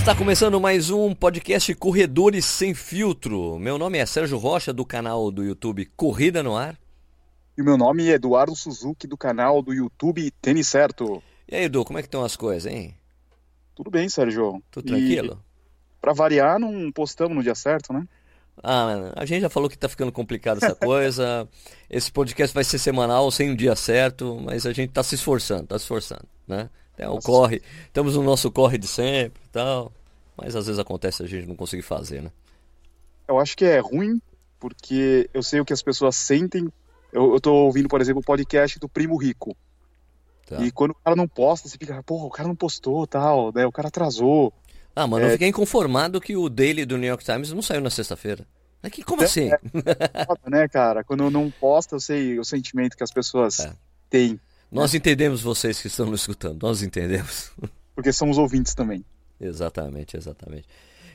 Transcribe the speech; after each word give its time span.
Está 0.00 0.16
começando 0.16 0.58
mais 0.58 0.88
um 0.88 1.14
podcast 1.14 1.74
Corredores 1.74 2.46
Sem 2.46 2.72
Filtro. 2.72 3.58
Meu 3.58 3.76
nome 3.76 3.98
é 3.98 4.06
Sérgio 4.06 4.38
Rocha, 4.38 4.72
do 4.72 4.84
canal 4.84 5.30
do 5.30 5.44
YouTube 5.44 5.84
Corrida 5.94 6.42
no 6.42 6.56
Ar. 6.56 6.74
E 7.56 7.60
o 7.60 7.64
meu 7.64 7.76
nome 7.76 8.08
é 8.08 8.12
Eduardo 8.12 8.56
Suzuki, 8.56 9.06
do 9.06 9.16
canal 9.16 9.60
do 9.60 9.74
YouTube 9.74 10.30
Tênis 10.40 10.68
Certo. 10.68 11.22
E 11.46 11.54
aí, 11.54 11.64
Edu, 11.64 11.84
como 11.84 11.98
é 11.98 12.02
que 12.02 12.08
estão 12.08 12.24
as 12.24 12.34
coisas, 12.34 12.72
hein? 12.72 12.94
Tudo 13.74 13.90
bem, 13.90 14.08
Sérgio. 14.08 14.62
Tudo 14.70 14.86
tranquilo? 14.86 15.38
Para 16.00 16.14
variar, 16.14 16.58
não 16.58 16.90
postamos 16.90 17.36
no 17.36 17.42
dia 17.42 17.54
certo, 17.54 17.92
né? 17.92 18.08
Ah, 18.62 19.12
a 19.14 19.26
gente 19.26 19.42
já 19.42 19.50
falou 19.50 19.68
que 19.68 19.76
tá 19.76 19.88
ficando 19.88 20.10
complicado 20.10 20.64
essa 20.64 20.74
coisa. 20.74 21.46
Esse 21.90 22.10
podcast 22.10 22.54
vai 22.54 22.64
ser 22.64 22.78
semanal, 22.78 23.30
sem 23.30 23.50
um 23.50 23.54
dia 23.54 23.76
certo, 23.76 24.40
mas 24.42 24.64
a 24.64 24.72
gente 24.72 24.92
tá 24.92 25.02
se 25.02 25.14
esforçando, 25.14 25.66
tá 25.66 25.78
se 25.78 25.84
esforçando, 25.84 26.26
né? 26.48 26.70
É, 27.00 27.08
o 27.08 27.18
corre, 27.18 27.62
estamos 27.86 28.14
no 28.14 28.22
nosso 28.22 28.50
corre 28.50 28.76
de 28.76 28.86
sempre 28.86 29.40
e 29.42 29.48
tal, 29.48 29.90
mas 30.36 30.54
às 30.54 30.66
vezes 30.66 30.78
acontece 30.78 31.22
a 31.22 31.26
gente 31.26 31.46
não 31.46 31.56
conseguir 31.56 31.80
fazer, 31.80 32.22
né? 32.22 32.30
Eu 33.26 33.38
acho 33.38 33.56
que 33.56 33.64
é 33.64 33.78
ruim, 33.78 34.20
porque 34.58 35.30
eu 35.32 35.42
sei 35.42 35.60
o 35.60 35.64
que 35.64 35.72
as 35.72 35.82
pessoas 35.82 36.14
sentem. 36.14 36.70
Eu, 37.10 37.32
eu 37.32 37.40
tô 37.40 37.54
ouvindo, 37.54 37.88
por 37.88 38.02
exemplo, 38.02 38.20
o 38.20 38.24
podcast 38.24 38.78
do 38.78 38.86
Primo 38.86 39.16
Rico. 39.16 39.56
Tá. 40.46 40.60
E 40.60 40.70
quando 40.70 40.90
o 40.90 40.94
cara 40.94 41.16
não 41.16 41.26
posta, 41.26 41.70
você 41.70 41.78
fica, 41.78 42.02
porra, 42.02 42.26
o 42.26 42.30
cara 42.30 42.48
não 42.48 42.54
postou 42.54 43.06
tal, 43.06 43.50
né? 43.54 43.64
O 43.64 43.72
cara 43.72 43.88
atrasou. 43.88 44.52
Ah, 44.94 45.06
mano, 45.06 45.24
é... 45.24 45.28
eu 45.28 45.32
fiquei 45.32 45.48
inconformado 45.48 46.20
que 46.20 46.36
o 46.36 46.50
Daily 46.50 46.84
do 46.84 46.98
New 46.98 47.08
York 47.08 47.24
Times 47.24 47.50
não 47.50 47.62
saiu 47.62 47.80
na 47.80 47.88
sexta-feira. 47.88 48.46
Aqui, 48.82 49.02
como 49.02 49.22
é, 49.22 49.24
assim? 49.24 49.50
É, 49.50 50.50
né, 50.50 50.68
cara? 50.68 51.02
Quando 51.02 51.30
não 51.30 51.50
posta, 51.50 51.96
eu 51.96 52.00
sei 52.00 52.38
o 52.38 52.44
sentimento 52.44 52.94
que 52.94 53.04
as 53.04 53.12
pessoas 53.12 53.60
é. 53.60 53.72
têm. 54.10 54.38
Nós 54.70 54.94
entendemos 54.94 55.42
vocês 55.42 55.80
que 55.80 55.88
estão 55.88 56.06
nos 56.06 56.20
escutando, 56.20 56.62
nós 56.62 56.82
entendemos. 56.82 57.50
Porque 57.94 58.12
somos 58.12 58.38
ouvintes 58.38 58.74
também. 58.74 59.04
Exatamente, 59.40 60.16
exatamente. 60.16 60.66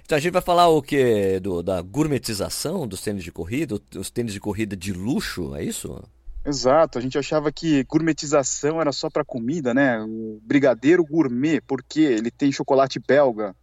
Então 0.04 0.18
a 0.18 0.22
gente 0.22 0.34
vai 0.34 0.42
falar 0.42 0.68
o 0.68 0.82
que? 0.82 1.40
Do, 1.40 1.64
da 1.64 1.82
gourmetização 1.82 2.88
dos 2.88 3.02
tênis 3.02 3.24
de 3.24 3.32
corrida, 3.32 3.80
os 3.96 4.10
tênis 4.10 4.34
de 4.34 4.40
corrida 4.40 4.76
de 4.76 4.94
luxo, 4.94 5.56
é 5.56 5.64
isso? 5.64 6.04
Exato, 6.46 7.00
a 7.00 7.02
gente 7.02 7.18
achava 7.18 7.52
que 7.52 7.84
gourmetização 7.86 8.80
era 8.80 8.92
só 8.92 9.10
para 9.10 9.26
comida, 9.26 9.74
né? 9.74 10.00
O 10.00 10.40
brigadeiro 10.44 11.04
gourmet, 11.04 11.60
porque 11.62 12.02
ele 12.02 12.30
tem 12.30 12.52
chocolate 12.52 13.00
belga. 13.00 13.56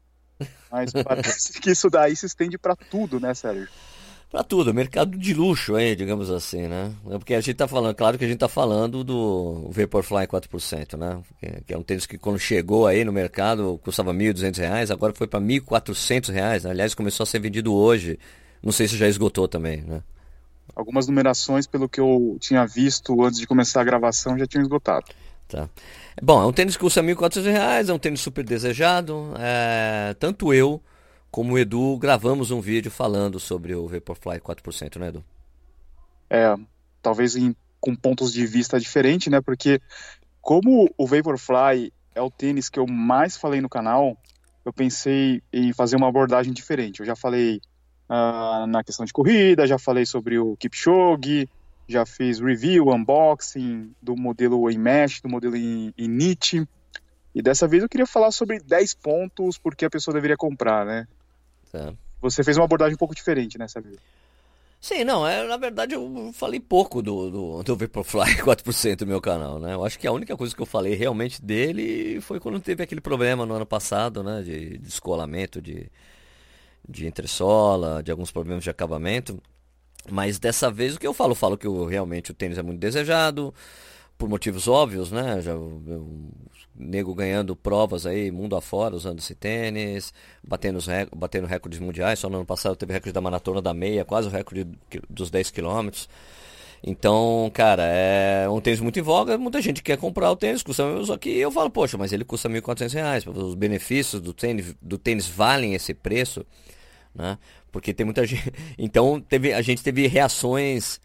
Mas 0.69 0.91
parece 1.05 1.61
que 1.61 1.71
isso 1.71 1.89
daí 1.89 2.17
se 2.17 2.27
estende 2.27 2.59
para 2.59 2.75
tudo, 2.75 3.21
né, 3.21 3.35
Sérgio? 3.35 3.69
Para 4.33 4.43
tudo, 4.43 4.73
mercado 4.73 5.19
de 5.19 5.35
luxo 5.35 5.75
aí, 5.77 5.95
digamos 5.95 6.31
assim, 6.31 6.67
né? 6.67 6.91
É 7.11 7.19
porque 7.19 7.35
a 7.35 7.41
gente 7.43 7.55
tá 7.55 7.69
falando, 7.69 7.95
claro 7.95 8.17
que 8.17 8.25
a 8.25 8.27
gente 8.29 8.39
tá 8.39 8.49
falando 8.49 9.05
do 9.05 9.69
Vaporfly 9.71 10.27
4%, 10.27 10.97
né? 10.97 11.21
Que 11.67 11.75
é 11.75 11.77
um 11.77 11.83
tênis 11.83 12.07
que 12.07 12.17
quando 12.17 12.39
chegou 12.39 12.87
aí 12.87 13.05
no 13.05 13.13
mercado 13.13 13.79
custava 13.85 14.11
R$ 14.11 14.33
1.200, 14.33 14.91
agora 14.91 15.13
foi 15.13 15.27
para 15.27 15.39
R$ 15.39 15.61
1.400, 15.61 16.33
né? 16.33 16.71
aliás 16.71 16.95
começou 16.95 17.25
a 17.25 17.27
ser 17.27 17.41
vendido 17.41 17.75
hoje. 17.75 18.19
Não 18.63 18.73
sei 18.73 18.89
se 18.89 18.97
já 18.97 19.07
esgotou 19.07 19.47
também, 19.47 19.83
né? 19.83 20.01
Algumas 20.75 21.07
numerações, 21.07 21.67
pelo 21.67 21.87
que 21.87 22.01
eu 22.01 22.39
tinha 22.41 22.65
visto 22.65 23.23
antes 23.23 23.39
de 23.39 23.47
começar 23.47 23.83
a 23.83 23.85
gravação, 23.85 24.39
já 24.39 24.47
tinham 24.47 24.63
esgotado. 24.63 25.05
Tá. 25.47 25.69
Bom, 26.23 26.43
é 26.43 26.47
um 26.47 26.53
tênis 26.55 26.75
que 26.75 26.81
custa 26.81 27.03
R$ 27.03 27.15
1.400, 27.15 27.91
é 27.91 27.93
um 27.93 27.99
tênis 27.99 28.21
super 28.23 28.43
desejado. 28.43 29.35
É... 29.39 30.17
Tanto 30.19 30.55
eu 30.55 30.81
como 31.33 31.55
o 31.55 31.59
Edu 31.59 31.97
gravamos 31.97 32.51
um 32.51 32.61
vídeo 32.61 32.91
falando 32.91 33.41
sobre 33.41 33.75
o 33.75 33.89
Vaporfly 33.89 34.39
4%, 34.39 34.99
né, 34.99 35.09
Edu? 35.09 35.25
É, 36.29 36.55
talvez 37.03 37.35
em, 37.37 37.57
com 37.81 37.97
pontos 37.97 38.31
de 38.35 38.47
vista 38.47 38.79
diferentes, 38.79 39.33
né? 39.33 39.41
Porque 39.41 39.81
como 40.43 40.93
o 40.97 41.07
Vaporfly 41.07 41.91
é 42.15 42.21
o 42.21 42.31
tênis 42.31 42.69
que 42.69 42.79
eu 42.79 42.87
mais 42.87 43.35
falei 43.35 43.63
no 43.63 43.69
canal, 43.69 44.15
eu 44.63 44.75
pensei 44.75 45.43
em 45.51 45.73
fazer 45.73 45.97
uma 45.97 46.07
abordagem 46.07 46.53
diferente. 46.53 47.01
Eu 47.01 47.07
já 47.07 47.17
falei 47.17 47.63
uh, 48.11 48.67
na 48.67 48.85
questão 48.85 49.07
de 49.07 49.13
corrida, 49.13 49.67
já 49.67 49.79
falei 49.79 50.05
sobre 50.05 50.39
o 50.39 50.55
Kipchoge, 50.59 51.49
já 51.89 52.05
fiz 52.05 52.41
review, 52.41 52.91
unboxing 52.91 53.91
do 54.03 54.15
modelo 54.15 54.71
em 54.71 54.77
mesh, 54.77 55.23
do 55.23 55.31
modelo 55.31 55.57
em, 55.57 55.95
em. 55.97 56.69
E 57.35 57.41
dessa 57.41 57.67
vez 57.67 57.83
eu 57.83 57.89
queria 57.89 58.07
falar 58.07 58.33
sobre 58.33 58.61
10 58.61 58.95
pontos 58.97 59.57
porque 59.57 59.87
a 59.87 59.91
pessoa 59.91 60.15
deveria 60.15 60.37
comprar, 60.37 60.85
né? 60.85 61.07
Tá. 61.73 61.95
Você 62.21 62.45
fez 62.45 62.57
uma 62.57 62.65
abordagem 62.65 62.95
um 62.95 62.99
pouco 62.99 63.15
diferente 63.15 63.59
nessa 63.59 63.81
vez. 63.81 63.97
Sim, 64.81 65.05
não, 65.05 65.27
é, 65.27 65.47
na 65.47 65.57
verdade 65.57 65.95
eu 65.95 66.33
falei 66.35 66.59
pouco 66.59 67.01
do, 67.01 67.31
do, 67.31 67.63
do 67.63 67.77
Vaporfly 67.77 68.35
4% 68.43 69.01
no 69.03 69.07
meu 69.07 69.21
canal, 69.21 69.61
né? 69.61 69.75
Eu 69.75 69.85
acho 69.85 69.97
que 69.99 70.09
a 70.09 70.13
única 70.13 70.37
coisa 70.37 70.55
que 70.55 70.61
eu 70.61 70.67
falei 70.67 70.95
realmente 70.95 71.41
dele 71.41 72.21
foi 72.21 72.41
quando 72.41 72.61
teve 72.61 72.83
aquele 72.83 73.01
problema 73.01 73.47
no 73.47 73.55
ano 73.55 73.65
passado, 73.65 74.23
né? 74.25 74.43
De 74.43 74.79
descolamento, 74.79 75.63
de, 75.63 75.89
de 76.89 77.07
entressola, 77.07 78.03
de 78.03 78.11
alguns 78.11 78.33
problemas 78.33 78.65
de 78.65 78.71
acabamento. 78.71 79.41
Mas 80.11 80.39
dessa 80.41 80.69
vez 80.69 80.97
o 80.97 81.01
que 81.01 81.07
eu 81.07 81.15
falo, 81.15 81.31
eu 81.31 81.37
falo 81.37 81.57
que 81.57 81.67
eu, 81.67 81.85
realmente 81.87 82.33
o 82.33 82.35
tênis 82.35 82.59
é 82.59 82.63
muito 82.63 82.81
desejado, 82.81 83.55
por 84.19 84.29
motivos 84.29 84.67
óbvios, 84.67 85.13
né? 85.13 85.41
Já, 85.41 85.53
eu, 85.53 85.81
nego 86.75 87.15
ganhando 87.15 87.55
provas 87.55 88.07
aí, 88.07 88.31
mundo 88.31 88.57
afora, 88.57 88.95
usando 88.95 89.19
esse 89.19 89.35
tênis, 89.35 90.13
batendo, 90.43 90.79
os 90.79 90.87
rec 90.87 91.09
batendo 91.15 91.47
recordes 91.47 91.79
mundiais. 91.79 92.19
Só 92.19 92.29
no 92.29 92.37
ano 92.37 92.47
passado 92.47 92.77
teve 92.77 92.93
recorde 92.93 93.13
da 93.13 93.21
maratona 93.21 93.61
da 93.61 93.75
meia, 93.75 94.05
quase 94.05 94.29
o 94.29 94.31
recorde 94.31 94.67
dos 95.09 95.31
10 95.31 95.51
quilômetros. 95.51 96.09
Então, 96.85 97.49
cara, 97.55 97.85
é 97.85 98.49
um 98.49 98.61
tênis 98.61 98.81
muito 98.81 98.99
em 98.99 99.03
voga, 99.03 99.39
muita 99.39 99.63
gente 99.63 99.83
quer 99.83 99.97
comprar 99.97 100.33
o 100.33 100.37
tênis, 100.37 100.65
custa 100.65 100.83
só 101.05 101.17
que 101.17 101.31
eu 101.31 101.51
falo, 101.53 101.71
poxa, 101.71 101.97
mas 101.97 102.13
ele 102.13 102.25
custa 102.25 102.49
R$ 102.49 102.61
1.400, 102.61 103.29
os 103.37 103.55
benefícios 103.55 104.21
do 104.21 104.35
tênis, 104.35 104.75
do 104.83 104.99
tênis 104.99 105.29
valem 105.29 105.75
esse 105.75 105.95
preço, 105.95 106.45
né? 107.15 107.39
Porque 107.71 107.95
tem 107.95 108.05
muita 108.05 108.27
gente, 108.27 108.53
então 108.77 109.21
teve, 109.21 109.53
a 109.53 109.63
gente 109.63 109.81
teve 109.81 110.09
reações 110.09 111.01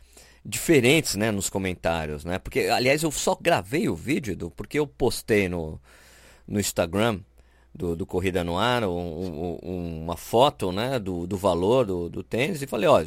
diferentes, 0.48 1.18
né, 1.18 1.30
nos 1.30 1.50
comentários, 1.50 2.24
né? 2.24 2.40
Porque, 2.40 2.62
aliás, 2.62 3.04
eu 3.04 3.12
só 3.12 3.36
gravei 3.36 3.90
o 3.90 3.96
vídeo, 3.96 4.34
do, 4.34 4.50
porque 4.50 4.80
eu 4.80 4.88
postei 4.88 5.50
no, 5.50 5.80
no 6.48 6.58
Instagram 6.58 7.20
do, 7.76 7.98
do 7.98 8.06
Corrida 8.06 8.46
no 8.46 8.58
Ar 8.58 8.86
um, 8.86 9.60
um, 9.62 10.04
uma 10.04 10.16
foto, 10.16 10.72
né, 10.72 11.00
do, 11.00 11.28
do 11.28 11.38
valor 11.38 11.86
do, 11.86 12.10
do 12.10 12.24
tênis 12.24 12.62
e 12.62 12.68
falei, 12.68 12.88
ó, 12.88 13.04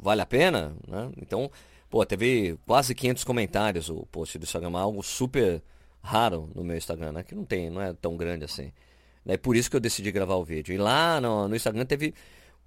vale 0.00 0.22
a 0.22 0.26
pena, 0.26 0.76
né? 0.86 1.10
Então, 1.20 1.50
pô, 1.90 2.06
teve 2.06 2.56
quase 2.64 2.94
500 2.94 3.24
comentários 3.24 3.90
o 3.90 4.06
post 4.06 4.38
do 4.38 4.44
Instagram, 4.44 4.78
algo 4.78 5.02
super 5.02 5.60
raro 6.00 6.48
no 6.54 6.62
meu 6.62 6.76
Instagram, 6.76 7.10
né? 7.10 7.22
Que 7.24 7.34
não 7.34 7.44
tem, 7.44 7.68
não 7.70 7.82
é 7.82 7.92
tão 7.92 8.16
grande 8.16 8.44
assim. 8.44 8.72
É 9.26 9.36
por 9.36 9.56
isso 9.56 9.68
que 9.68 9.74
eu 9.74 9.80
decidi 9.80 10.12
gravar 10.12 10.36
o 10.36 10.44
vídeo. 10.44 10.72
E 10.72 10.78
lá 10.78 11.20
no, 11.20 11.48
no 11.48 11.56
Instagram 11.56 11.84
teve 11.84 12.14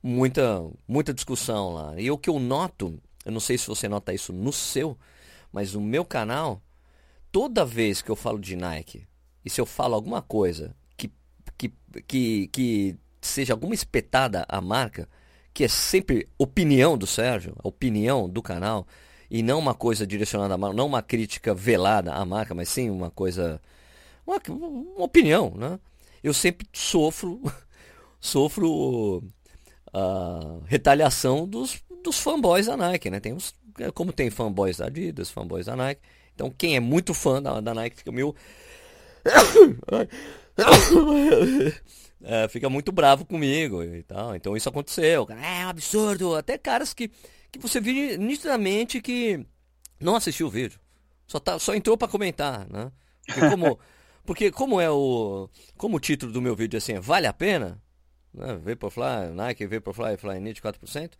muita, 0.03 0.69
muita 0.85 1.13
discussão 1.13 1.73
lá. 1.73 1.93
E 1.97 2.11
o 2.11 2.17
que 2.17 2.29
eu 2.29 2.37
noto 2.39 2.99
eu 3.29 3.31
não 3.31 3.39
sei 3.39 3.57
se 3.57 3.67
você 3.67 3.87
nota 3.87 4.13
isso 4.13 4.33
no 4.33 4.51
seu, 4.51 4.97
mas 5.51 5.73
no 5.73 5.81
meu 5.81 6.03
canal, 6.03 6.61
toda 7.31 7.63
vez 7.63 8.01
que 8.01 8.09
eu 8.09 8.15
falo 8.15 8.39
de 8.39 8.55
Nike, 8.55 9.07
e 9.45 9.49
se 9.49 9.61
eu 9.61 9.65
falo 9.65 9.93
alguma 9.93 10.21
coisa 10.21 10.75
que, 10.97 11.11
que, 11.55 11.71
que, 12.07 12.47
que 12.47 12.97
seja 13.21 13.53
alguma 13.53 13.75
espetada 13.75 14.45
à 14.49 14.59
marca, 14.59 15.07
que 15.53 15.63
é 15.63 15.67
sempre 15.67 16.27
opinião 16.37 16.97
do 16.97 17.05
Sérgio, 17.05 17.55
opinião 17.63 18.27
do 18.27 18.41
canal, 18.41 18.87
e 19.29 19.43
não 19.43 19.59
uma 19.59 19.75
coisa 19.75 20.07
direcionada 20.07 20.55
à 20.55 20.57
marca, 20.57 20.75
não 20.75 20.87
uma 20.87 21.03
crítica 21.03 21.53
velada 21.53 22.11
à 22.13 22.25
marca, 22.25 22.55
mas 22.55 22.67
sim 22.67 22.89
uma 22.89 23.11
coisa, 23.11 23.61
uma, 24.25 24.41
uma 24.47 25.05
opinião, 25.05 25.53
né? 25.55 25.79
Eu 26.23 26.33
sempre 26.33 26.67
sofro, 26.73 27.41
sofro 28.19 29.23
a 29.93 30.59
retaliação 30.65 31.47
dos 31.47 31.79
dos 32.03 32.19
fanboys 32.19 32.65
da 32.67 32.77
Nike, 32.77 33.09
né? 33.09 33.19
Tem 33.19 33.33
uns, 33.33 33.53
é, 33.79 33.91
como 33.91 34.11
tem 34.11 34.29
fanboys 34.29 34.77
da 34.77 34.85
Adidas, 34.87 35.29
fanboys 35.29 35.65
da 35.65 35.75
Nike. 35.75 36.01
Então 36.33 36.49
quem 36.49 36.75
é 36.75 36.79
muito 36.79 37.13
fã 37.13 37.41
da, 37.41 37.59
da 37.59 37.73
Nike 37.73 37.97
fica 37.97 38.11
meio. 38.11 38.35
é, 42.23 42.47
fica 42.47 42.69
muito 42.69 42.91
bravo 42.91 43.25
comigo 43.25 43.83
e 43.83 44.03
tal. 44.03 44.35
Então 44.35 44.55
isso 44.55 44.69
aconteceu. 44.69 45.27
É 45.29 45.65
um 45.65 45.69
absurdo. 45.69 46.35
Até 46.35 46.57
caras 46.57 46.93
que, 46.93 47.09
que 47.51 47.59
você 47.59 47.79
viu 47.79 48.17
nitidamente 48.17 49.01
que 49.01 49.45
não 49.99 50.15
assistiu 50.15 50.47
o 50.47 50.49
vídeo. 50.49 50.79
Só, 51.27 51.39
tá, 51.39 51.59
só 51.59 51.75
entrou 51.75 51.97
para 51.97 52.07
comentar, 52.07 52.67
né? 52.69 52.91
Porque 53.25 53.49
como, 53.49 53.79
porque 54.25 54.51
como 54.51 54.81
é 54.81 54.89
o. 54.89 55.49
Como 55.77 55.97
o 55.97 55.99
título 55.99 56.31
do 56.31 56.41
meu 56.41 56.55
vídeo 56.55 56.77
é 56.77 56.79
assim, 56.79 56.99
vale 56.99 57.27
a 57.27 57.33
pena? 57.33 57.81
Né? 58.33 58.55
Vaporfly, 58.63 59.31
Nike 59.33 59.67
Vaporfly 59.67 60.17
Flyknit 60.17 60.61
4%. 60.61 61.11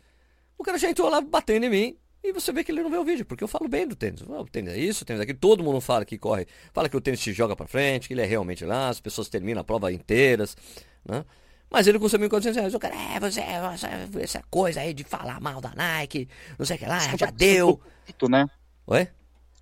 O 0.59 0.63
cara 0.63 0.77
já 0.77 0.89
entrou 0.89 1.09
lá 1.09 1.21
batendo 1.21 1.63
em 1.65 1.69
mim. 1.69 1.97
E 2.21 2.33
você 2.33 2.51
vê 2.51 2.65
que 2.65 2.71
ele 2.71 2.83
não 2.83 2.89
vê 2.89 2.97
o 2.97 3.03
vídeo, 3.05 3.25
porque 3.25 3.41
eu 3.41 3.47
falo 3.47 3.69
bem 3.69 3.87
do 3.87 3.95
tênis. 3.95 4.21
o 4.21 4.45
tênis 4.45 4.73
é 4.73 4.77
isso, 4.77 5.03
o 5.03 5.05
tênis 5.05 5.21
é 5.21 5.23
aquilo. 5.23 5.39
Todo 5.39 5.63
mundo 5.63 5.79
fala 5.79 6.03
que 6.03 6.17
corre. 6.17 6.45
Fala 6.73 6.89
que 6.89 6.97
o 6.97 6.99
tênis 6.99 7.21
te 7.21 7.31
joga 7.31 7.55
para 7.55 7.65
frente, 7.65 8.09
que 8.09 8.13
ele 8.13 8.21
é 8.21 8.25
realmente 8.25 8.65
lá, 8.65 8.89
as 8.89 8.99
pessoas 8.99 9.29
terminam 9.29 9.61
a 9.61 9.63
prova 9.63 9.89
inteiras. 9.89 10.57
Né? 11.05 11.23
Mas 11.71 11.87
ele 11.87 11.97
custa 11.97 12.19
1.400 12.19 12.55
reais. 12.55 12.75
O 12.75 12.79
cara, 12.79 12.93
é, 12.93 13.19
você, 13.21 13.41
você, 13.71 14.21
essa 14.21 14.43
coisa 14.49 14.81
aí 14.81 14.93
de 14.93 15.05
falar 15.05 15.39
mal 15.39 15.61
da 15.61 15.71
Nike, 15.73 16.27
não 16.57 16.65
sei 16.65 16.75
o 16.75 16.79
que 16.79 16.85
lá, 16.85 16.99
você 16.99 17.17
já 17.17 17.27
tá 17.27 17.31
deu. 17.31 17.77
Produto, 17.77 18.29
né? 18.29 18.45
Oi? 18.87 19.07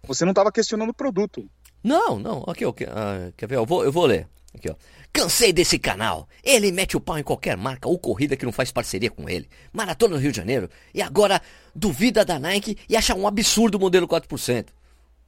Você 0.08 0.26
não 0.26 0.32
estava 0.32 0.52
questionando 0.52 0.90
o 0.90 0.94
produto. 0.96 1.48
Não, 1.84 2.18
não. 2.18 2.44
Aqui, 2.48 2.66
okay, 2.66 2.88
uh, 2.88 3.32
quer 3.38 3.48
ver? 3.48 3.58
Eu 3.58 3.66
vou, 3.68 3.84
eu 3.84 3.92
vou 3.92 4.06
ler. 4.08 4.28
Aqui, 4.56 4.70
ó. 4.70 4.76
Cansei 5.14 5.52
desse 5.52 5.80
canal. 5.80 6.28
Ele 6.44 6.72
mete 6.72 6.96
o 6.96 7.00
pau 7.00 7.18
em 7.18 7.24
qualquer 7.24 7.58
marca 7.58 7.88
ou 7.88 7.98
corrida 7.98 8.36
que 8.36 8.46
não 8.46 8.52
faz 8.52 8.72
parceria 8.72 9.10
com 9.10 9.30
ele. 9.30 9.48
Maratona 9.74 10.16
no 10.16 10.22
Rio 10.22 10.32
de 10.32 10.38
Janeiro. 10.38 10.70
E 10.94 11.02
agora 11.02 11.42
duvida 11.76 12.24
da 12.24 12.40
Nike 12.40 12.78
e 12.88 12.96
acha 12.96 13.16
um 13.16 13.28
absurdo 13.28 13.76
o 13.76 13.80
modelo 13.80 14.08
4%. 14.08 14.68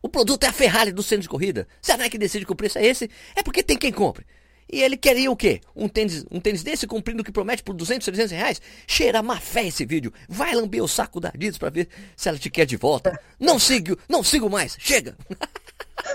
O 0.01 0.07
produto 0.07 0.43
é 0.45 0.47
a 0.47 0.53
Ferrari 0.53 0.91
do 0.91 1.03
centro 1.03 1.23
de 1.23 1.29
corrida. 1.29 1.67
Se 1.81 1.91
a 1.91 1.97
Nike 1.97 2.17
decide 2.17 2.45
que 2.45 2.51
o 2.51 2.55
preço 2.55 2.77
é 2.77 2.85
esse, 2.85 3.09
é 3.35 3.43
porque 3.43 3.61
tem 3.61 3.77
quem 3.77 3.91
compre. 3.91 4.25
E 4.71 4.81
ele 4.83 4.95
queria 4.95 5.31
o 5.31 5.35
quê? 5.35 5.61
Um 5.75 5.87
tênis, 5.87 6.23
um 6.29 6.39
tênis 6.39 6.61
desse 6.61 6.85
cumprindo 6.85 7.21
o 7.21 7.25
que 7.25 7.31
promete 7.31 7.63
por 7.63 7.73
200, 7.73 8.05
300 8.05 8.31
reais? 8.31 8.61
Cheira 8.85 9.23
má 9.23 9.39
fé 9.39 9.65
esse 9.65 9.83
vídeo. 9.83 10.13
Vai 10.27 10.53
lamber 10.53 10.83
o 10.83 10.87
saco 10.87 11.19
da 11.19 11.29
Adidas 11.29 11.57
pra 11.57 11.71
ver 11.71 11.89
se 12.15 12.29
ela 12.29 12.37
te 12.37 12.51
quer 12.51 12.65
de 12.65 12.77
volta. 12.77 13.19
Não 13.39 13.57
sigo, 13.57 13.97
não 14.07 14.23
sigo 14.23 14.47
mais. 14.49 14.77
Chega. 14.79 15.17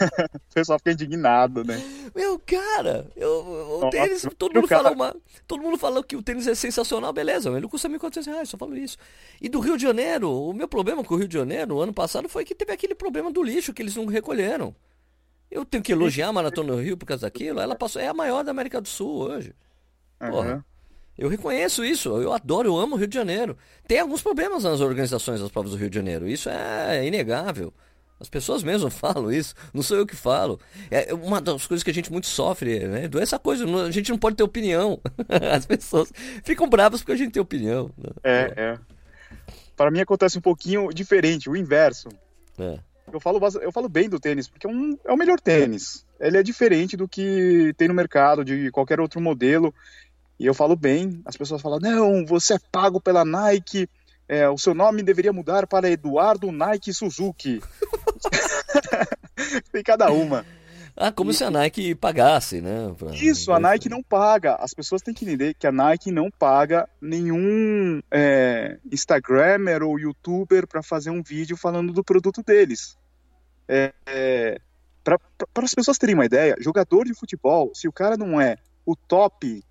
o 0.50 0.54
pessoal 0.54 0.78
fica 0.78 0.92
indignado, 0.92 1.64
né? 1.64 1.82
Meu 2.14 2.38
cara, 2.38 3.06
eu, 3.16 3.80
o 3.82 3.90
tênis, 3.90 4.26
todo 4.36 4.54
mundo, 4.54 4.68
fala 4.68 4.90
uma, 4.90 5.16
todo 5.46 5.62
mundo 5.62 5.76
falou 5.76 6.02
que 6.02 6.16
o 6.16 6.22
tênis 6.22 6.46
é 6.46 6.54
sensacional, 6.54 7.12
beleza, 7.12 7.50
ele 7.50 7.68
custa 7.68 7.88
1.400 7.88 8.26
reais, 8.26 8.48
só 8.48 8.56
falo 8.56 8.76
isso. 8.76 8.96
E 9.40 9.48
do 9.48 9.60
Rio 9.60 9.76
de 9.76 9.82
Janeiro, 9.82 10.30
o 10.30 10.52
meu 10.52 10.68
problema 10.68 11.02
com 11.04 11.14
o 11.14 11.18
Rio 11.18 11.28
de 11.28 11.34
Janeiro, 11.34 11.80
ano 11.80 11.92
passado, 11.92 12.28
foi 12.28 12.44
que 12.44 12.54
teve 12.54 12.72
aquele 12.72 12.94
problema 12.94 13.30
do 13.32 13.42
lixo 13.42 13.72
que 13.72 13.82
eles 13.82 13.96
não 13.96 14.06
recolheram. 14.06 14.74
Eu 15.50 15.64
tenho 15.64 15.82
que 15.82 15.92
elogiar 15.92 16.28
a 16.28 16.32
Maratona 16.32 16.72
do 16.72 16.80
Rio 16.80 16.96
por 16.96 17.06
causa 17.06 17.22
daquilo, 17.22 17.60
ela 17.60 17.74
passou, 17.74 18.00
é 18.00 18.08
a 18.08 18.14
maior 18.14 18.42
da 18.44 18.50
América 18.50 18.80
do 18.80 18.88
Sul 18.88 19.22
hoje. 19.22 19.54
Porra. 20.18 20.54
Uhum. 20.54 20.62
Eu 21.16 21.28
reconheço 21.28 21.84
isso, 21.84 22.08
eu 22.20 22.32
adoro, 22.32 22.68
eu 22.68 22.76
amo 22.76 22.96
o 22.96 22.98
Rio 22.98 23.06
de 23.06 23.14
Janeiro. 23.14 23.56
Tem 23.86 24.00
alguns 24.00 24.20
problemas 24.20 24.64
nas 24.64 24.80
organizações 24.80 25.40
das 25.40 25.50
provas 25.50 25.70
do 25.70 25.76
Rio 25.76 25.88
de 25.88 25.94
Janeiro, 25.94 26.28
isso 26.28 26.48
é 26.48 27.06
inegável. 27.06 27.72
As 28.18 28.28
pessoas 28.28 28.62
mesmo 28.62 28.88
falam 28.90 29.30
isso, 29.32 29.54
não 29.72 29.82
sou 29.82 29.96
eu 29.96 30.06
que 30.06 30.16
falo. 30.16 30.60
É 30.90 31.12
uma 31.12 31.40
das 31.40 31.66
coisas 31.66 31.82
que 31.82 31.90
a 31.90 31.94
gente 31.94 32.12
muito 32.12 32.26
sofre, 32.26 32.86
né? 32.86 33.10
Essa 33.20 33.38
coisa, 33.38 33.64
a 33.64 33.90
gente 33.90 34.10
não 34.10 34.18
pode 34.18 34.36
ter 34.36 34.42
opinião. 34.42 35.00
As 35.52 35.66
pessoas 35.66 36.12
ficam 36.42 36.68
bravas 36.68 37.00
porque 37.00 37.12
a 37.12 37.16
gente 37.16 37.32
tem 37.32 37.42
opinião. 37.42 37.90
Né? 37.96 38.10
É, 38.22 38.54
é. 38.56 38.78
Para 39.76 39.90
mim 39.90 40.00
acontece 40.00 40.38
um 40.38 40.42
pouquinho 40.42 40.88
diferente, 40.92 41.50
o 41.50 41.56
inverso. 41.56 42.08
É. 42.58 42.78
Eu 43.12 43.20
falo, 43.20 43.38
eu 43.60 43.70
falo 43.70 43.88
bem 43.88 44.08
do 44.08 44.18
tênis, 44.18 44.48
porque 44.48 44.66
é, 44.66 44.70
um, 44.70 44.98
é 45.04 45.12
o 45.12 45.16
melhor 45.16 45.38
tênis. 45.38 46.06
Ele 46.18 46.38
é 46.38 46.42
diferente 46.42 46.96
do 46.96 47.06
que 47.06 47.74
tem 47.76 47.88
no 47.88 47.94
mercado, 47.94 48.44
de 48.44 48.70
qualquer 48.70 48.98
outro 48.98 49.20
modelo. 49.20 49.74
E 50.38 50.46
eu 50.46 50.54
falo 50.54 50.74
bem, 50.74 51.20
as 51.24 51.36
pessoas 51.36 51.60
falam, 51.60 51.78
não, 51.78 52.24
você 52.24 52.54
é 52.54 52.58
pago 52.72 53.00
pela 53.00 53.24
Nike, 53.24 53.88
é, 54.28 54.48
o 54.48 54.58
seu 54.58 54.74
nome 54.74 55.02
deveria 55.02 55.32
mudar 55.32 55.66
para 55.66 55.90
Eduardo 55.90 56.50
Nike 56.50 56.92
Suzuki. 56.92 57.60
Tem 59.72 59.82
cada 59.82 60.10
uma. 60.10 60.44
Ah, 60.96 61.10
como 61.10 61.32
e... 61.32 61.34
se 61.34 61.42
a 61.42 61.50
Nike 61.50 61.94
pagasse, 61.94 62.60
né? 62.60 62.94
Pra... 62.96 63.10
Isso, 63.14 63.52
a 63.52 63.58
Nike 63.58 63.88
não 63.88 64.02
paga. 64.02 64.54
As 64.56 64.72
pessoas 64.72 65.02
têm 65.02 65.12
que 65.12 65.24
entender 65.24 65.54
que 65.54 65.66
a 65.66 65.72
Nike 65.72 66.12
não 66.12 66.30
paga 66.30 66.88
nenhum 67.00 68.00
é, 68.10 68.78
Instagrammer 68.90 69.82
ou 69.82 69.98
YouTuber 69.98 70.68
para 70.68 70.82
fazer 70.82 71.10
um 71.10 71.22
vídeo 71.22 71.56
falando 71.56 71.92
do 71.92 72.04
produto 72.04 72.42
deles. 72.42 72.96
É, 73.68 73.92
é, 74.06 74.60
para 75.02 75.18
as 75.64 75.74
pessoas 75.74 75.98
terem 75.98 76.14
uma 76.14 76.26
ideia, 76.26 76.56
jogador 76.60 77.04
de 77.04 77.14
futebol, 77.14 77.72
se 77.74 77.88
o 77.88 77.92
cara 77.92 78.16
não 78.16 78.40
é 78.40 78.56
o 78.86 78.94
top, 78.94 79.62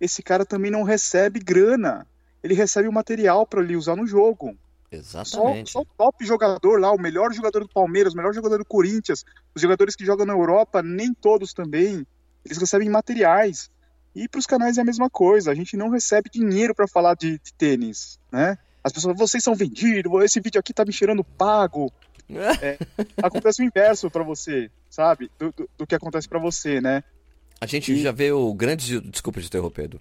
esse 0.00 0.22
cara 0.22 0.44
também 0.44 0.70
não 0.70 0.82
recebe 0.82 1.38
grana 1.38 2.06
ele 2.42 2.54
recebe 2.54 2.88
o 2.88 2.92
material 2.92 3.46
para 3.46 3.62
ele 3.62 3.76
usar 3.76 3.96
no 3.96 4.06
jogo. 4.06 4.56
Exatamente. 4.90 5.70
Só, 5.70 5.78
só, 5.78 5.82
o 5.82 5.86
top 5.96 6.24
jogador 6.24 6.78
lá, 6.78 6.92
o 6.92 7.00
melhor 7.00 7.32
jogador 7.32 7.60
do 7.60 7.68
Palmeiras, 7.68 8.12
o 8.12 8.16
melhor 8.16 8.34
jogador 8.34 8.58
do 8.58 8.64
Corinthians, 8.64 9.24
os 9.54 9.62
jogadores 9.62 9.96
que 9.96 10.04
jogam 10.04 10.26
na 10.26 10.34
Europa, 10.34 10.82
nem 10.82 11.14
todos 11.14 11.54
também, 11.54 12.06
eles 12.44 12.58
recebem 12.58 12.90
materiais. 12.90 13.70
E 14.14 14.28
para 14.28 14.38
os 14.38 14.46
canais 14.46 14.76
é 14.76 14.82
a 14.82 14.84
mesma 14.84 15.08
coisa, 15.08 15.50
a 15.50 15.54
gente 15.54 15.76
não 15.76 15.88
recebe 15.88 16.28
dinheiro 16.30 16.74
para 16.74 16.86
falar 16.86 17.14
de, 17.14 17.38
de, 17.38 17.54
tênis, 17.54 18.20
né? 18.30 18.58
As 18.84 18.92
pessoas, 18.92 19.16
vocês 19.16 19.42
são 19.42 19.54
vendidos, 19.54 20.12
esse 20.24 20.40
vídeo 20.40 20.58
aqui 20.58 20.74
tá 20.74 20.84
me 20.84 20.92
cheirando 20.92 21.24
pago. 21.24 21.90
é, 22.60 22.78
acontece 23.22 23.62
o 23.62 23.64
inverso 23.64 24.10
para 24.10 24.22
você, 24.22 24.70
sabe? 24.90 25.30
Do, 25.38 25.52
do, 25.52 25.70
do 25.78 25.86
que 25.86 25.94
acontece 25.94 26.28
para 26.28 26.38
você, 26.38 26.80
né? 26.80 27.02
A 27.60 27.66
gente 27.66 27.92
e... 27.92 28.02
já 28.02 28.12
vê 28.12 28.32
o 28.32 28.52
grande. 28.52 29.00
Desculpa 29.00 29.40
te 29.40 29.46
interromper, 29.46 29.82
Pedro. 29.82 30.00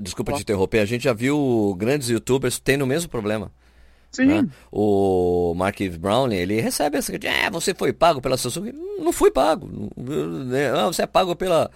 Desculpa 0.00 0.32
te 0.32 0.42
interromper, 0.42 0.80
a 0.80 0.84
gente 0.84 1.04
já 1.04 1.12
viu 1.12 1.74
grandes 1.78 2.08
youtubers 2.08 2.58
tendo 2.58 2.82
o 2.82 2.86
mesmo 2.86 3.08
problema. 3.08 3.50
Sim. 4.14 4.26
Né? 4.26 4.48
O 4.70 5.54
Mark 5.56 5.80
Brown, 5.98 6.30
ele 6.30 6.60
recebe 6.60 6.96
essa 6.96 7.12
é, 7.16 7.50
você 7.50 7.74
foi 7.74 7.92
pago 7.92 8.20
pela 8.20 8.36
Samsung. 8.36 8.72
Não 8.98 9.12
fui 9.12 9.30
pago. 9.30 9.68
Né? 9.96 10.70
Ah, 10.70 10.86
você 10.86 11.02
é 11.02 11.06
pago 11.06 11.34
pela, 11.34 11.70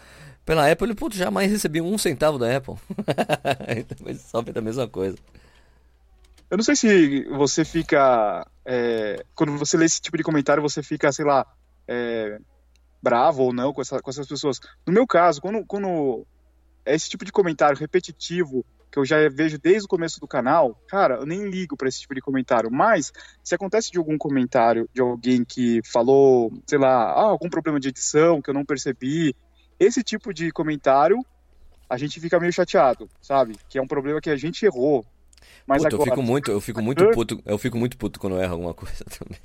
pela 0.44 0.70
Apple. 0.70 0.86
Ele, 0.86 0.94
putz, 0.94 1.16
jamais 1.16 1.50
recebi 1.50 1.80
um 1.80 1.98
centavo 1.98 2.38
da 2.38 2.56
Apple. 2.56 2.74
então 3.76 3.98
ele 4.06 4.18
sofre 4.18 4.52
da 4.52 4.60
mesma 4.60 4.86
coisa. 4.86 5.18
Eu 6.50 6.56
não 6.56 6.64
sei 6.64 6.76
se 6.76 7.24
você 7.24 7.64
fica. 7.64 8.46
É, 8.64 9.24
quando 9.34 9.58
você 9.58 9.76
lê 9.76 9.84
esse 9.84 10.00
tipo 10.00 10.16
de 10.16 10.22
comentário, 10.22 10.62
você 10.62 10.82
fica, 10.82 11.10
sei 11.10 11.24
lá, 11.24 11.44
é, 11.86 12.38
bravo 13.02 13.42
ou 13.42 13.52
não 13.52 13.72
com, 13.72 13.80
essa, 13.80 14.00
com 14.00 14.10
essas 14.10 14.26
pessoas. 14.26 14.60
No 14.86 14.92
meu 14.92 15.06
caso, 15.06 15.40
quando, 15.40 15.64
quando 15.66 16.24
é 16.88 16.94
esse 16.94 17.08
tipo 17.08 17.24
de 17.24 17.30
comentário 17.30 17.78
repetitivo 17.78 18.64
que 18.90 18.98
eu 18.98 19.04
já 19.04 19.16
vejo 19.28 19.58
desde 19.58 19.84
o 19.84 19.88
começo 19.88 20.18
do 20.18 20.26
canal, 20.26 20.74
cara, 20.88 21.16
eu 21.16 21.26
nem 21.26 21.48
ligo 21.50 21.76
para 21.76 21.88
esse 21.88 22.00
tipo 22.00 22.14
de 22.14 22.22
comentário. 22.22 22.70
Mas 22.72 23.12
se 23.44 23.54
acontece 23.54 23.92
de 23.92 23.98
algum 23.98 24.16
comentário 24.16 24.88
de 24.94 25.02
alguém 25.02 25.44
que 25.44 25.80
falou, 25.84 26.50
sei 26.66 26.78
lá, 26.78 27.12
ah, 27.12 27.24
algum 27.24 27.50
problema 27.50 27.78
de 27.78 27.88
edição 27.88 28.40
que 28.40 28.48
eu 28.48 28.54
não 28.54 28.64
percebi, 28.64 29.36
esse 29.78 30.02
tipo 30.02 30.32
de 30.32 30.50
comentário, 30.50 31.18
a 31.88 31.98
gente 31.98 32.18
fica 32.18 32.40
meio 32.40 32.52
chateado, 32.52 33.08
sabe? 33.20 33.56
Que 33.68 33.78
é 33.78 33.82
um 33.82 33.86
problema 33.86 34.20
que 34.20 34.30
a 34.30 34.36
gente 34.36 34.64
errou. 34.64 35.04
Mas 35.66 35.82
Puta, 35.82 35.94
agora, 35.94 36.10
eu 36.10 36.14
fico 36.14 36.22
muito, 36.22 36.50
eu 36.50 36.60
fico 36.60 36.82
muito 36.82 37.04
puto, 37.12 37.42
eu 37.44 37.58
fico 37.58 37.76
muito 37.78 37.98
puto 37.98 38.18
quando 38.18 38.36
eu 38.36 38.42
erro 38.42 38.54
alguma 38.54 38.74
coisa 38.74 39.04
também. 39.18 39.38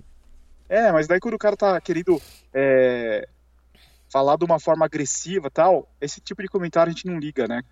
É, 0.70 0.92
mas 0.92 1.06
daí 1.06 1.20
quando 1.20 1.36
o 1.36 1.40
cara 1.40 1.58
tá 1.58 1.80
querendo 1.82 2.20
é, 2.54 3.28
falar 4.14 4.38
de 4.38 4.46
uma 4.46 4.60
forma 4.60 4.86
agressiva 4.86 5.50
tal, 5.50 5.90
esse 6.00 6.22
tipo 6.22 6.44
de 6.44 6.48
comentário 6.48 6.92
a 6.92 6.94
gente 6.94 7.08
não 7.08 7.18
liga, 7.18 7.48
né? 7.48 7.64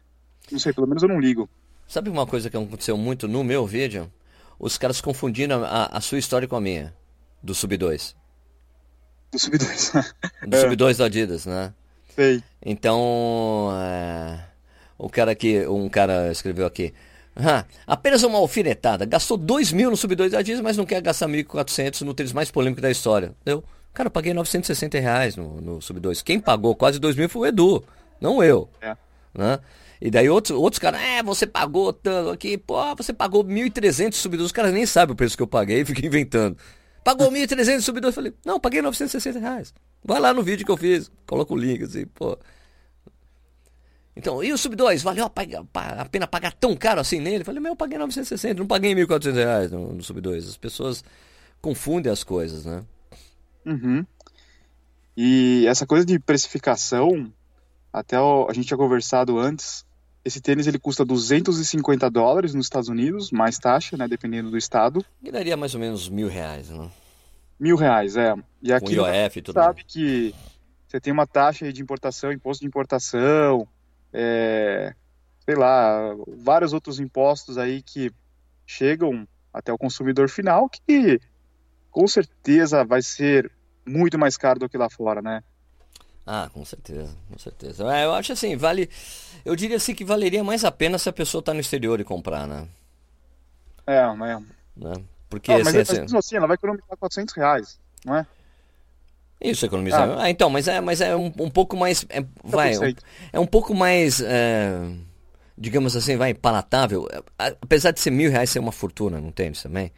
Não 0.51 0.57
sei, 0.57 0.73
pelo 0.73 0.87
menos 0.87 1.03
eu 1.03 1.09
não 1.09 1.19
ligo. 1.19 1.47
Sabe 1.87 2.09
uma 2.09 2.25
coisa 2.25 2.49
que 2.49 2.57
aconteceu 2.57 2.97
muito 2.97 3.27
no 3.27 3.43
meu 3.43 3.67
vídeo? 3.67 4.11
Os 4.59 4.75
caras 4.75 4.99
confundindo 4.99 5.53
a, 5.53 5.85
a 5.85 6.01
sua 6.01 6.17
história 6.17 6.47
com 6.47 6.55
a 6.55 6.61
minha, 6.61 6.95
do 7.43 7.53
Sub 7.53 7.77
2. 7.77 8.15
Do 9.31 9.39
Sub 9.39 9.55
2. 9.55 9.91
do 10.47 10.57
Sub 10.57 10.75
2 10.75 10.97
da 10.97 11.05
Adidas, 11.05 11.45
né? 11.45 11.71
Sei. 12.15 12.43
Então, 12.65 13.69
é... 13.75 14.43
o 14.97 15.09
cara 15.09 15.31
aqui, 15.31 15.63
um 15.67 15.87
cara 15.89 16.31
escreveu 16.31 16.65
aqui, 16.65 16.91
ah, 17.35 17.65
apenas 17.85 18.23
uma 18.23 18.39
alfinetada, 18.39 19.05
gastou 19.05 19.37
2 19.37 19.71
mil 19.71 19.91
no 19.91 19.95
Sub 19.95 20.15
2 20.15 20.31
da 20.31 20.39
Adidas, 20.39 20.61
mas 20.61 20.75
não 20.75 20.87
quer 20.87 21.01
gastar 21.01 21.27
1.400 21.27 22.01
no 22.01 22.15
tênis 22.15 22.33
mais 22.33 22.49
polêmico 22.49 22.81
da 22.81 22.89
história, 22.89 23.35
entendeu? 23.41 23.63
Cara, 23.93 24.07
eu 24.07 24.11
paguei 24.11 24.33
960 24.33 24.99
reais 24.99 25.35
no, 25.35 25.59
no 25.59 25.81
Sub 25.81 25.99
2. 25.99 26.21
Quem 26.21 26.39
pagou 26.39 26.75
quase 26.75 26.99
2 26.99 27.15
mil 27.15 27.29
foi 27.29 27.41
o 27.41 27.45
Edu, 27.45 27.83
não 28.19 28.43
eu. 28.43 28.69
É. 28.81 28.95
Né? 29.33 29.59
E 30.01 30.09
daí 30.09 30.29
outros, 30.29 30.57
outros 30.57 30.79
caras, 30.79 30.99
é, 31.01 31.21
você 31.21 31.45
pagou 31.45 31.93
tanto 31.93 32.31
aqui, 32.31 32.57
pô, 32.57 32.95
você 32.95 33.13
pagou 33.13 33.43
1.300 33.43 34.13
Sub 34.13 34.35
2. 34.35 34.47
Os 34.47 34.51
caras 34.51 34.73
nem 34.73 34.85
sabem 34.85 35.13
o 35.13 35.15
preço 35.15 35.37
que 35.37 35.43
eu 35.43 35.47
paguei 35.47 35.85
fiquei 35.85 36.07
inventando. 36.07 36.57
Pagou 37.03 37.31
1.300 37.31 37.81
Sub 37.81 37.99
2. 37.99 38.11
Eu 38.11 38.15
falei, 38.15 38.33
não, 38.45 38.59
paguei 38.59 38.81
960 38.81 39.39
reais. 39.39 39.73
Vai 40.03 40.19
lá 40.19 40.33
no 40.33 40.41
vídeo 40.41 40.65
que 40.65 40.71
eu 40.71 40.77
fiz, 40.77 41.11
coloca 41.27 41.53
o 41.53 41.57
link 41.57 41.83
assim, 41.83 42.05
pô. 42.05 42.37
Então, 44.15 44.43
e 44.43 44.51
o 44.51 44.57
Sub 44.57 44.75
2? 44.75 45.03
Valeu 45.03 45.25
a, 45.25 46.05
pena 46.09 46.27
pagar 46.27 46.53
tão 46.53 46.75
caro 46.75 46.99
assim 46.99 47.19
nele? 47.19 47.41
Eu 47.41 47.45
falei, 47.45 47.61
meu, 47.61 47.73
eu 47.73 47.75
paguei 47.75 47.97
960, 47.97 48.59
não 48.59 48.67
paguei 48.67 48.93
1.400 48.93 49.33
reais 49.33 49.71
no, 49.71 49.93
no 49.93 50.03
Sub 50.03 50.19
2. 50.19 50.49
As 50.49 50.57
pessoas 50.57 51.03
confundem 51.61 52.11
as 52.11 52.23
coisas, 52.23 52.65
né? 52.65 52.83
Uhum. 53.65 54.05
E 55.15 55.65
essa 55.67 55.85
coisa 55.85 56.05
de 56.05 56.17
precificação, 56.19 57.31
até 57.91 58.19
o, 58.19 58.47
a 58.49 58.53
gente 58.53 58.67
tinha 58.67 58.77
conversado 58.77 59.37
antes, 59.37 59.85
esse 60.23 60.39
tênis 60.39 60.67
ele 60.67 60.79
custa 60.79 61.03
250 61.03 62.09
dólares 62.09 62.53
nos 62.53 62.65
Estados 62.65 62.89
Unidos, 62.89 63.31
mais 63.31 63.57
taxa, 63.57 63.97
né, 63.97 64.07
dependendo 64.07 64.51
do 64.51 64.57
estado. 64.57 65.03
E 65.21 65.31
daria 65.31 65.57
mais 65.57 65.73
ou 65.73 65.79
menos 65.79 66.07
mil 66.09 66.27
reais, 66.27 66.69
né? 66.69 66.89
Mil 67.59 67.75
reais, 67.75 68.15
é. 68.15 68.33
E 68.61 68.71
aqui 68.71 68.95
Com 68.95 69.07
IOF 69.07 69.37
e 69.37 69.41
tudo 69.41 69.55
sabe 69.55 69.83
que 69.83 70.33
você 70.87 70.99
tem 70.99 71.13
uma 71.13 71.27
taxa 71.27 71.71
de 71.71 71.81
importação, 71.81 72.31
imposto 72.31 72.61
de 72.61 72.67
importação, 72.67 73.67
é, 74.13 74.93
sei 75.45 75.55
lá, 75.55 76.15
vários 76.43 76.73
outros 76.73 76.99
impostos 76.99 77.57
aí 77.57 77.81
que 77.81 78.11
chegam 78.65 79.27
até 79.53 79.71
o 79.71 79.77
consumidor 79.77 80.29
final 80.29 80.69
que 80.69 81.19
com 81.91 82.07
certeza 82.07 82.83
vai 82.83 83.01
ser 83.01 83.51
muito 83.85 84.17
mais 84.17 84.37
caro 84.37 84.59
do 84.59 84.69
que 84.69 84.77
lá 84.77 84.89
fora, 84.89 85.21
né? 85.21 85.43
Ah, 86.25 86.49
com 86.53 86.63
certeza, 86.63 87.15
com 87.29 87.37
certeza. 87.37 87.83
É, 87.93 88.05
eu 88.05 88.13
acho 88.13 88.31
assim, 88.31 88.55
vale. 88.55 88.89
Eu 89.43 89.55
diria 89.55 89.77
assim 89.77 89.93
que 89.93 90.05
valeria 90.05 90.43
mais 90.43 90.63
a 90.63 90.71
pena 90.71 90.97
se 90.97 91.09
a 91.09 91.13
pessoa 91.13 91.43
tá 91.43 91.53
no 91.53 91.59
exterior 91.59 91.99
e 91.99 92.03
comprar, 92.03 92.47
né? 92.47 92.67
É, 93.85 94.05
mas. 94.13 94.41
Né? 94.75 94.93
Porque 95.29 95.51
não, 95.51 95.63
mas 95.63 95.75
assim, 95.75 95.99
assim, 96.01 96.17
assim, 96.17 96.35
ela 96.35 96.47
vai 96.47 96.55
economizar 96.55 96.97
400 96.97 97.33
reais, 97.33 97.79
não 98.05 98.15
é? 98.15 98.25
Isso, 99.41 99.65
economizar. 99.65 100.07
Ah, 100.09 100.23
ah 100.23 100.29
então, 100.29 100.49
mas 100.49 100.67
é, 100.67 100.79
mas 100.79 101.01
é 101.01 101.15
um, 101.15 101.33
um 101.39 101.49
pouco 101.49 101.75
mais. 101.75 102.05
É, 102.09 102.23
vai, 102.43 102.77
um, 102.77 102.93
é 103.33 103.39
um 103.39 103.47
pouco 103.47 103.73
mais. 103.73 104.21
É, 104.21 104.79
digamos 105.57 105.95
assim, 105.95 106.15
vai, 106.17 106.33
palatável. 106.33 107.07
Apesar 107.37 107.91
de 107.91 107.99
ser 107.99 108.11
mil 108.11 108.29
reais 108.29 108.51
ser 108.51 108.59
uma 108.59 108.71
fortuna 108.71 109.19
no 109.19 109.31
tênis 109.31 109.63
também. 109.63 109.91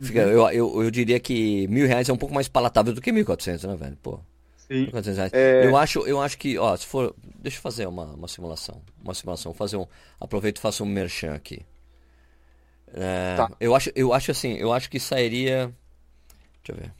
Fica, 0.00 0.24
uhum. 0.24 0.30
eu, 0.30 0.50
eu, 0.50 0.82
eu 0.84 0.90
diria 0.90 1.18
que 1.18 1.66
mil 1.68 1.86
reais 1.86 2.08
é 2.08 2.12
um 2.12 2.16
pouco 2.16 2.34
mais 2.34 2.46
palatável 2.46 2.92
do 2.92 3.00
que 3.00 3.10
mil 3.10 3.24
quatrocentos, 3.24 3.64
né, 3.64 3.74
velho? 3.76 3.96
Pô. 4.02 4.20
Sim. 4.56 4.88
É... 5.32 5.66
Eu, 5.66 5.76
acho, 5.76 6.00
eu 6.00 6.20
acho 6.20 6.38
que, 6.38 6.58
ó, 6.58 6.76
se 6.76 6.86
for. 6.86 7.14
Deixa 7.40 7.58
eu 7.58 7.62
fazer 7.62 7.86
uma, 7.86 8.04
uma 8.04 8.28
simulação. 8.28 8.80
Uma 9.02 9.14
simulação. 9.14 9.52
Fazer 9.54 9.76
um. 9.76 9.86
Aproveito 10.20 10.58
e 10.58 10.60
faço 10.60 10.84
um 10.84 10.86
merchan 10.86 11.34
aqui. 11.34 11.64
É, 12.94 13.36
tá. 13.36 13.50
eu, 13.60 13.74
acho, 13.74 13.90
eu 13.94 14.12
acho 14.12 14.30
assim, 14.30 14.54
eu 14.54 14.72
acho 14.72 14.88
que 14.88 15.00
sairia. 15.00 15.74
Deixa 16.62 16.72
eu 16.72 16.76
ver. 16.76 16.92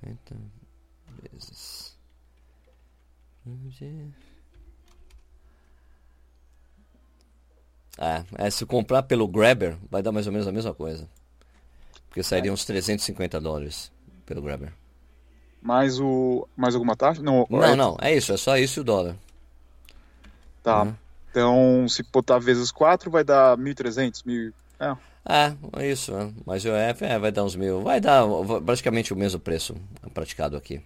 50 0.00 0.36
vezes. 1.32 1.96
É, 7.98 8.46
é, 8.46 8.50
se 8.50 8.64
comprar 8.64 9.02
pelo 9.02 9.26
Grabber, 9.26 9.76
vai 9.90 10.02
dar 10.02 10.12
mais 10.12 10.26
ou 10.26 10.32
menos 10.32 10.46
a 10.46 10.52
mesma 10.52 10.72
coisa. 10.72 11.08
Porque 12.08 12.22
sairia 12.22 12.50
é. 12.50 12.54
uns 12.54 12.64
350 12.64 13.40
dólares 13.40 13.90
pelo 14.24 14.40
Grabber. 14.40 14.72
Mais 15.60 15.98
o. 15.98 16.48
Mais 16.56 16.74
alguma 16.74 16.96
taxa? 16.96 17.20
Não, 17.20 17.46
não, 17.50 17.64
é... 17.64 17.74
não, 17.74 17.96
é 18.00 18.14
isso, 18.14 18.32
é 18.32 18.36
só 18.36 18.56
isso 18.56 18.78
e 18.78 18.82
o 18.82 18.84
dólar. 18.84 19.16
Tá. 20.62 20.84
Uhum. 20.84 20.94
Então, 21.30 21.88
se 21.88 22.02
botar 22.04 22.38
vezes 22.38 22.70
4, 22.70 23.10
vai 23.10 23.24
dar 23.24 23.56
1.300, 23.56 24.24
1.000. 24.24 24.52
É. 24.80 24.96
É, 25.28 25.54
é 25.82 25.90
isso, 25.90 26.12
né? 26.12 26.32
mas 26.46 26.64
o 26.64 26.68
EF 26.68 27.02
é, 27.02 27.18
vai 27.18 27.30
dar 27.30 27.44
uns 27.44 27.54
mil, 27.54 27.82
vai 27.82 28.00
dar 28.00 28.24
praticamente 28.64 29.12
o 29.12 29.16
mesmo 29.16 29.38
preço 29.38 29.76
praticado 30.14 30.56
aqui. 30.56 30.80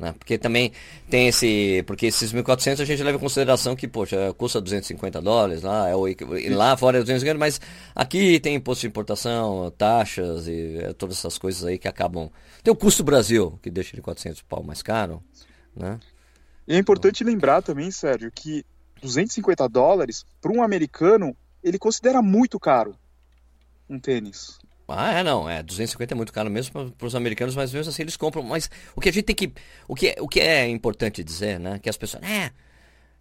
Né? 0.00 0.14
Porque 0.18 0.38
também 0.38 0.72
tem 1.10 1.28
esse. 1.28 1.84
Porque 1.86 2.06
esses 2.06 2.32
1.400 2.32 2.80
a 2.80 2.84
gente 2.86 3.02
leva 3.02 3.18
em 3.18 3.20
consideração 3.20 3.76
que, 3.76 3.86
poxa, 3.86 4.32
custa 4.32 4.58
250 4.58 5.20
dólares, 5.20 5.62
lá, 5.62 5.90
é 5.90 5.94
o, 5.94 6.06
lá 6.56 6.74
fora 6.74 6.96
é 6.96 7.00
250, 7.02 7.38
mas 7.38 7.60
aqui 7.94 8.40
tem 8.40 8.54
imposto 8.54 8.80
de 8.80 8.86
importação, 8.86 9.70
taxas 9.76 10.48
e 10.48 10.78
é, 10.78 10.94
todas 10.94 11.18
essas 11.18 11.36
coisas 11.36 11.66
aí 11.66 11.78
que 11.78 11.86
acabam. 11.86 12.30
Tem 12.62 12.72
o 12.72 12.76
custo 12.76 13.04
Brasil, 13.04 13.58
que 13.62 13.70
deixa 13.70 13.94
de 13.94 14.00
400 14.00 14.40
pau 14.40 14.62
mais 14.62 14.80
caro. 14.80 15.22
Né? 15.76 16.00
E 16.66 16.74
é 16.74 16.78
importante 16.78 17.22
lembrar 17.22 17.60
também, 17.60 17.90
Sérgio, 17.90 18.32
que 18.34 18.64
250 19.02 19.68
dólares, 19.68 20.24
para 20.40 20.50
um 20.50 20.62
americano, 20.62 21.36
ele 21.62 21.78
considera 21.78 22.22
muito 22.22 22.58
caro 22.58 22.96
um 23.86 23.98
tênis. 23.98 24.59
Ah, 24.92 25.18
é, 25.18 25.22
não, 25.22 25.48
é, 25.48 25.62
250 25.62 26.14
é 26.14 26.16
muito 26.16 26.32
caro 26.32 26.50
mesmo 26.50 26.92
para 26.92 27.06
os 27.06 27.14
americanos, 27.14 27.54
mas 27.54 27.72
mesmo 27.72 27.90
assim 27.90 28.02
eles 28.02 28.16
compram. 28.16 28.42
Mas 28.42 28.70
o 28.94 29.00
que 29.00 29.08
a 29.08 29.12
gente 29.12 29.24
tem 29.24 29.36
que. 29.36 29.52
O 29.88 29.94
que, 29.94 30.08
é, 30.08 30.16
o 30.20 30.28
que 30.28 30.40
é 30.40 30.68
importante 30.68 31.22
dizer, 31.22 31.58
né? 31.58 31.78
Que 31.78 31.88
as 31.88 31.96
pessoas. 31.96 32.22
É, 32.22 32.50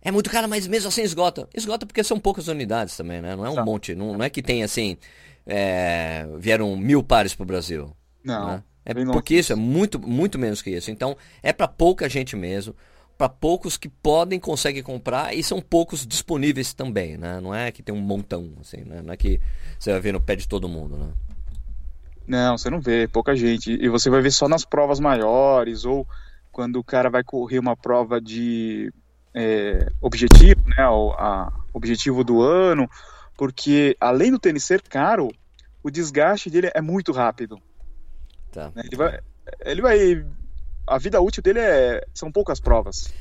é 0.02 0.12
muito 0.12 0.30
caro, 0.30 0.48
mas 0.48 0.68
mesmo 0.68 0.90
assim 0.90 1.02
esgota. 1.02 1.48
Esgota 1.54 1.86
porque 1.86 2.04
são 2.04 2.20
poucas 2.20 2.48
unidades 2.48 2.96
também, 2.96 3.22
né? 3.22 3.36
Não 3.36 3.46
é 3.46 3.50
um 3.50 3.64
monte. 3.64 3.96
Não, 3.96 4.18
não 4.18 4.24
é 4.24 4.30
que 4.30 4.42
tem 4.42 4.64
assim. 4.64 4.98
É, 5.46 6.28
vieram 6.38 6.76
mil 6.76 7.04
pares 7.04 7.34
para 7.34 7.44
o 7.44 7.48
Brasil. 7.48 7.96
Não. 8.24 8.48
Né? 8.48 8.64
É 8.86 8.94
porque 8.94 9.36
isso, 9.36 9.54
é 9.54 9.56
muito, 9.56 10.00
muito 10.00 10.40
menos 10.40 10.62
que 10.62 10.72
isso. 10.72 10.90
Então, 10.90 11.16
é 11.44 11.54
para 11.54 11.68
pouca 11.68 12.10
gente 12.10 12.36
mesmo 12.36 12.76
para 13.20 13.28
poucos 13.28 13.76
que 13.76 13.90
podem, 13.90 14.40
conseguem 14.40 14.82
comprar 14.82 15.36
e 15.36 15.44
são 15.44 15.60
poucos 15.60 16.08
disponíveis 16.08 16.74
também, 16.74 17.18
né? 17.18 17.42
Não 17.42 17.54
é 17.54 17.70
que 17.70 17.84
tem 17.84 17.94
um 17.94 18.00
montão, 18.00 18.54
assim, 18.62 18.78
né? 18.86 19.02
Não 19.02 19.14
é 19.14 19.18
que 19.18 19.42
você 19.78 19.92
vai 19.92 20.00
ver 20.00 20.14
no 20.14 20.22
pé 20.22 20.38
de 20.38 20.48
todo 20.48 20.70
mundo, 20.70 20.96
né? 20.96 21.12
Não, 22.30 22.56
você 22.56 22.70
não 22.70 22.80
vê, 22.80 23.08
pouca 23.08 23.36
gente. 23.36 23.72
E 23.72 23.90
você 23.90 24.08
vai 24.08 24.22
ver 24.22 24.30
só 24.30 24.48
nas 24.48 24.64
provas 24.64 25.00
maiores 25.00 25.84
ou 25.84 26.08
quando 26.52 26.76
o 26.76 26.84
cara 26.84 27.10
vai 27.10 27.24
correr 27.24 27.58
uma 27.58 27.76
prova 27.76 28.22
de 28.22 28.94
é, 29.34 29.92
objetivo, 30.00 30.62
né? 30.68 30.88
O 30.88 31.16
objetivo 31.74 32.24
do 32.24 32.44
ano, 32.44 32.88
porque 33.36 33.98
além 34.00 34.30
do 34.30 34.38
tênis 34.38 34.64
ser 34.64 34.80
caro, 34.84 35.30
o 35.82 35.90
desgaste 35.90 36.52
dele 36.52 36.70
é 36.76 36.82
muito 36.82 37.12
rápido. 37.12 37.60
Tá. 38.52 38.72
Ele 38.76 38.96
vai, 38.96 39.20
ele 39.66 39.82
vai 39.82 40.26
a 40.86 41.00
vida 41.00 41.20
útil 41.20 41.42
dele 41.42 41.60
é, 41.60 42.06
são 42.14 42.32
poucas 42.32 42.60
provas. 42.60 43.12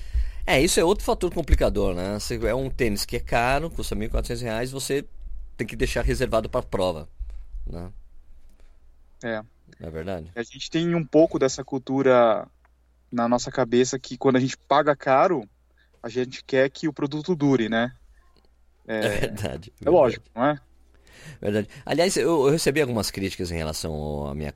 É, 0.46 0.60
isso 0.60 0.78
é 0.78 0.84
outro 0.84 1.04
fator 1.04 1.32
complicador, 1.32 1.94
né? 1.94 2.18
Você 2.20 2.36
é 2.46 2.54
um 2.54 2.68
tênis 2.68 3.06
que 3.06 3.16
é 3.16 3.20
caro, 3.20 3.70
custa 3.70 3.94
R$ 3.94 4.06
1.400, 4.06 4.70
você 4.70 5.02
tem 5.56 5.66
que 5.66 5.76
deixar 5.76 6.04
reservado 6.04 6.50
para 6.50 6.62
prova, 6.62 7.08
né? 7.66 7.90
É. 9.22 9.42
Não 9.80 9.88
é 9.88 9.90
verdade? 9.90 10.30
A 10.34 10.42
gente 10.42 10.70
tem 10.70 10.94
um 10.94 11.04
pouco 11.04 11.38
dessa 11.38 11.64
cultura 11.64 12.46
na 13.10 13.28
nossa 13.28 13.50
cabeça 13.50 13.98
que 13.98 14.16
quando 14.16 14.36
a 14.36 14.40
gente 14.40 14.56
paga 14.56 14.94
caro, 14.94 15.48
a 16.02 16.08
gente 16.08 16.44
quer 16.44 16.68
que 16.70 16.88
o 16.88 16.92
produto 16.92 17.34
dure, 17.34 17.68
né? 17.68 17.92
É, 18.86 18.98
é 18.98 19.08
verdade. 19.20 19.72
É 19.84 19.90
lógico, 19.90 20.24
não 20.34 20.46
é? 20.46 20.60
Verdade. 21.40 21.68
Aliás, 21.84 22.16
eu, 22.16 22.46
eu, 22.46 22.50
recebi 22.50 22.80
algumas 22.80 23.10
críticas 23.10 23.50
em 23.50 23.56
relação 23.56 24.26
à 24.26 24.34
minha 24.34 24.52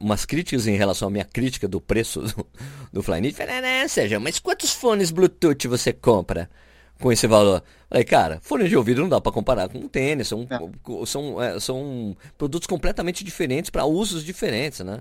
umas 0.00 0.24
críticas 0.24 0.66
em 0.66 0.76
relação 0.76 1.08
à 1.08 1.10
minha 1.10 1.24
crítica 1.24 1.68
do 1.68 1.80
preço 1.80 2.22
do, 2.22 2.46
do 2.92 3.02
Flyknit. 3.02 3.36
Falei, 3.36 3.60
né, 3.60 3.86
Sérgio, 3.86 4.20
mas 4.20 4.38
quantos 4.38 4.72
fones 4.72 5.10
Bluetooth 5.10 5.68
você 5.68 5.92
compra 5.92 6.48
com 7.00 7.12
esse 7.12 7.26
valor? 7.26 7.62
Falei, 7.88 8.04
cara, 8.04 8.38
fone 8.42 8.68
de 8.68 8.76
ouvido 8.76 9.00
não 9.00 9.08
dá 9.08 9.20
para 9.20 9.32
comparar 9.32 9.68
com 9.68 9.78
um 9.78 9.88
tênis, 9.88 10.28
são, 10.28 10.46
são, 11.06 11.42
é, 11.42 11.60
são 11.60 12.16
produtos 12.36 12.66
completamente 12.66 13.24
diferentes 13.24 13.70
para 13.70 13.84
usos 13.84 14.24
diferentes, 14.24 14.80
né? 14.80 15.00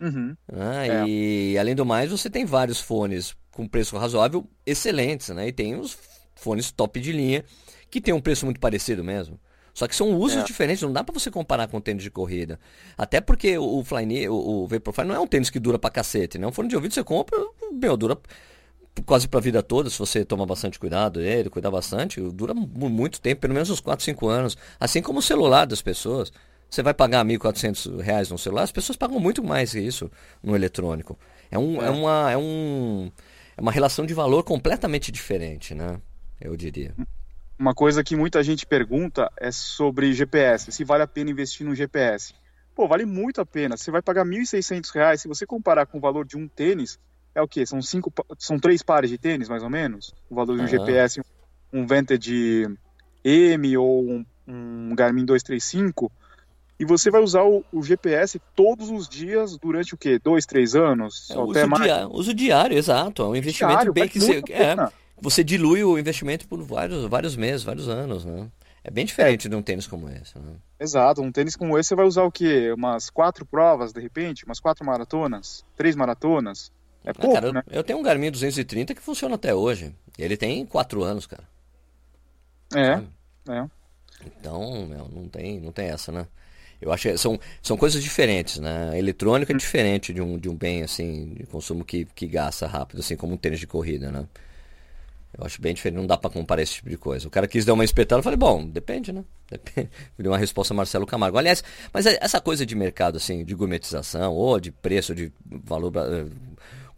Uhum. 0.00 0.36
Ah, 0.52 0.86
é. 0.86 1.08
E 1.08 1.58
além 1.58 1.74
do 1.74 1.86
mais, 1.86 2.10
você 2.10 2.28
tem 2.28 2.44
vários 2.44 2.80
fones 2.80 3.34
com 3.50 3.66
preço 3.66 3.96
razoável 3.96 4.46
excelentes, 4.64 5.30
né? 5.30 5.48
E 5.48 5.52
tem 5.52 5.78
os 5.78 5.96
fones 6.34 6.70
top 6.70 7.00
de 7.00 7.12
linha 7.12 7.44
que 7.90 8.00
tem 8.00 8.12
um 8.12 8.20
preço 8.20 8.44
muito 8.44 8.60
parecido 8.60 9.02
mesmo. 9.02 9.40
Só 9.72 9.86
que 9.86 9.94
são 9.94 10.14
usos 10.14 10.38
é. 10.38 10.44
diferentes, 10.44 10.82
não 10.82 10.92
dá 10.92 11.04
para 11.04 11.12
você 11.12 11.30
comparar 11.30 11.68
com 11.68 11.76
o 11.76 11.80
tênis 11.80 12.02
de 12.02 12.10
corrida. 12.10 12.58
Até 12.96 13.20
porque 13.20 13.58
o, 13.58 13.84
Flyknit, 13.84 14.26
o, 14.26 14.62
o 14.62 14.66
Vaporfly 14.66 15.04
não 15.04 15.14
é 15.14 15.20
um 15.20 15.26
tênis 15.26 15.50
que 15.50 15.60
dura 15.60 15.78
pra 15.78 15.90
cacete, 15.90 16.38
né? 16.38 16.46
Um 16.46 16.52
fone 16.52 16.66
de 16.66 16.76
ouvido 16.76 16.94
você 16.94 17.04
compra, 17.04 17.38
meu, 17.72 17.94
dura 17.94 18.18
quase 19.04 19.28
pra 19.28 19.40
vida 19.40 19.62
toda, 19.62 19.90
se 19.90 19.98
você 19.98 20.24
tomar 20.24 20.46
bastante 20.46 20.78
cuidado 20.78 21.20
dele, 21.20 21.50
cuidar 21.50 21.70
bastante, 21.70 22.20
dura 22.20 22.54
muito 22.54 23.20
tempo, 23.20 23.40
pelo 23.40 23.54
menos 23.54 23.70
uns 23.70 23.80
4, 23.80 24.04
5 24.04 24.28
anos. 24.28 24.56
Assim 24.78 25.02
como 25.02 25.18
o 25.18 25.22
celular 25.22 25.66
das 25.66 25.82
pessoas. 25.82 26.32
Você 26.68 26.82
vai 26.82 26.92
pagar 26.92 27.24
R$ 27.24 27.38
1.400 27.38 28.30
no 28.30 28.38
celular, 28.38 28.64
as 28.64 28.72
pessoas 28.72 28.96
pagam 28.96 29.20
muito 29.20 29.42
mais 29.42 29.72
que 29.72 29.78
isso 29.78 30.10
no 30.42 30.54
eletrônico. 30.54 31.16
É, 31.50 31.56
um, 31.56 31.80
é. 31.80 31.86
é 31.86 31.90
uma, 31.90 32.32
é, 32.32 32.36
um, 32.36 33.10
é 33.56 33.60
uma 33.60 33.70
relação 33.70 34.04
de 34.04 34.12
valor 34.12 34.42
completamente 34.42 35.12
diferente, 35.12 35.74
né? 35.74 36.00
Eu 36.40 36.56
diria. 36.56 36.92
Uma 37.58 37.72
coisa 37.72 38.02
que 38.02 38.16
muita 38.16 38.42
gente 38.42 38.66
pergunta 38.66 39.30
é 39.38 39.50
sobre 39.50 40.12
GPS, 40.12 40.72
se 40.72 40.84
vale 40.84 41.04
a 41.04 41.06
pena 41.06 41.30
investir 41.30 41.66
no 41.66 41.74
GPS. 41.74 42.34
Pô, 42.74 42.86
vale 42.86 43.06
muito 43.06 43.40
a 43.40 43.46
pena. 43.46 43.76
Você 43.76 43.90
vai 43.90 44.02
pagar 44.02 44.26
R$ 44.26 44.36
1.600, 44.36 45.16
se 45.16 45.28
você 45.28 45.46
comparar 45.46 45.86
com 45.86 45.96
o 45.96 46.00
valor 46.00 46.26
de 46.26 46.36
um 46.36 46.46
tênis, 46.46 46.98
é 47.36 47.42
o 47.42 47.46
quê? 47.46 47.66
São 47.66 47.82
cinco, 47.82 48.10
são 48.38 48.58
três 48.58 48.82
pares 48.82 49.10
de 49.10 49.18
tênis, 49.18 49.48
mais 49.48 49.62
ou 49.62 49.68
menos? 49.68 50.14
O 50.30 50.34
valor 50.34 50.56
de 50.56 50.62
um 50.62 50.64
uhum. 50.64 50.70
GPS, 50.70 51.20
um 51.70 51.86
Vantage 51.86 52.66
M 53.22 53.76
ou 53.76 54.10
um, 54.10 54.26
um 54.48 54.94
Garmin 54.94 55.26
235, 55.26 56.10
e 56.80 56.84
você 56.84 57.10
vai 57.10 57.22
usar 57.22 57.42
o, 57.42 57.62
o, 57.70 57.82
GPS 57.82 58.40
todos 58.54 58.90
os 58.90 59.06
dias 59.06 59.56
durante 59.58 59.94
o 59.94 59.98
quê? 59.98 60.18
Dois, 60.18 60.46
três 60.46 60.74
anos? 60.74 61.30
É, 61.30 61.38
uso, 61.38 61.68
mais... 61.68 61.82
diário, 61.82 62.10
uso 62.12 62.34
diário, 62.34 62.76
exato. 62.76 63.22
É 63.22 63.26
um 63.26 63.36
investimento 63.36 63.74
diário, 63.74 63.92
bem 63.92 64.08
que 64.08 64.18
você, 64.18 64.42
é, 64.50 64.74
você 65.20 65.44
dilui 65.44 65.84
o 65.84 65.98
investimento 65.98 66.48
por 66.48 66.62
vários, 66.62 67.04
vários 67.04 67.36
meses, 67.36 67.62
vários 67.62 67.88
anos, 67.88 68.24
né? 68.24 68.48
É 68.82 68.90
bem 68.90 69.04
diferente 69.04 69.46
é. 69.46 69.50
de 69.50 69.56
um 69.56 69.62
tênis 69.62 69.86
como 69.86 70.08
esse. 70.08 70.38
Né? 70.38 70.54
Exato, 70.78 71.20
um 71.20 71.32
tênis 71.32 71.56
como 71.56 71.78
esse 71.78 71.88
você 71.88 71.96
vai 71.96 72.06
usar 72.06 72.22
o 72.22 72.30
quê? 72.30 72.72
Umas 72.72 73.10
quatro 73.10 73.44
provas, 73.44 73.92
de 73.92 74.00
repente? 74.00 74.44
Umas 74.44 74.60
quatro 74.60 74.86
maratonas? 74.86 75.64
Três 75.76 75.96
maratonas? 75.96 76.70
É 77.06 77.10
ah, 77.10 77.14
pouco, 77.14 77.34
cara, 77.34 77.52
né? 77.52 77.62
Eu 77.70 77.84
tenho 77.84 78.00
um 78.00 78.02
Garmin 78.02 78.32
230 78.32 78.92
que 78.92 79.00
funciona 79.00 79.36
até 79.36 79.54
hoje. 79.54 79.94
Ele 80.18 80.36
tem 80.36 80.66
quatro 80.66 81.04
anos, 81.04 81.24
cara. 81.24 81.44
É, 82.74 83.00
é. 83.52 83.64
Então, 84.26 84.86
meu, 84.86 85.08
não 85.08 85.28
tem, 85.28 85.60
não 85.60 85.70
tem 85.70 85.86
essa, 85.86 86.10
né? 86.10 86.26
Eu 86.80 86.92
acho 86.92 87.08
que 87.08 87.16
são, 87.16 87.38
são 87.62 87.76
coisas 87.76 88.02
diferentes, 88.02 88.58
né? 88.58 88.90
A 88.92 88.98
eletrônica 88.98 89.52
é 89.52 89.56
diferente 89.56 90.12
de 90.12 90.20
um, 90.20 90.36
de 90.36 90.48
um 90.48 90.54
bem, 90.54 90.82
assim, 90.82 91.34
de 91.34 91.46
consumo 91.46 91.84
que, 91.84 92.04
que 92.06 92.26
gasta 92.26 92.66
rápido, 92.66 92.98
assim 92.98 93.16
como 93.16 93.34
um 93.34 93.36
tênis 93.36 93.60
de 93.60 93.68
corrida, 93.68 94.10
né? 94.10 94.26
Eu 95.38 95.44
acho 95.44 95.60
bem 95.60 95.74
diferente, 95.74 95.98
não 95.98 96.06
dá 96.06 96.16
para 96.16 96.30
comparar 96.30 96.62
esse 96.62 96.74
tipo 96.74 96.90
de 96.90 96.96
coisa. 96.96 97.28
O 97.28 97.30
cara 97.30 97.46
quis 97.46 97.64
dar 97.64 97.74
uma 97.74 97.84
espetada, 97.84 98.18
eu 98.18 98.22
falei, 98.22 98.38
bom, 98.38 98.66
depende, 98.66 99.12
né? 99.12 99.24
Depende. 99.48 99.90
Deu 100.18 100.32
uma 100.32 100.38
resposta 100.38 100.74
Marcelo 100.74 101.06
Camargo. 101.06 101.38
Aliás, 101.38 101.62
mas 101.92 102.04
é, 102.04 102.18
essa 102.20 102.40
coisa 102.40 102.66
de 102.66 102.74
mercado, 102.74 103.16
assim, 103.16 103.44
de 103.44 103.54
gourmetização, 103.54 104.34
ou 104.34 104.58
de 104.58 104.72
preço, 104.72 105.14
de 105.14 105.30
valor, 105.44 105.92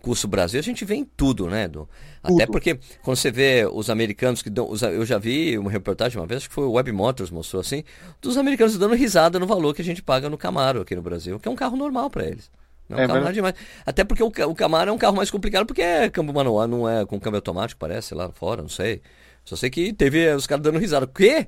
eh, 0.08 0.10
custo 0.10 0.26
Brasil, 0.28 0.58
a 0.58 0.62
gente 0.62 0.84
vê 0.84 0.94
em 0.94 1.04
tudo, 1.04 1.48
né, 1.48 1.64
Edu? 1.64 1.88
Até 2.22 2.46
porque 2.46 2.78
quando 3.02 3.16
você 3.16 3.30
vê 3.30 3.68
os 3.70 3.90
americanos 3.90 4.42
que 4.42 4.50
dão. 4.50 4.72
Eu 4.92 5.04
já 5.04 5.18
vi 5.18 5.58
uma 5.58 5.70
reportagem 5.70 6.18
uma 6.18 6.26
vez, 6.26 6.38
acho 6.38 6.48
que 6.48 6.54
foi 6.54 6.64
o 6.64 6.72
Web 6.72 6.90
Motors 6.92 7.30
mostrou 7.30 7.60
assim, 7.60 7.84
dos 8.20 8.36
americanos 8.36 8.76
dando 8.76 8.94
risada 8.94 9.38
no 9.38 9.46
valor 9.46 9.74
que 9.74 9.82
a 9.82 9.84
gente 9.84 10.02
paga 10.02 10.28
no 10.28 10.38
Camaro 10.38 10.80
aqui 10.80 10.94
no 10.94 11.02
Brasil, 11.02 11.38
que 11.38 11.48
é 11.48 11.50
um 11.50 11.56
carro 11.56 11.76
normal 11.76 12.10
para 12.10 12.26
eles. 12.26 12.50
Não 12.88 12.98
é, 12.98 13.04
um 13.04 13.08
carro 13.08 13.24
mas... 13.24 13.34
demais. 13.34 13.54
Até 13.84 14.02
porque 14.02 14.22
o, 14.22 14.28
o 14.28 14.54
Camaro 14.54 14.90
é 14.90 14.92
um 14.92 14.98
carro 14.98 15.16
mais 15.16 15.30
complicado 15.30 15.66
porque 15.66 15.82
é 15.82 16.08
câmbio 16.08 16.34
manual, 16.34 16.66
não 16.66 16.88
é 16.88 17.04
com 17.04 17.20
câmbio 17.20 17.38
automático, 17.38 17.78
parece, 17.78 18.14
lá 18.14 18.30
fora, 18.30 18.62
não 18.62 18.68
sei. 18.68 19.02
Só 19.44 19.56
sei 19.56 19.70
que 19.70 19.92
teve 19.92 20.32
os 20.34 20.46
caras 20.46 20.62
dando 20.62 20.78
risada. 20.78 21.04
O 21.04 21.08
quê? 21.08 21.46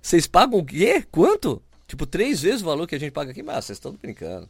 Vocês 0.00 0.26
pagam 0.26 0.58
o 0.58 0.64
quê? 0.64 1.04
Quanto? 1.10 1.62
Tipo, 1.86 2.06
três 2.06 2.40
vezes 2.40 2.62
o 2.62 2.64
valor 2.64 2.86
que 2.86 2.94
a 2.94 2.98
gente 2.98 3.12
paga 3.12 3.32
aqui, 3.32 3.42
mas 3.42 3.64
vocês 3.64 3.76
estão 3.76 3.92
brincando. 3.92 4.48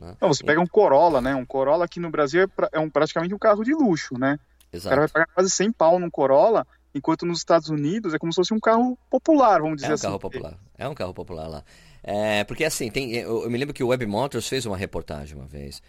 Né? 0.00 0.16
Não, 0.20 0.28
você 0.28 0.42
pega 0.42 0.60
um 0.60 0.66
Corolla, 0.66 1.20
né? 1.20 1.34
Um 1.34 1.44
Corolla 1.44 1.84
aqui 1.84 2.00
no 2.00 2.10
Brasil 2.10 2.42
é, 2.42 2.46
pra, 2.46 2.68
é 2.72 2.80
um, 2.80 2.88
praticamente 2.88 3.34
um 3.34 3.38
carro 3.38 3.62
de 3.62 3.74
luxo, 3.74 4.18
né? 4.18 4.38
Exato. 4.72 4.86
O 4.86 4.90
cara 4.90 5.00
vai 5.02 5.08
pagar 5.08 5.26
quase 5.34 5.50
100 5.50 5.72
pau 5.72 5.98
num 5.98 6.10
Corolla, 6.10 6.66
enquanto 6.94 7.26
nos 7.26 7.38
Estados 7.38 7.68
Unidos 7.68 8.14
é 8.14 8.18
como 8.18 8.32
se 8.32 8.36
fosse 8.36 8.54
um 8.54 8.60
carro 8.60 8.98
popular, 9.10 9.60
vamos 9.60 9.76
dizer 9.76 9.88
é 9.88 9.90
um 9.90 9.94
assim. 9.94 10.06
Carro 10.06 10.18
popular. 10.18 10.54
É 10.78 10.88
um 10.88 10.94
carro 10.94 11.12
popular 11.12 11.48
lá. 11.48 11.64
É, 12.02 12.44
porque 12.44 12.64
assim, 12.64 12.90
tem, 12.90 13.12
eu, 13.12 13.42
eu, 13.42 13.50
me 13.50 13.58
lembro 13.58 13.74
que 13.74 13.84
o 13.84 13.88
Web 13.88 14.06
Motors 14.06 14.48
fez 14.48 14.64
uma 14.64 14.76
reportagem 14.76 15.36
uma 15.36 15.46
vez, 15.46 15.82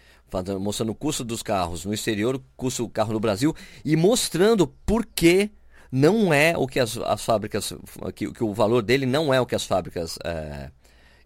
mostrando 0.60 0.92
o 0.92 0.94
custo 0.94 1.24
dos 1.24 1.42
carros 1.42 1.86
no 1.86 1.94
exterior, 1.94 2.36
o 2.36 2.44
custo 2.54 2.82
do 2.82 2.90
carro 2.90 3.14
no 3.14 3.20
Brasil, 3.20 3.56
e 3.82 3.96
mostrando 3.96 4.66
por 4.66 5.06
que 5.06 5.50
não 5.90 6.32
é 6.32 6.54
o 6.56 6.66
que 6.66 6.78
as, 6.78 6.98
as 6.98 7.24
fábricas, 7.24 7.72
que, 8.14 8.30
que, 8.30 8.44
o 8.44 8.52
valor 8.52 8.82
dele 8.82 9.06
não 9.06 9.32
é 9.32 9.40
o 9.40 9.46
que 9.46 9.54
as 9.54 9.64
fábricas 9.64 10.18
é, 10.22 10.70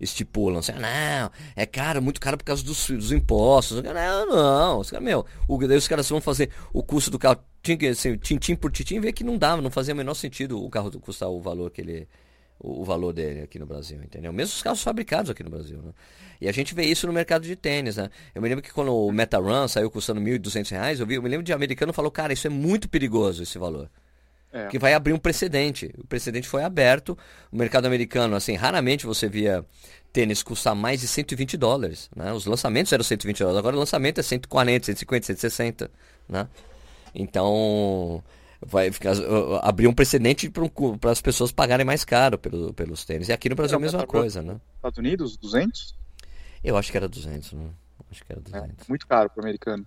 estipulam. 0.00 0.58
Assim, 0.58 0.72
não, 0.72 1.30
é 1.54 1.66
caro, 1.66 2.02
muito 2.02 2.20
caro 2.20 2.36
por 2.36 2.44
causa 2.44 2.64
dos, 2.64 2.88
dos 2.88 3.12
impostos. 3.12 3.82
Não, 3.82 4.26
não. 4.26 4.78
Os 4.80 4.90
caras, 4.90 5.04
meu, 5.04 5.26
o, 5.48 5.58
daí 5.66 5.76
os 5.76 5.88
caras 5.88 6.08
vão 6.08 6.20
fazer 6.20 6.50
o 6.72 6.82
custo 6.82 7.10
do 7.10 7.18
carro, 7.18 7.38
assim, 7.90 8.16
tintim 8.16 8.54
por 8.54 8.70
tintim, 8.70 9.00
ver 9.00 9.12
que 9.12 9.24
não 9.24 9.36
dava, 9.36 9.60
não 9.62 9.70
fazia 9.70 9.94
o 9.94 9.96
menor 9.96 10.14
sentido 10.14 10.62
o 10.62 10.70
carro 10.70 10.90
custar 11.00 11.28
o 11.28 11.40
valor 11.40 11.70
que 11.70 11.80
ele 11.80 12.08
o, 12.58 12.84
valor 12.84 13.12
dele 13.12 13.42
aqui 13.42 13.58
no 13.58 13.66
Brasil, 13.66 14.02
entendeu? 14.02 14.32
Mesmo 14.32 14.54
os 14.54 14.62
carros 14.62 14.82
fabricados 14.82 15.30
aqui 15.30 15.42
no 15.42 15.50
Brasil, 15.50 15.80
né? 15.82 15.92
E 16.40 16.48
a 16.48 16.52
gente 16.52 16.74
vê 16.74 16.84
isso 16.84 17.06
no 17.06 17.12
mercado 17.12 17.42
de 17.42 17.56
tênis, 17.56 17.96
né? 17.96 18.10
Eu 18.34 18.42
me 18.42 18.48
lembro 18.48 18.62
que 18.62 18.72
quando 18.72 18.94
o 18.94 19.12
Meta 19.12 19.38
Run 19.38 19.68
saiu 19.68 19.90
custando 19.90 20.20
R$ 20.20 20.38
1.200, 20.38 21.00
eu, 21.00 21.06
vi, 21.06 21.14
eu 21.14 21.22
me 21.22 21.28
lembro 21.28 21.44
de 21.44 21.52
um 21.52 21.54
americano 21.54 21.92
falou, 21.92 22.10
cara, 22.10 22.32
isso 22.32 22.46
é 22.46 22.50
muito 22.50 22.88
perigoso 22.88 23.42
esse 23.42 23.58
valor. 23.58 23.90
É. 24.56 24.68
Que 24.68 24.78
vai 24.78 24.94
abrir 24.94 25.12
um 25.12 25.18
precedente. 25.18 25.92
O 25.98 26.06
precedente 26.06 26.48
foi 26.48 26.62
aberto. 26.62 27.16
O 27.52 27.56
mercado 27.56 27.84
americano, 27.84 28.34
assim, 28.34 28.54
raramente 28.54 29.04
você 29.04 29.28
via 29.28 29.62
tênis 30.12 30.42
custar 30.42 30.74
mais 30.74 31.00
de 31.02 31.08
120 31.08 31.58
dólares. 31.58 32.08
Né? 32.16 32.32
Os 32.32 32.46
lançamentos 32.46 32.90
eram 32.90 33.04
120 33.04 33.38
dólares. 33.40 33.58
Agora 33.58 33.76
o 33.76 33.78
lançamento 33.78 34.18
é 34.18 34.22
140, 34.22 34.86
150, 34.86 35.26
160. 35.26 35.90
Né? 36.26 36.48
Então, 37.14 38.24
vai 38.64 38.90
ficar, 38.90 39.12
abrir 39.62 39.86
um 39.88 39.92
precedente 39.92 40.50
para 41.00 41.10
as 41.10 41.20
pessoas 41.20 41.52
pagarem 41.52 41.84
mais 41.84 42.02
caro 42.02 42.38
pelo, 42.38 42.72
pelos 42.72 43.04
tênis. 43.04 43.28
E 43.28 43.32
aqui 43.32 43.50
no 43.50 43.56
Brasil 43.56 43.74
é 43.74 43.78
a 43.78 43.80
mesma 43.80 44.06
coisa, 44.06 44.40
né? 44.40 44.58
Estados 44.76 44.98
Unidos, 44.98 45.36
200? 45.36 45.94
Eu 46.64 46.78
acho 46.78 46.90
que 46.90 46.96
era 46.96 47.08
200, 47.08 47.52
né? 47.52 47.68
Acho 48.10 48.24
que 48.24 48.32
era 48.32 48.40
200. 48.40 48.70
É, 48.70 48.72
muito 48.88 49.06
caro 49.06 49.28
para 49.28 49.42
o 49.42 49.44
americano. 49.44 49.86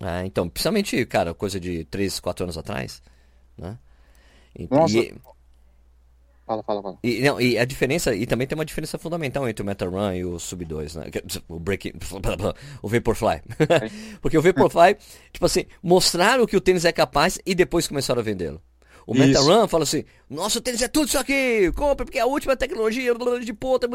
Ah, 0.00 0.24
então, 0.24 0.48
principalmente, 0.48 1.04
cara, 1.06 1.34
coisa 1.34 1.58
de 1.58 1.84
3, 1.84 2.18
4 2.20 2.44
anos 2.44 2.58
atrás, 2.58 3.02
né? 3.56 3.78
E, 4.56 4.68
Nossa. 4.70 4.98
E, 4.98 5.14
Fala, 6.48 6.62
fala, 6.62 6.82
fala. 6.82 6.98
E, 7.04 7.20
não, 7.20 7.38
e 7.38 7.58
a 7.58 7.64
diferença, 7.66 8.14
e 8.14 8.26
também 8.26 8.46
tem 8.46 8.56
uma 8.56 8.64
diferença 8.64 8.96
fundamental 8.96 9.46
entre 9.46 9.62
o 9.62 9.66
Meta 9.66 9.84
Run 9.84 10.14
e 10.14 10.24
o 10.24 10.38
Sub 10.38 10.64
2, 10.64 10.94
né? 10.94 11.04
O 11.46 11.60
Break, 11.60 11.92
o 12.80 12.88
Vaporfly. 12.88 13.42
Porque 14.22 14.38
o 14.38 14.40
Vaporfly, 14.40 14.96
tipo 15.30 15.44
assim, 15.44 15.66
mostraram 15.82 16.46
que 16.46 16.56
o 16.56 16.60
tênis 16.60 16.86
é 16.86 16.92
capaz 16.92 17.38
e 17.44 17.54
depois 17.54 17.86
começaram 17.86 18.20
a 18.20 18.24
vendê-lo. 18.24 18.62
O 19.06 19.14
Meta 19.14 19.40
Run 19.40 19.68
fala 19.68 19.84
assim: 19.84 20.04
nosso 20.28 20.60
tênis 20.62 20.80
é 20.80 20.88
tudo 20.88 21.08
isso 21.08 21.18
aqui, 21.18 21.70
compra 21.72 22.06
porque 22.06 22.18
é 22.18 22.22
a 22.22 22.26
última 22.26 22.56
tecnologia 22.56 23.14
de 23.44 23.52
ponta. 23.52 23.86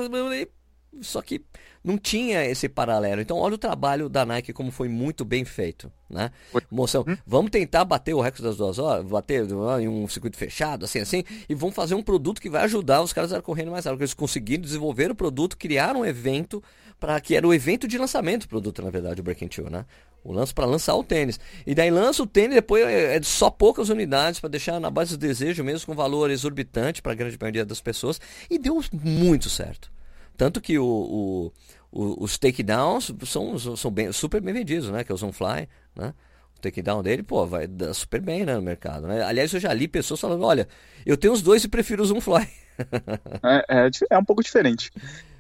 Só 1.01 1.21
que 1.21 1.41
não 1.84 1.97
tinha 1.97 2.45
esse 2.45 2.69
paralelo. 2.69 3.21
Então, 3.21 3.38
olha 3.38 3.56
o 3.56 3.58
trabalho 3.58 4.08
da 4.08 4.25
Nike 4.25 4.53
como 4.53 4.71
foi 4.71 4.88
muito 4.88 5.25
bem 5.25 5.43
feito, 5.43 5.91
né? 6.10 6.32
Moção, 6.71 7.03
hum? 7.06 7.17
vamos 7.25 7.51
tentar 7.51 7.84
bater 7.84 8.13
o 8.13 8.21
recorde 8.21 8.43
das 8.43 8.58
duas 8.58 8.79
horas, 8.79 9.06
bater 9.06 9.45
em 9.82 9.88
um 9.88 10.08
circuito 10.08 10.38
fechado, 10.38 10.86
assim, 10.86 10.99
assim, 10.99 11.23
e 11.49 11.53
vamos 11.53 11.75
fazer 11.75 11.95
um 11.95 12.01
produto 12.01 12.41
que 12.41 12.49
vai 12.49 12.63
ajudar 12.63 13.01
os 13.01 13.12
caras 13.12 13.34
a 13.34 13.41
correrem 13.41 13.71
mais 13.71 13.86
rápido. 13.86 14.01
Eles 14.01 14.13
conseguiram 14.13 14.62
desenvolver 14.62 15.12
o 15.12 15.15
produto, 15.15 15.58
criar 15.58 15.95
um 15.95 16.06
evento 16.06 16.63
para 16.99 17.19
que 17.19 17.36
era 17.36 17.45
o 17.45 17.53
evento 17.53 17.86
de 17.86 17.97
lançamento 17.97 18.43
do 18.43 18.47
produto, 18.47 18.82
na 18.82 18.89
verdade, 18.89 19.19
o 19.19 19.23
Breaking 19.23 19.49
Two, 19.49 19.69
né? 19.69 19.86
O 20.23 20.32
lance 20.32 20.53
para 20.53 20.65
lançar 20.65 20.95
o 20.95 21.03
tênis. 21.03 21.38
E 21.67 21.75
daí 21.75 21.91
lança 21.91 22.23
o 22.23 22.27
tênis, 22.27 22.56
depois 22.56 22.86
é, 22.86 23.17
é 23.17 23.21
só 23.21 23.49
poucas 23.49 23.89
unidades 23.89 24.39
para 24.39 24.49
deixar 24.49 24.79
na 24.79 24.89
base 24.89 25.17
do 25.17 25.19
desejo 25.19 25.65
mesmo, 25.65 25.86
com 25.86 25.93
valor 25.93 26.32
exorbitante 26.32 27.01
para 27.01 27.12
a 27.12 27.15
grande 27.15 27.38
maioria 27.38 27.65
das 27.65 27.82
pessoas. 27.82 28.21
E 28.49 28.58
deu 28.58 28.82
muito 28.93 29.49
certo. 29.49 29.91
Tanto 30.38 30.62
que 30.62 30.78
o, 30.80 30.86
o, 30.86 31.54
o, 31.91 32.24
os 32.24 32.38
takedowns 32.38 33.13
são, 33.26 33.58
são 33.58 33.91
bem, 33.91 34.12
super 34.12 34.41
bem 34.41 34.54
vendidos, 34.54 34.89
né? 34.89 35.04
Que 35.04 35.12
é 35.12 35.15
o 35.15 35.17
Zonefly, 35.17 35.69
né? 35.96 36.13
O 36.58 36.62
takedown 36.62 37.04
dele, 37.04 37.24
pô, 37.24 37.46
vai 37.46 37.67
dar 37.67 37.93
super 37.93 38.22
bem 38.22 38.46
né, 38.46 38.56
no 38.56 38.62
mercado. 38.62 39.08
Né? 39.08 39.22
Aliás, 39.22 39.54
eu 39.54 39.60
já 39.60 39.74
li 39.74 39.88
pessoas 39.88 40.19
falando, 40.19 40.43
olha, 40.43 40.67
eu 41.06 41.17
tenho 41.17 41.34
os 41.34 41.41
dois 41.41 41.63
e 41.63 41.67
prefiro 41.67 42.02
o 42.02 42.06
Zonefly. 42.06 42.48
é, 43.69 43.86
é, 43.86 43.89
é 44.12 44.17
um 44.17 44.26
pouco 44.26 44.41
diferente. 44.41 44.91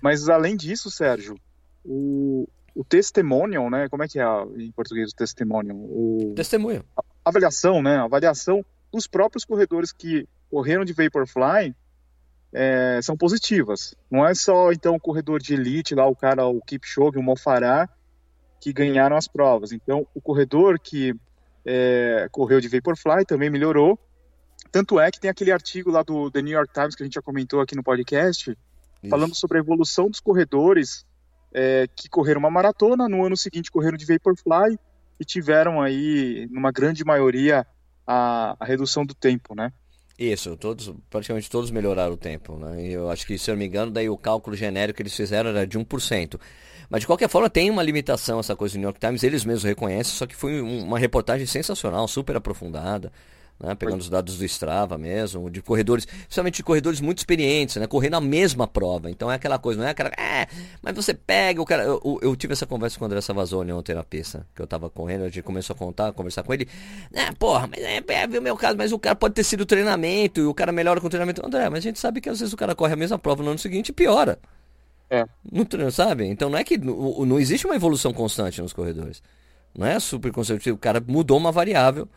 Mas 0.01 0.29
além 0.29 0.55
disso, 0.55 0.91
Sérgio, 0.91 1.35
o, 1.83 2.47
o 2.75 2.83
testimonial, 2.83 3.69
né? 3.69 3.87
Como 3.89 4.03
é 4.03 4.07
que 4.07 4.19
é 4.19 4.25
em 4.57 4.71
português 4.71 5.11
o 5.11 5.15
testimonial? 5.15 5.77
O, 5.77 6.33
Testemunho. 6.35 6.83
A, 6.97 7.03
avaliação, 7.25 7.81
né? 7.81 7.97
A 7.97 8.03
avaliação 8.03 8.63
dos 8.91 9.07
próprios 9.07 9.45
corredores 9.45 9.91
que 9.91 10.27
correram 10.49 10.85
de 10.85 10.93
Vaporfly 10.93 11.75
é, 12.53 12.99
são 13.01 13.17
positivas. 13.17 13.95
Não 14.09 14.25
é 14.25 14.33
só 14.35 14.71
então 14.71 14.95
o 14.95 14.99
corredor 14.99 15.41
de 15.41 15.53
elite 15.53 15.95
lá, 15.95 16.07
o 16.07 16.15
cara, 16.15 16.45
o 16.45 16.61
Kipchoge, 16.61 17.17
o 17.17 17.23
Mofará, 17.23 17.89
que 18.61 18.71
ganharam 18.71 19.17
as 19.17 19.27
provas. 19.27 19.71
Então 19.71 20.07
o 20.13 20.21
corredor 20.21 20.79
que 20.79 21.13
é, 21.65 22.27
correu 22.31 22.61
de 22.61 22.67
Vaporfly 22.67 23.25
também 23.25 23.49
melhorou. 23.49 23.99
Tanto 24.71 24.99
é 24.99 25.11
que 25.11 25.19
tem 25.19 25.29
aquele 25.29 25.51
artigo 25.51 25.91
lá 25.91 26.03
do 26.03 26.31
The 26.31 26.41
New 26.41 26.53
York 26.53 26.73
Times 26.73 26.95
que 26.95 27.03
a 27.03 27.05
gente 27.05 27.15
já 27.15 27.21
comentou 27.21 27.59
aqui 27.59 27.75
no 27.75 27.83
podcast, 27.83 28.51
Isso. 28.51 29.09
falando 29.09 29.35
sobre 29.35 29.57
a 29.57 29.61
evolução 29.61 30.09
dos 30.09 30.19
corredores 30.19 31.05
é, 31.53 31.87
que 31.95 32.09
correram 32.09 32.39
uma 32.39 32.49
maratona, 32.49 33.07
no 33.07 33.25
ano 33.25 33.37
seguinte 33.37 33.71
correram 33.71 33.97
de 33.97 34.05
Vaporfly 34.05 34.79
e 35.19 35.25
tiveram 35.25 35.81
aí, 35.81 36.47
numa 36.51 36.71
grande 36.71 37.03
maioria, 37.03 37.65
a, 38.05 38.55
a 38.59 38.65
redução 38.65 39.05
do 39.05 39.13
tempo, 39.13 39.55
né? 39.55 39.71
Isso, 40.17 40.55
todos, 40.55 40.93
praticamente 41.09 41.49
todos 41.49 41.71
melhoraram 41.71 42.13
o 42.13 42.17
tempo, 42.17 42.55
né? 42.55 42.83
Eu 42.83 43.09
acho 43.09 43.25
que, 43.25 43.37
se 43.37 43.49
eu 43.49 43.55
não 43.55 43.59
me 43.59 43.65
engano, 43.65 43.91
daí 43.91 44.09
o 44.09 44.17
cálculo 44.17 44.55
genérico 44.55 44.97
que 44.97 45.03
eles 45.03 45.15
fizeram 45.15 45.49
era 45.49 45.65
de 45.65 45.77
1%. 45.77 46.39
Mas 46.89 47.01
de 47.01 47.07
qualquer 47.07 47.27
forma 47.27 47.49
tem 47.49 47.71
uma 47.71 47.81
limitação 47.81 48.39
essa 48.39 48.55
coisa 48.55 48.75
do 48.75 48.77
New 48.77 48.87
York 48.87 48.99
Times, 48.99 49.23
eles 49.23 49.43
mesmos 49.43 49.63
reconhecem, 49.63 50.13
só 50.13 50.27
que 50.27 50.35
foi 50.35 50.61
uma 50.61 50.99
reportagem 50.99 51.47
sensacional, 51.47 52.07
super 52.07 52.35
aprofundada 52.35 53.11
né? 53.59 53.75
pegando 53.75 54.01
os 54.01 54.09
dados 54.09 54.37
do 54.37 54.45
Strava 54.45 54.97
mesmo, 54.97 55.49
de 55.49 55.61
corredores, 55.61 56.05
principalmente 56.05 56.55
de 56.55 56.63
corredores 56.63 56.99
muito 56.99 57.19
experientes, 57.19 57.75
né? 57.77 57.87
correndo 57.87 58.15
a 58.15 58.21
mesma 58.21 58.67
prova. 58.67 59.09
Então 59.09 59.31
é 59.31 59.35
aquela 59.35 59.57
coisa, 59.57 59.79
não 59.79 59.87
é 59.87 59.91
aquela. 59.91 60.09
É, 60.09 60.47
mas 60.81 60.95
você 60.95 61.13
pega 61.13 61.61
o 61.61 61.65
cara. 61.65 61.83
Eu, 61.83 62.19
eu 62.21 62.35
tive 62.35 62.53
essa 62.53 62.65
conversa 62.65 62.97
com 62.97 63.05
o 63.05 63.07
André 63.07 63.21
Savazone 63.21 63.71
ontem 63.71 63.95
na 63.95 64.03
pista, 64.03 64.45
que 64.55 64.61
eu 64.61 64.67
tava 64.67 64.89
correndo, 64.89 65.23
a 65.23 65.25
gente 65.25 65.41
começou 65.41 65.73
a 65.73 65.77
contar, 65.77 66.09
a 66.09 66.13
conversar 66.13 66.43
com 66.43 66.53
ele. 66.53 66.67
É, 67.13 67.31
porra, 67.33 67.67
mas 67.67 67.79
é, 67.79 67.97
é, 67.97 68.23
é 68.23 68.39
o 68.39 68.41
meu 68.41 68.57
caso, 68.57 68.77
mas 68.77 68.91
o 68.91 68.99
cara 68.99 69.15
pode 69.15 69.33
ter 69.33 69.43
sido 69.43 69.65
treinamento 69.65 70.41
e 70.41 70.43
o 70.43 70.53
cara 70.53 70.71
melhora 70.71 70.99
com 70.99 71.07
o 71.07 71.09
treinamento. 71.09 71.45
André, 71.45 71.69
mas 71.69 71.79
a 71.79 71.81
gente 71.81 71.99
sabe 71.99 72.21
que 72.21 72.29
às 72.29 72.39
vezes 72.39 72.53
o 72.53 72.57
cara 72.57 72.75
corre 72.75 72.93
a 72.93 72.97
mesma 72.97 73.17
prova 73.17 73.43
no 73.43 73.49
ano 73.49 73.59
seguinte 73.59 73.89
e 73.89 73.93
piora. 73.93 74.39
É. 75.09 75.25
Não, 75.51 75.91
sabe? 75.91 76.25
Então 76.25 76.49
não 76.49 76.57
é 76.57 76.63
que. 76.63 76.77
Não, 76.77 77.25
não 77.25 77.39
existe 77.39 77.65
uma 77.65 77.75
evolução 77.75 78.11
constante 78.11 78.61
nos 78.61 78.73
corredores. 78.73 79.21
Não 79.77 79.85
é 79.85 79.99
super 79.99 80.31
consecutivo. 80.31 80.75
O 80.75 80.79
cara 80.79 81.03
mudou 81.05 81.37
uma 81.37 81.51
variável 81.51 82.07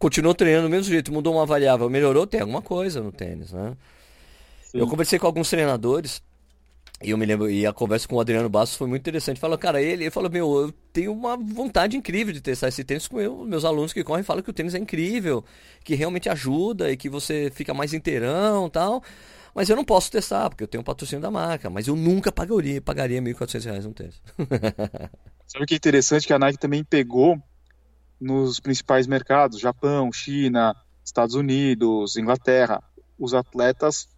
continuou 0.00 0.34
treinando 0.34 0.66
do 0.66 0.70
mesmo 0.70 0.90
jeito, 0.90 1.12
mudou 1.12 1.34
uma 1.34 1.46
variável, 1.46 1.88
melhorou, 1.90 2.26
tem 2.26 2.40
alguma 2.40 2.62
coisa 2.62 3.00
no 3.02 3.12
tênis, 3.12 3.52
né? 3.52 3.76
Sim. 4.62 4.78
Eu 4.78 4.88
conversei 4.88 5.18
com 5.18 5.26
alguns 5.26 5.50
treinadores 5.50 6.22
e 7.02 7.10
eu 7.10 7.18
me 7.18 7.24
lembro, 7.24 7.50
e 7.50 7.66
a 7.66 7.72
conversa 7.72 8.08
com 8.08 8.16
o 8.16 8.20
Adriano 8.20 8.48
Bastos 8.48 8.76
foi 8.76 8.86
muito 8.86 9.00
interessante. 9.00 9.40
Falou, 9.40 9.56
cara, 9.56 9.80
ele, 9.80 10.04
ele 10.04 10.10
falou, 10.10 10.30
meu, 10.30 10.54
eu 10.60 10.72
tenho 10.92 11.12
uma 11.12 11.36
vontade 11.36 11.96
incrível 11.96 12.32
de 12.32 12.42
testar 12.42 12.68
esse 12.68 12.84
tênis 12.84 13.08
com 13.08 13.18
eu, 13.18 13.44
meus 13.44 13.64
alunos 13.64 13.92
que 13.92 14.04
correm 14.04 14.22
falam 14.22 14.42
que 14.42 14.50
o 14.50 14.52
tênis 14.52 14.74
é 14.74 14.78
incrível, 14.78 15.42
que 15.82 15.94
realmente 15.94 16.28
ajuda 16.28 16.90
e 16.90 16.96
que 16.98 17.08
você 17.08 17.50
fica 17.54 17.72
mais 17.72 17.94
inteirão 17.94 18.68
tal. 18.68 19.02
Mas 19.54 19.68
eu 19.68 19.76
não 19.76 19.84
posso 19.84 20.10
testar, 20.10 20.48
porque 20.48 20.62
eu 20.62 20.68
tenho 20.68 20.82
um 20.82 20.84
patrocínio 20.84 21.22
da 21.22 21.30
marca. 21.30 21.70
Mas 21.70 21.88
eu 21.88 21.96
nunca 21.96 22.30
pagaria, 22.30 22.80
pagaria 22.80 23.20
R$ 23.20 23.32
1.400 23.32 23.82
num 23.82 23.92
tênis. 23.92 24.22
Sabe 25.46 25.64
o 25.64 25.66
que 25.66 25.74
é 25.74 25.76
interessante? 25.76 26.26
Que 26.26 26.32
a 26.32 26.38
Nike 26.38 26.58
também 26.58 26.84
pegou 26.84 27.42
nos 28.20 28.60
principais 28.60 29.06
mercados, 29.06 29.58
Japão, 29.58 30.12
China, 30.12 30.76
Estados 31.04 31.34
Unidos, 31.34 32.16
Inglaterra, 32.16 32.82
os 33.18 33.34
atletas 33.34 34.08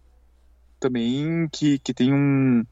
também 0.79 1.47
que, 1.51 1.79
que 1.79 1.93
tem 1.93 2.13
um, 2.13 2.65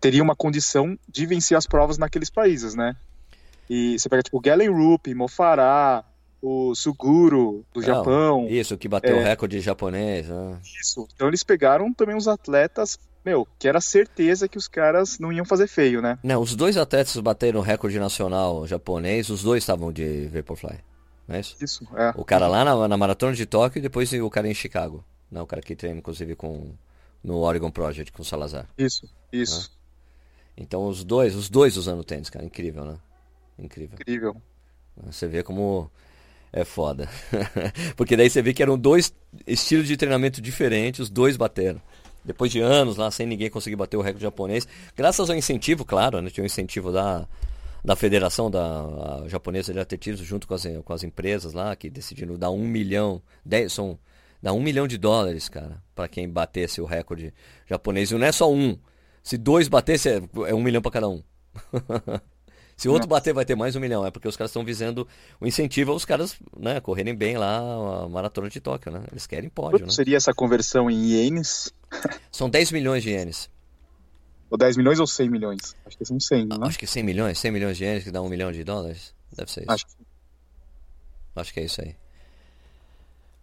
teriam 0.00 0.24
uma 0.24 0.36
condição 0.36 0.98
de 1.08 1.26
vencer 1.26 1.56
as 1.56 1.66
provas 1.66 1.98
naqueles 1.98 2.30
países, 2.30 2.74
né? 2.74 2.94
E 3.68 3.98
você 3.98 4.08
pega 4.08 4.22
tipo 4.22 4.40
Galen 4.40 4.70
Rupp, 4.70 5.12
Mofará, 5.14 6.04
o 6.40 6.74
Suguro 6.74 7.64
do 7.72 7.80
Não, 7.80 7.86
Japão. 7.86 8.46
Isso, 8.48 8.76
que 8.76 8.86
bateu 8.86 9.16
é, 9.16 9.20
o 9.20 9.24
recorde 9.24 9.60
japonês. 9.60 10.28
Né? 10.28 10.60
Isso. 10.80 11.08
Então 11.14 11.26
eles 11.26 11.42
pegaram 11.42 11.92
também 11.92 12.16
os 12.16 12.28
atletas 12.28 12.98
meu, 13.26 13.46
que 13.58 13.66
era 13.66 13.80
certeza 13.80 14.48
que 14.48 14.56
os 14.56 14.68
caras 14.68 15.18
não 15.18 15.32
iam 15.32 15.44
fazer 15.44 15.66
feio, 15.66 16.00
né? 16.00 16.16
Não, 16.22 16.40
os 16.40 16.54
dois 16.54 16.76
atletas 16.76 17.16
bateram 17.16 17.58
o 17.58 17.62
recorde 17.62 17.98
nacional 17.98 18.64
japonês, 18.68 19.28
os 19.28 19.42
dois 19.42 19.64
estavam 19.64 19.92
de 19.92 20.28
Vaporfly. 20.28 20.78
Não 21.26 21.34
é 21.34 21.40
isso? 21.40 21.56
Isso, 21.60 21.88
é. 21.96 22.12
O 22.16 22.24
cara 22.24 22.46
lá 22.46 22.64
na, 22.64 22.86
na 22.86 22.96
maratona 22.96 23.34
de 23.34 23.44
Tóquio 23.44 23.80
e 23.80 23.82
depois 23.82 24.12
o 24.12 24.30
cara 24.30 24.48
em 24.48 24.54
Chicago. 24.54 25.04
Não, 25.28 25.42
o 25.42 25.46
cara 25.46 25.60
que 25.60 25.74
treina, 25.74 25.98
inclusive, 25.98 26.36
com 26.36 26.72
no 27.22 27.38
Oregon 27.38 27.72
Project 27.72 28.12
com 28.12 28.22
o 28.22 28.24
Salazar. 28.24 28.68
Isso, 28.78 29.10
isso. 29.32 29.68
Né? 29.70 29.76
Então 30.58 30.86
os 30.86 31.02
dois, 31.02 31.34
os 31.34 31.48
dois 31.50 31.76
usando 31.76 32.04
tênis, 32.04 32.30
cara, 32.30 32.44
incrível, 32.44 32.84
né? 32.84 32.96
Incrível. 33.58 33.98
Incrível. 34.00 34.36
Você 35.04 35.26
vê 35.26 35.42
como 35.42 35.90
é 36.52 36.64
foda. 36.64 37.08
Porque 37.96 38.16
daí 38.16 38.30
você 38.30 38.40
vê 38.40 38.54
que 38.54 38.62
eram 38.62 38.78
dois 38.78 39.12
estilos 39.44 39.88
de 39.88 39.96
treinamento 39.96 40.40
diferentes, 40.40 41.00
os 41.00 41.10
dois 41.10 41.36
bateram. 41.36 41.82
Depois 42.26 42.50
de 42.50 42.60
anos 42.60 42.96
lá, 42.96 43.10
sem 43.10 43.26
ninguém 43.26 43.48
conseguir 43.48 43.76
bater 43.76 43.96
o 43.96 44.02
recorde 44.02 44.24
japonês. 44.24 44.66
Graças 44.96 45.30
ao 45.30 45.36
incentivo, 45.36 45.84
claro, 45.84 46.20
né? 46.20 46.28
Tinha 46.28 46.42
um 46.42 46.46
incentivo 46.46 46.90
da, 46.90 47.26
da 47.84 47.94
Federação 47.94 48.50
da 48.50 49.22
Japonesa 49.28 49.72
de 49.72 49.78
Atletismo, 49.78 50.26
junto 50.26 50.48
com 50.48 50.54
as, 50.54 50.66
com 50.84 50.92
as 50.92 51.04
empresas 51.04 51.52
lá, 51.52 51.74
que 51.76 51.88
decidiram 51.88 52.36
dar 52.36 52.50
um 52.50 52.66
milhão, 52.66 53.22
dez, 53.44 53.72
são, 53.72 53.96
dá 54.42 54.52
um 54.52 54.60
milhão 54.60 54.88
de 54.88 54.98
dólares, 54.98 55.48
cara, 55.48 55.80
para 55.94 56.08
quem 56.08 56.28
batesse 56.28 56.80
o 56.80 56.84
recorde 56.84 57.32
japonês. 57.64 58.10
E 58.10 58.14
não 58.14 58.26
é 58.26 58.32
só 58.32 58.52
um. 58.52 58.76
Se 59.22 59.38
dois 59.38 59.68
batesse, 59.68 60.08
é, 60.08 60.20
é 60.48 60.54
um 60.54 60.62
milhão 60.62 60.82
para 60.82 60.90
cada 60.90 61.08
um. 61.08 61.22
Se 62.76 62.90
outro 62.90 63.08
bater, 63.08 63.32
vai 63.32 63.44
ter 63.44 63.54
mais 63.54 63.74
um 63.74 63.80
milhão. 63.80 64.04
É 64.04 64.10
porque 64.10 64.28
os 64.28 64.36
caras 64.36 64.50
estão 64.50 64.62
visando 64.62 65.08
o 65.40 65.46
incentivo 65.46 65.92
aos 65.92 66.04
caras 66.04 66.36
né, 66.58 66.78
correrem 66.78 67.14
bem 67.14 67.38
lá 67.38 67.58
a 68.04 68.08
maratona 68.08 68.50
de 68.50 68.60
Tóquio, 68.60 68.92
né? 68.92 69.02
Eles 69.10 69.26
querem 69.26 69.48
pódio, 69.48 69.78
Quanto 69.78 69.86
né? 69.86 69.92
seria 69.92 70.16
essa 70.18 70.34
conversão 70.34 70.90
em 70.90 71.06
ienes? 71.06 71.72
São 72.30 72.50
10 72.50 72.72
milhões 72.72 73.02
de 73.02 73.10
ienes. 73.10 73.48
Ou 74.50 74.58
10 74.58 74.76
milhões 74.76 75.00
ou 75.00 75.06
100 75.06 75.30
milhões? 75.30 75.74
Acho 75.86 75.96
que 75.96 76.04
são 76.04 76.20
100, 76.20 76.46
né? 76.46 76.56
Acho 76.60 76.78
que 76.78 76.86
100 76.86 77.02
milhões. 77.02 77.38
100 77.38 77.50
milhões 77.50 77.76
de 77.78 77.84
ienes 77.84 78.04
que 78.04 78.10
dá 78.10 78.20
um 78.20 78.28
milhão 78.28 78.52
de 78.52 78.62
dólares. 78.62 79.14
Deve 79.32 79.50
ser 79.50 79.62
isso. 79.62 79.72
Acho 79.72 79.86
que, 79.86 79.92
Acho 81.34 81.54
que 81.54 81.60
é 81.60 81.64
isso 81.64 81.80
aí. 81.80 81.96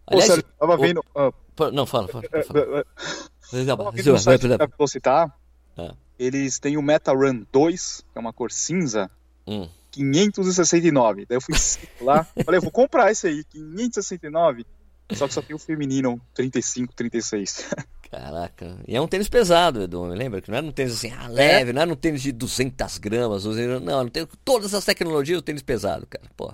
Aliás, 0.06 0.30
Ô, 0.30 0.42
tava 0.42 0.76
vendo... 0.76 1.00
Uh, 1.14 1.70
não, 1.72 1.86
fala, 1.86 2.06
fala. 2.06 2.24
fala. 2.46 2.86
Tava 3.66 3.90
vendo 3.92 4.12
no 4.12 4.18
site 4.18 4.40
que 4.40 4.52
eu 4.52 4.68
vou 4.76 4.88
citar, 4.88 5.38
é. 5.76 5.92
eles 6.18 6.58
têm 6.58 6.76
o 6.76 6.82
Meta 6.82 7.12
Run 7.12 7.44
2, 7.52 8.04
que 8.12 8.18
é 8.18 8.20
uma 8.20 8.32
cor 8.32 8.50
cinza, 8.50 9.08
Hum. 9.46 9.68
569. 9.90 11.26
Daí 11.26 11.36
eu 11.36 11.40
fui 11.40 11.54
lá, 12.00 12.24
falei, 12.44 12.58
eu 12.58 12.62
vou 12.62 12.70
comprar 12.70 13.12
esse 13.12 13.26
aí, 13.28 13.44
569. 13.44 14.66
Só 15.12 15.28
que 15.28 15.34
só 15.34 15.42
tem 15.42 15.54
o 15.54 15.58
feminino 15.58 16.20
35, 16.34 16.94
36. 16.94 17.68
Caraca. 18.10 18.78
E 18.86 18.96
é 18.96 19.00
um 19.00 19.06
tênis 19.06 19.28
pesado, 19.28 19.82
Edu, 19.82 20.04
me 20.06 20.14
lembra? 20.14 20.40
Que 20.40 20.50
não 20.50 20.58
era 20.58 20.66
um 20.66 20.72
tênis 20.72 20.94
assim, 20.94 21.12
ah, 21.12 21.26
leve, 21.28 21.70
é. 21.70 21.72
não 21.72 21.82
era 21.82 21.92
um 21.92 21.96
tênis 21.96 22.22
de 22.22 22.32
200 22.32 22.98
gramas. 22.98 23.44
Não, 23.44 23.80
não 23.80 24.08
tem 24.08 24.26
todas 24.44 24.72
as 24.72 24.84
tecnologias, 24.84 25.38
o 25.38 25.42
tênis 25.42 25.62
pesado, 25.62 26.06
cara. 26.06 26.24
Pô. 26.36 26.52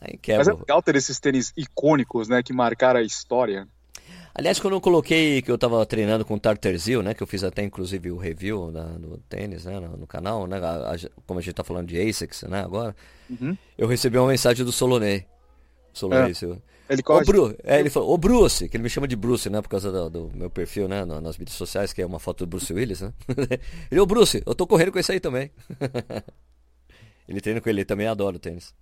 Aí 0.00 0.16
quebra. 0.16 0.44
Mas 0.44 0.48
é 0.48 0.58
legal 0.58 0.82
ter 0.82 0.96
esses 0.96 1.20
tênis 1.20 1.52
icônicos, 1.56 2.28
né, 2.28 2.42
que 2.42 2.52
marcaram 2.52 3.00
a 3.00 3.02
história. 3.02 3.68
Aliás, 4.38 4.60
quando 4.60 4.74
eu 4.74 4.80
coloquei 4.80 5.42
que 5.42 5.50
eu 5.50 5.56
estava 5.56 5.84
treinando 5.84 6.24
com 6.24 6.34
o 6.34 6.38
Tartarzil, 6.38 7.02
né, 7.02 7.12
que 7.12 7.20
eu 7.20 7.26
fiz 7.26 7.42
até 7.42 7.64
inclusive 7.64 8.12
o 8.12 8.16
review 8.16 8.70
do 8.70 9.18
tênis, 9.28 9.64
né, 9.64 9.80
no, 9.80 9.96
no 9.96 10.06
canal, 10.06 10.46
né, 10.46 10.58
a, 10.58 10.94
a, 10.94 10.96
como 11.26 11.40
a 11.40 11.42
gente 11.42 11.50
está 11.50 11.64
falando 11.64 11.88
de 11.88 12.00
ASICS, 12.00 12.44
né, 12.44 12.60
agora, 12.60 12.94
uhum. 13.28 13.58
eu 13.76 13.88
recebi 13.88 14.16
uma 14.16 14.28
mensagem 14.28 14.64
do 14.64 14.70
Solonei. 14.70 15.26
Solonei, 15.92 16.30
é. 16.30 16.34
seu... 16.34 16.62
Ele 16.88 17.02
corre. 17.02 17.24
Bru... 17.24 17.56
É, 17.64 17.80
ele 17.80 17.90
falou, 17.90 18.10
ô 18.10 18.16
Bruce, 18.16 18.68
que 18.68 18.76
ele 18.76 18.84
me 18.84 18.88
chama 18.88 19.08
de 19.08 19.16
Bruce, 19.16 19.50
né, 19.50 19.60
por 19.60 19.70
causa 19.70 19.90
do, 19.90 20.08
do 20.08 20.30
meu 20.32 20.48
perfil, 20.48 20.86
né, 20.86 21.04
nas 21.04 21.36
mídias 21.36 21.56
sociais, 21.56 21.92
que 21.92 22.00
é 22.00 22.06
uma 22.06 22.20
foto 22.20 22.46
do 22.46 22.48
Bruce 22.48 22.72
Willis, 22.72 23.00
né. 23.00 23.12
ele, 23.90 24.00
ô 24.00 24.06
Bruce, 24.06 24.40
eu 24.46 24.54
tô 24.54 24.68
correndo 24.68 24.92
com 24.92 25.00
esse 25.00 25.10
aí 25.10 25.18
também. 25.18 25.50
ele 27.28 27.40
treina 27.40 27.60
com 27.60 27.68
ele, 27.68 27.80
ele 27.80 27.84
também 27.84 28.06
adora 28.06 28.36
o 28.36 28.38
tênis. 28.38 28.72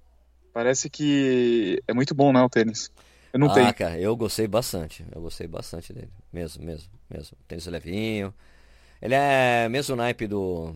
Parece 0.52 0.90
que 0.90 1.82
é 1.88 1.94
muito 1.94 2.14
bom, 2.14 2.30
né, 2.30 2.42
o 2.42 2.50
tênis. 2.50 2.90
Eu 3.36 3.38
não 3.38 3.50
ah, 3.50 3.54
tenho. 3.54 3.74
cara, 3.74 4.00
eu 4.00 4.16
gostei 4.16 4.48
bastante. 4.48 5.04
Eu 5.14 5.20
gostei 5.20 5.46
bastante 5.46 5.92
dele. 5.92 6.08
Mesmo, 6.32 6.64
mesmo, 6.64 6.90
mesmo. 7.10 7.36
Tênis 7.46 7.66
levinho. 7.66 8.32
Ele 9.00 9.14
é 9.14 9.68
mesmo 9.68 9.94
naipe 9.94 10.26
do 10.26 10.74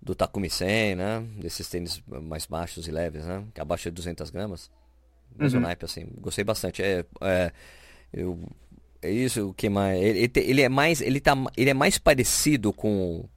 do 0.00 0.14
Takumi 0.14 0.48
100, 0.48 0.94
né? 0.94 1.26
Desses 1.36 1.68
tênis 1.68 2.00
mais 2.06 2.46
baixos 2.46 2.86
e 2.86 2.92
leves, 2.92 3.24
né? 3.24 3.44
Que 3.52 3.60
abaixo 3.60 3.90
de 3.90 3.96
200 3.96 4.30
gramas. 4.30 4.70
Mesmo 5.36 5.58
uhum. 5.58 5.66
naipe, 5.66 5.84
assim. 5.84 6.06
Gostei 6.20 6.44
bastante. 6.44 6.80
É, 6.80 7.04
é, 7.20 7.52
eu, 8.12 8.38
é 9.00 9.10
isso 9.10 9.48
o 9.48 9.54
que 9.54 9.68
mais... 9.68 10.00
Ele, 10.00 10.30
ele, 10.36 10.62
é 10.62 10.68
mais... 10.68 11.00
Ele, 11.00 11.20
tá, 11.20 11.34
ele 11.56 11.70
é 11.70 11.74
mais 11.74 11.98
parecido 11.98 12.72
com 12.72 13.28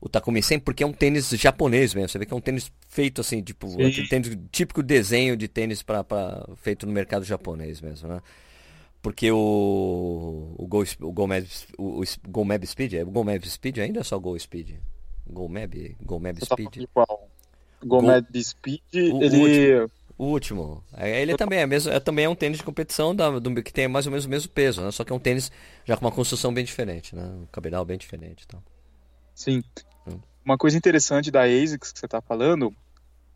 o 0.00 0.08
Takumi 0.08 0.42
100 0.42 0.60
porque 0.60 0.82
é 0.82 0.86
um 0.86 0.92
tênis 0.92 1.30
japonês 1.30 1.94
mesmo. 1.94 2.08
Você 2.08 2.18
vê 2.18 2.26
que 2.26 2.32
é 2.32 2.36
um 2.36 2.40
tênis 2.40 2.70
feito 2.88 3.20
assim, 3.20 3.42
tipo, 3.42 3.68
tênis, 4.08 4.36
típico 4.50 4.82
desenho 4.82 5.36
de 5.36 5.48
tênis 5.48 5.82
pra, 5.82 6.04
pra, 6.04 6.46
feito 6.56 6.86
no 6.86 6.92
mercado 6.92 7.24
japonês 7.24 7.80
mesmo, 7.80 8.08
né? 8.08 8.20
Porque 9.02 9.30
o 9.30 10.54
o 10.58 10.66
Go, 10.66 10.84
o 11.00 11.12
Go, 11.12 11.26
Mab, 11.26 11.46
o, 11.78 12.00
o 12.00 12.04
Go 12.28 12.44
Mab 12.44 12.66
Speed, 12.66 12.94
é 12.94 13.02
o 13.04 13.10
Go 13.10 13.24
Mab 13.24 13.48
Speed 13.48 13.78
ainda 13.78 14.00
é 14.00 14.02
só 14.02 14.18
Go 14.18 14.38
Speed? 14.38 14.76
Go 15.28 15.48
Mab, 15.48 15.96
Go 16.02 16.18
Mab 16.18 16.44
Speed. 16.44 16.74
Tá 16.74 16.88
qual? 16.92 17.28
Go, 17.80 18.00
Go 18.00 18.02
Mab 18.02 18.42
Speed, 18.42 18.80
o, 18.94 19.22
ele 19.22 19.36
último, 19.36 19.90
o 20.18 20.24
último. 20.24 20.84
É, 20.96 21.22
ele 21.22 21.36
também 21.36 21.60
é 21.60 21.66
mesmo, 21.66 21.92
é 21.92 22.00
também 22.00 22.24
é 22.24 22.28
um 22.28 22.34
tênis 22.34 22.58
de 22.58 22.64
competição 22.64 23.14
da, 23.14 23.38
do, 23.38 23.62
que 23.62 23.72
tem 23.72 23.86
mais 23.86 24.06
ou 24.06 24.10
menos 24.10 24.24
o 24.24 24.28
mesmo 24.28 24.50
peso, 24.50 24.82
né? 24.82 24.90
Só 24.90 25.04
que 25.04 25.12
é 25.12 25.14
um 25.14 25.20
tênis 25.20 25.52
já 25.84 25.96
com 25.96 26.04
uma 26.04 26.12
construção 26.12 26.52
bem 26.52 26.64
diferente, 26.64 27.14
né? 27.14 27.22
Um 27.24 27.46
cabedal 27.46 27.84
bem 27.84 27.98
diferente, 27.98 28.44
então. 28.46 28.62
Sim. 29.36 29.62
Uma 30.42 30.56
coisa 30.56 30.78
interessante 30.78 31.30
da 31.30 31.42
ASICS 31.42 31.92
que 31.92 31.98
você 31.98 32.06
está 32.06 32.22
falando 32.22 32.74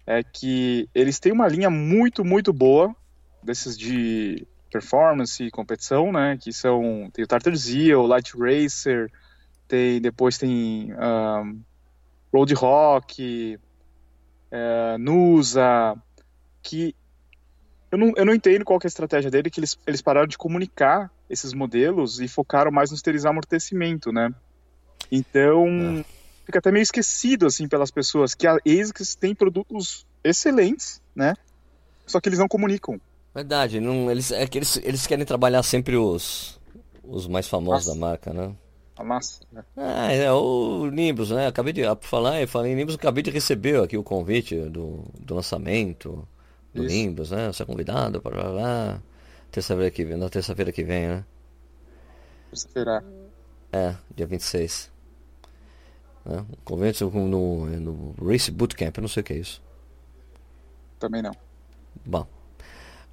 é 0.06 0.22
que 0.22 0.88
eles 0.94 1.20
têm 1.20 1.30
uma 1.30 1.46
linha 1.46 1.68
muito, 1.68 2.24
muito 2.24 2.52
boa 2.52 2.96
desses 3.42 3.76
de 3.76 4.46
performance 4.72 5.42
e 5.44 5.50
competição, 5.50 6.10
né? 6.10 6.38
Que 6.40 6.52
são 6.52 7.10
tem 7.12 7.22
o 7.22 7.28
Tartar 7.28 7.54
Zio, 7.54 8.00
o 8.00 8.06
Light 8.06 8.32
Racer, 8.36 9.12
tem 9.68 10.00
depois 10.00 10.38
tem 10.38 10.94
um, 10.94 11.60
Road 12.32 12.54
Rock, 12.54 13.58
é, 14.50 14.96
Nusa, 14.98 15.94
que 16.62 16.94
eu 17.90 17.98
não, 17.98 18.12
eu 18.16 18.24
não 18.24 18.34
entendo 18.34 18.64
qual 18.64 18.78
é 18.82 18.86
a 18.86 18.88
estratégia 18.88 19.30
dele, 19.30 19.50
que 19.50 19.60
eles, 19.60 19.76
eles 19.86 20.00
pararam 20.00 20.28
de 20.28 20.38
comunicar 20.38 21.10
esses 21.28 21.52
modelos 21.52 22.20
e 22.20 22.28
focaram 22.28 22.70
mais 22.70 22.90
no 22.90 22.96
esterilizar 22.96 23.30
amortecimento, 23.30 24.12
né? 24.12 24.32
Então, 25.10 25.66
é 25.98 26.04
fica 26.50 26.58
até 26.58 26.72
meio 26.72 26.82
esquecido 26.82 27.46
assim 27.46 27.68
pelas 27.68 27.90
pessoas 27.90 28.34
que 28.34 28.46
a 28.46 28.58
ASICS 28.66 29.14
tem 29.14 29.34
produtos 29.34 30.04
excelentes, 30.22 31.00
né? 31.14 31.34
Só 32.06 32.20
que 32.20 32.28
eles 32.28 32.38
não 32.38 32.48
comunicam. 32.48 33.00
Verdade, 33.32 33.78
não, 33.78 34.10
eles, 34.10 34.32
é 34.32 34.46
que 34.46 34.58
eles, 34.58 34.76
eles 34.82 35.06
querem 35.06 35.24
trabalhar 35.24 35.62
sempre 35.62 35.96
os, 35.96 36.58
os 37.04 37.28
mais 37.28 37.46
famosos 37.46 37.86
massa. 37.86 38.00
da 38.00 38.06
marca, 38.06 38.32
né? 38.32 38.52
A 38.96 39.04
massa, 39.04 39.40
né? 39.52 39.64
Ah, 39.76 40.12
é 40.12 40.30
o 40.32 40.90
Nimbus, 40.90 41.30
né? 41.30 41.46
Acabei 41.46 41.72
de 41.72 41.82
falar, 42.00 42.40
eu 42.40 42.48
falei 42.48 42.72
em 42.72 42.74
Nimbus, 42.74 42.96
acabei 42.96 43.22
de 43.22 43.30
receber 43.30 43.80
aqui 43.80 43.96
o 43.96 44.02
convite 44.02 44.56
do, 44.56 45.04
do 45.18 45.34
lançamento 45.36 46.26
do 46.74 46.84
Isso. 46.84 46.94
Nimbus, 46.94 47.30
né? 47.30 47.46
Você 47.46 47.62
é 47.62 47.66
convidado 47.66 48.20
para 48.20 48.48
lá. 48.48 49.00
Terça-feira 49.52 49.90
que 49.90 50.04
vem, 50.04 50.16
na 50.16 50.28
terça-feira 50.28 50.72
que 50.72 50.82
vem, 50.82 51.08
né? 51.08 51.24
Terça-feira. 52.50 53.04
É, 53.72 53.94
dia 54.14 54.26
26. 54.26 54.89
Né? 56.24 56.44
Convence 56.64 57.02
no, 57.02 57.66
no 57.66 58.14
Race 58.22 58.50
Bootcamp, 58.50 58.96
eu 58.96 59.02
não 59.02 59.08
sei 59.08 59.20
o 59.20 59.24
que 59.24 59.32
é 59.32 59.36
isso. 59.36 59.62
Também 60.98 61.22
não. 61.22 61.32
Bom. 62.04 62.26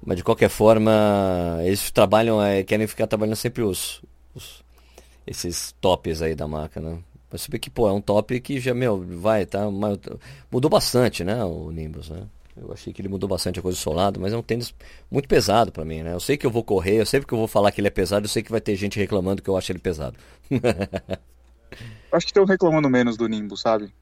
Mas 0.04 0.16
de 0.16 0.24
qualquer 0.24 0.48
forma, 0.48 1.58
eles 1.64 1.90
trabalham, 1.90 2.42
é, 2.42 2.62
querem 2.62 2.86
ficar 2.86 3.06
trabalhando 3.06 3.36
sempre 3.36 3.62
os, 3.62 4.02
os, 4.34 4.62
esses 5.26 5.74
tops 5.80 6.22
aí 6.22 6.34
da 6.34 6.46
marca, 6.46 6.80
né? 6.80 6.98
Mas 7.30 7.42
você 7.42 7.50
vê 7.50 7.58
que, 7.58 7.68
pô, 7.68 7.88
é 7.88 7.92
um 7.92 8.00
top 8.00 8.40
que 8.40 8.60
já, 8.60 8.72
meu, 8.72 9.04
vai, 9.20 9.44
tá. 9.44 9.60
Mudou 10.50 10.70
bastante, 10.70 11.24
né? 11.24 11.44
O 11.44 11.70
Nimbus, 11.70 12.08
né? 12.10 12.26
Eu 12.56 12.72
achei 12.72 12.92
que 12.92 13.00
ele 13.00 13.08
mudou 13.08 13.28
bastante 13.28 13.58
a 13.58 13.62
coisa 13.62 13.76
do 13.76 13.80
solado, 13.80 14.18
mas 14.18 14.32
é 14.32 14.36
um 14.36 14.42
tênis 14.42 14.74
muito 15.10 15.28
pesado 15.28 15.70
para 15.70 15.84
mim, 15.84 16.02
né? 16.02 16.12
Eu 16.12 16.20
sei 16.20 16.36
que 16.36 16.46
eu 16.46 16.50
vou 16.50 16.64
correr, 16.64 17.00
eu 17.00 17.06
sei 17.06 17.20
que 17.20 17.32
eu 17.32 17.38
vou 17.38 17.46
falar 17.46 17.70
que 17.70 17.80
ele 17.80 17.88
é 17.88 17.90
pesado, 17.90 18.24
eu 18.24 18.28
sei 18.28 18.42
que 18.42 18.50
vai 18.50 18.60
ter 18.60 18.74
gente 18.76 18.98
reclamando 18.98 19.42
que 19.42 19.48
eu 19.48 19.56
acho 19.56 19.70
ele 19.70 19.78
pesado. 19.78 20.16
Acho 22.12 22.26
que 22.26 22.30
estão 22.30 22.44
reclamando 22.44 22.88
menos 22.88 23.16
do 23.16 23.28
Nimbus, 23.28 23.60
sabe? 23.60 23.92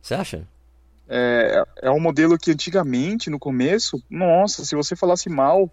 Você 0.00 0.14
acha? 0.14 0.48
É, 1.08 1.62
é 1.82 1.90
um 1.90 2.00
modelo 2.00 2.38
que 2.38 2.50
antigamente, 2.50 3.30
no 3.30 3.38
começo, 3.38 4.02
nossa, 4.08 4.64
se 4.64 4.74
você 4.74 4.96
falasse 4.96 5.28
mal, 5.28 5.70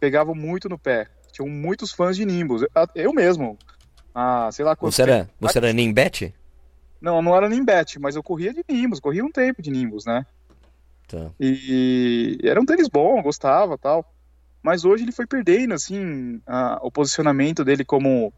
pegava 0.00 0.34
muito 0.34 0.68
no 0.68 0.78
pé. 0.78 1.08
Tinham 1.32 1.48
muitos 1.48 1.92
fãs 1.92 2.16
de 2.16 2.24
Nimbus. 2.24 2.62
Eu 2.94 3.12
mesmo. 3.12 3.58
Ah, 4.14 4.48
sei 4.52 4.64
lá 4.64 4.74
quanto 4.74 4.94
Você 4.94 5.02
era, 5.02 5.30
você 5.38 5.58
era 5.58 5.72
Nimbet? 5.72 6.34
Não, 7.00 7.22
não 7.22 7.36
era 7.36 7.48
Nimbet, 7.48 7.98
mas 7.98 8.16
eu 8.16 8.22
corria 8.22 8.52
de 8.52 8.64
Nimbus, 8.68 8.98
corria 8.98 9.24
um 9.24 9.30
tempo 9.30 9.62
de 9.62 9.70
Nimbus, 9.70 10.04
né? 10.04 10.26
Tá. 11.06 11.30
E, 11.38 12.38
e 12.42 12.48
era 12.48 12.60
um 12.60 12.66
tênis 12.66 12.88
bom, 12.88 13.22
gostava 13.22 13.78
tal. 13.78 14.04
Mas 14.62 14.84
hoje 14.84 15.04
ele 15.04 15.12
foi 15.12 15.26
perdendo, 15.26 15.74
assim, 15.74 16.40
a, 16.46 16.80
o 16.82 16.90
posicionamento 16.90 17.64
dele 17.64 17.84
como 17.84 18.32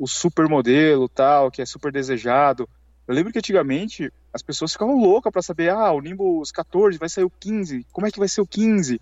o 0.00 0.08
super 0.08 0.48
modelo 0.48 1.06
tal, 1.10 1.50
que 1.50 1.60
é 1.60 1.66
super 1.66 1.92
desejado. 1.92 2.66
Eu 3.06 3.14
lembro 3.14 3.30
que 3.30 3.38
antigamente 3.38 4.10
as 4.32 4.42
pessoas 4.42 4.72
ficavam 4.72 4.98
loucas 4.98 5.30
para 5.30 5.42
saber, 5.42 5.68
ah, 5.68 5.92
o 5.92 6.00
Nimbus 6.00 6.50
14 6.50 6.96
vai 6.96 7.10
sair 7.10 7.24
o 7.24 7.30
15, 7.30 7.86
como 7.92 8.06
é 8.06 8.10
que 8.10 8.18
vai 8.18 8.26
ser 8.28 8.40
o 8.40 8.46
15? 8.46 8.98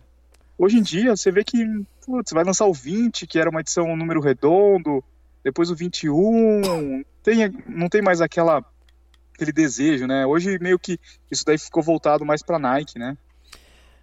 Hoje 0.58 0.76
em 0.76 0.82
dia 0.82 1.16
você 1.16 1.30
vê 1.30 1.44
que, 1.44 1.64
putz, 2.04 2.32
vai 2.32 2.42
lançar 2.42 2.66
o 2.66 2.74
20, 2.74 3.28
que 3.28 3.38
era 3.38 3.48
uma 3.48 3.60
edição 3.60 3.84
um 3.84 3.96
número 3.96 4.20
redondo, 4.20 5.04
depois 5.44 5.70
o 5.70 5.76
21, 5.76 7.04
tem, 7.22 7.48
não 7.68 7.88
tem 7.88 8.02
mais 8.02 8.20
aquela 8.20 8.64
aquele 9.32 9.52
desejo, 9.52 10.04
né? 10.04 10.26
Hoje 10.26 10.58
meio 10.58 10.80
que 10.80 10.98
isso 11.30 11.44
daí 11.44 11.56
ficou 11.56 11.80
voltado 11.80 12.26
mais 12.26 12.42
para 12.42 12.58
Nike, 12.58 12.98
né? 12.98 13.16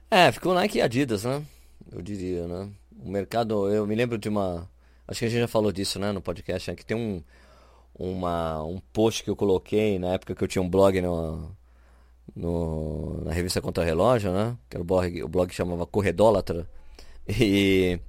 É, 0.10 0.32
ficou 0.32 0.54
Nike 0.54 0.78
e 0.78 0.82
Adidas, 0.82 1.26
né? 1.26 1.44
Eu 1.92 2.02
diria, 2.02 2.48
né? 2.48 2.70
O 3.04 3.10
mercado, 3.10 3.70
eu 3.70 3.86
me 3.86 3.96
lembro 3.96 4.18
de 4.18 4.30
uma, 4.30 4.66
acho 5.08 5.20
que 5.20 5.26
a 5.26 5.30
gente 5.30 5.40
já 5.40 5.48
falou 5.48 5.72
disso, 5.72 6.00
né, 6.00 6.12
no 6.12 6.22
podcast, 6.22 6.70
né? 6.70 6.76
que 6.76 6.86
tem 6.86 6.98
um 6.98 7.22
uma, 7.98 8.62
um 8.64 8.80
post 8.92 9.24
que 9.24 9.30
eu 9.30 9.36
coloquei 9.36 9.98
na 9.98 10.14
época 10.14 10.36
que 10.36 10.44
eu 10.44 10.48
tinha 10.48 10.62
um 10.62 10.70
blog 10.70 11.00
no, 11.02 11.50
no 12.36 13.22
na 13.24 13.32
revista 13.32 13.62
Contra 13.62 13.86
Relógio, 13.86 14.34
né? 14.34 14.58
Que 14.70 14.76
era 14.76 14.82
o 14.82 14.86
blog, 14.86 15.24
o 15.24 15.28
blog 15.30 15.50
que 15.50 15.56
chamava 15.56 15.86
Corredólatra. 15.86 16.70
E 17.28 18.00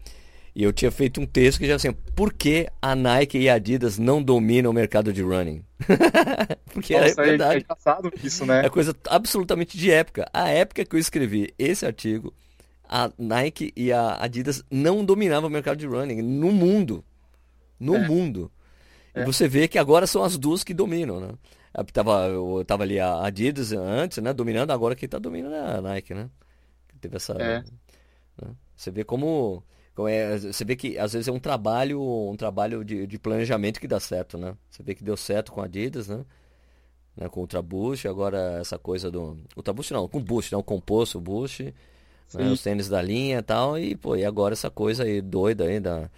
e 0.57 0.63
eu 0.63 0.73
tinha 0.73 0.91
feito 0.91 1.21
um 1.21 1.27
texto 1.27 1.59
que 1.59 1.67
já 1.67 1.75
assim, 1.75 1.93
por 1.93 2.33
que 2.33 2.67
a 2.81 2.97
Nike 2.97 3.37
e 3.37 3.47
a 3.47 3.55
Adidas 3.57 3.99
não 3.99 4.23
dominam 4.23 4.71
o 4.71 4.75
mercado 4.75 5.13
de 5.13 5.21
running? 5.21 5.63
Porque 6.73 6.95
é 6.95 7.01
Nossa, 7.03 7.21
é 7.21 7.25
verdade. 7.27 7.57
É, 7.57 7.61
engraçado 7.61 8.11
isso, 8.25 8.47
né? 8.47 8.65
É 8.65 8.71
coisa 8.71 8.97
absolutamente 9.07 9.77
de 9.77 9.91
época. 9.91 10.27
A 10.33 10.49
época 10.49 10.83
que 10.83 10.97
eu 10.97 10.99
escrevi 10.99 11.53
esse 11.59 11.85
artigo, 11.85 12.33
a 12.89 13.11
Nike 13.19 13.73
e 13.77 13.93
a 13.93 14.23
Adidas 14.23 14.63
não 14.71 15.05
dominavam 15.05 15.49
o 15.49 15.53
mercado 15.53 15.79
de 15.79 15.87
running 15.87 16.23
no 16.23 16.53
mundo. 16.53 17.05
No 17.79 17.97
é. 17.97 18.09
mundo. 18.09 18.51
E 19.15 19.21
é. 19.21 19.25
você 19.25 19.49
vê 19.49 19.69
que 19.69 19.79
agora 19.79 20.07
são 20.07 20.23
as 20.23 20.37
duas 20.37 20.65
que 20.65 20.75
dominam, 20.75 21.21
né? 21.21 21.31
Eu 21.77 21.85
tava, 21.85 22.27
eu 22.29 22.65
tava 22.65 22.85
ali 22.85 22.99
a 22.99 23.25
Adidas 23.25 23.73
antes, 23.73 24.19
né? 24.19 24.33
Dominando, 24.33 24.71
agora 24.71 24.95
quem 24.95 25.09
tá 25.09 25.19
dominando 25.19 25.55
é 25.55 25.77
a 25.77 25.81
Nike, 25.81 26.15
né? 26.15 26.31
Teve 27.01 27.17
essa. 27.17 27.35
É. 27.35 27.59
Né? 27.59 28.55
Você 28.75 28.91
vê 28.91 29.05
como 29.05 29.63
então, 29.97 30.07
é, 30.07 30.37
você 30.37 30.63
vê 30.63 30.77
que 30.77 30.99
às 30.99 31.15
vezes 31.15 31.27
é 31.27 31.33
um 31.33 31.39
trabalho, 31.39 32.03
um 32.03 32.37
trabalho 32.37 32.85
de, 32.85 33.07
de, 33.07 33.19
planejamento 33.19 33.81
que 33.81 33.89
dá 33.89 33.99
certo, 33.99 34.37
né? 34.37 34.55
Você 34.69 34.83
vê 34.83 34.95
que 34.95 35.03
deu 35.03 35.17
certo 35.17 35.51
com 35.51 35.63
a 35.63 35.65
Adidas, 35.65 36.07
né? 36.07 36.23
né? 37.17 37.31
Com 37.31 37.41
o 37.41 37.43
Ultra 37.45 37.63
Boost, 37.63 38.07
agora 38.07 38.59
essa 38.61 38.79
coisa 38.79 39.11
do. 39.11 39.39
Ultra 39.57 39.73
Boost 39.73 39.95
não, 39.95 40.07
com 40.07 40.19
o 40.19 40.23
Boost, 40.23 40.53
não, 40.53 40.59
né? 40.59 40.61
o 40.61 40.65
composto, 40.65 41.17
o 41.17 41.21
Boost, 41.23 41.75
né? 42.35 42.51
os 42.51 42.63
tênis 42.63 42.89
da 42.89 43.01
linha 43.01 43.39
e 43.39 43.43
tal, 43.43 43.79
e 43.79 43.97
pô, 43.97 44.17
e 44.17 44.25
agora 44.25 44.55
essa 44.55 44.71
coisa 44.71 45.05
aí 45.05 45.21
doida 45.21 45.65
aí 45.65 45.81
da, 45.81 46.11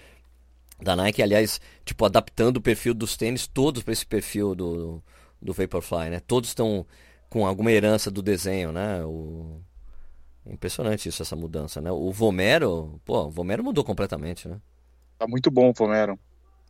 da 0.81 0.97
Nike, 0.97 1.23
aliás, 1.23 1.61
tipo, 1.85 2.05
adaptando 2.05 2.59
o 2.59 2.63
perfil 2.63 2.95
dos 2.95 3.17
tênis 3.17 3.47
todos 3.47 3.83
para 3.83 3.93
esse 3.93 4.07
perfil 4.07 4.55
do, 4.55 5.03
do 5.41 5.53
Vaporfly, 5.53 6.11
né? 6.11 6.21
Todos 6.21 6.51
estão 6.51 6.87
com 7.29 7.47
alguma 7.47 7.71
herança 7.71 8.11
do 8.11 8.23
desenho, 8.23 8.73
né? 8.73 9.05
O, 9.05 9.61
Impressionante 10.49 11.09
isso, 11.09 11.23
essa 11.23 11.37
mudança, 11.37 11.81
né? 11.81 11.91
O 11.91 12.11
Vomero, 12.11 12.99
pô, 13.05 13.25
o 13.25 13.31
Vomero 13.31 13.63
mudou 13.63 13.85
completamente, 13.85 14.49
né? 14.49 14.59
Tá 15.19 15.27
muito 15.27 15.51
bom 15.51 15.69
o 15.69 15.73
Vomero. 15.75 16.19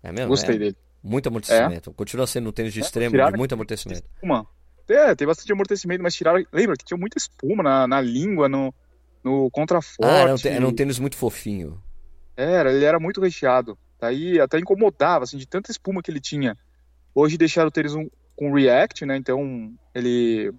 É 0.02 0.10
mesmo? 0.10 0.28
Gostei 0.28 0.56
é. 0.56 0.58
dele. 0.58 0.76
Muito 1.02 1.28
amortecimento. 1.28 1.90
É. 1.90 1.92
Continua 1.92 2.26
sendo 2.26 2.48
um 2.48 2.52
tênis 2.52 2.72
de 2.72 2.80
é, 2.80 2.82
extremo, 2.82 3.16
de 3.16 3.36
muito 3.36 3.52
amortecimento. 3.52 4.02
Espuma. 4.14 4.46
É, 4.88 5.14
tem 5.14 5.26
bastante 5.26 5.52
amortecimento, 5.52 6.02
mas 6.02 6.14
tiraram. 6.14 6.44
Lembra 6.52 6.76
que 6.76 6.84
tinha 6.84 6.98
muita 6.98 7.18
espuma 7.18 7.62
na, 7.62 7.86
na 7.86 8.00
língua, 8.00 8.48
no, 8.48 8.74
no 9.22 9.50
contraforte. 9.50 10.04
Ah, 10.04 10.18
era 10.18 10.34
um, 10.34 10.38
era 10.44 10.68
um 10.68 10.74
tênis 10.74 10.98
muito 10.98 11.16
fofinho. 11.16 11.82
Era, 12.36 12.72
ele 12.72 12.84
era 12.84 13.00
muito 13.00 13.20
recheado. 13.20 13.76
Daí 14.00 14.40
até 14.40 14.58
incomodava, 14.58 15.24
assim, 15.24 15.36
de 15.36 15.46
tanta 15.46 15.70
espuma 15.70 16.02
que 16.02 16.10
ele 16.10 16.20
tinha. 16.20 16.56
Hoje 17.14 17.36
deixaram 17.36 17.68
o 17.68 17.72
tênis 17.72 17.94
um, 17.94 18.08
com 18.36 18.52
React, 18.52 19.04
né? 19.06 19.16
Então 19.16 19.72
ele 19.94 20.52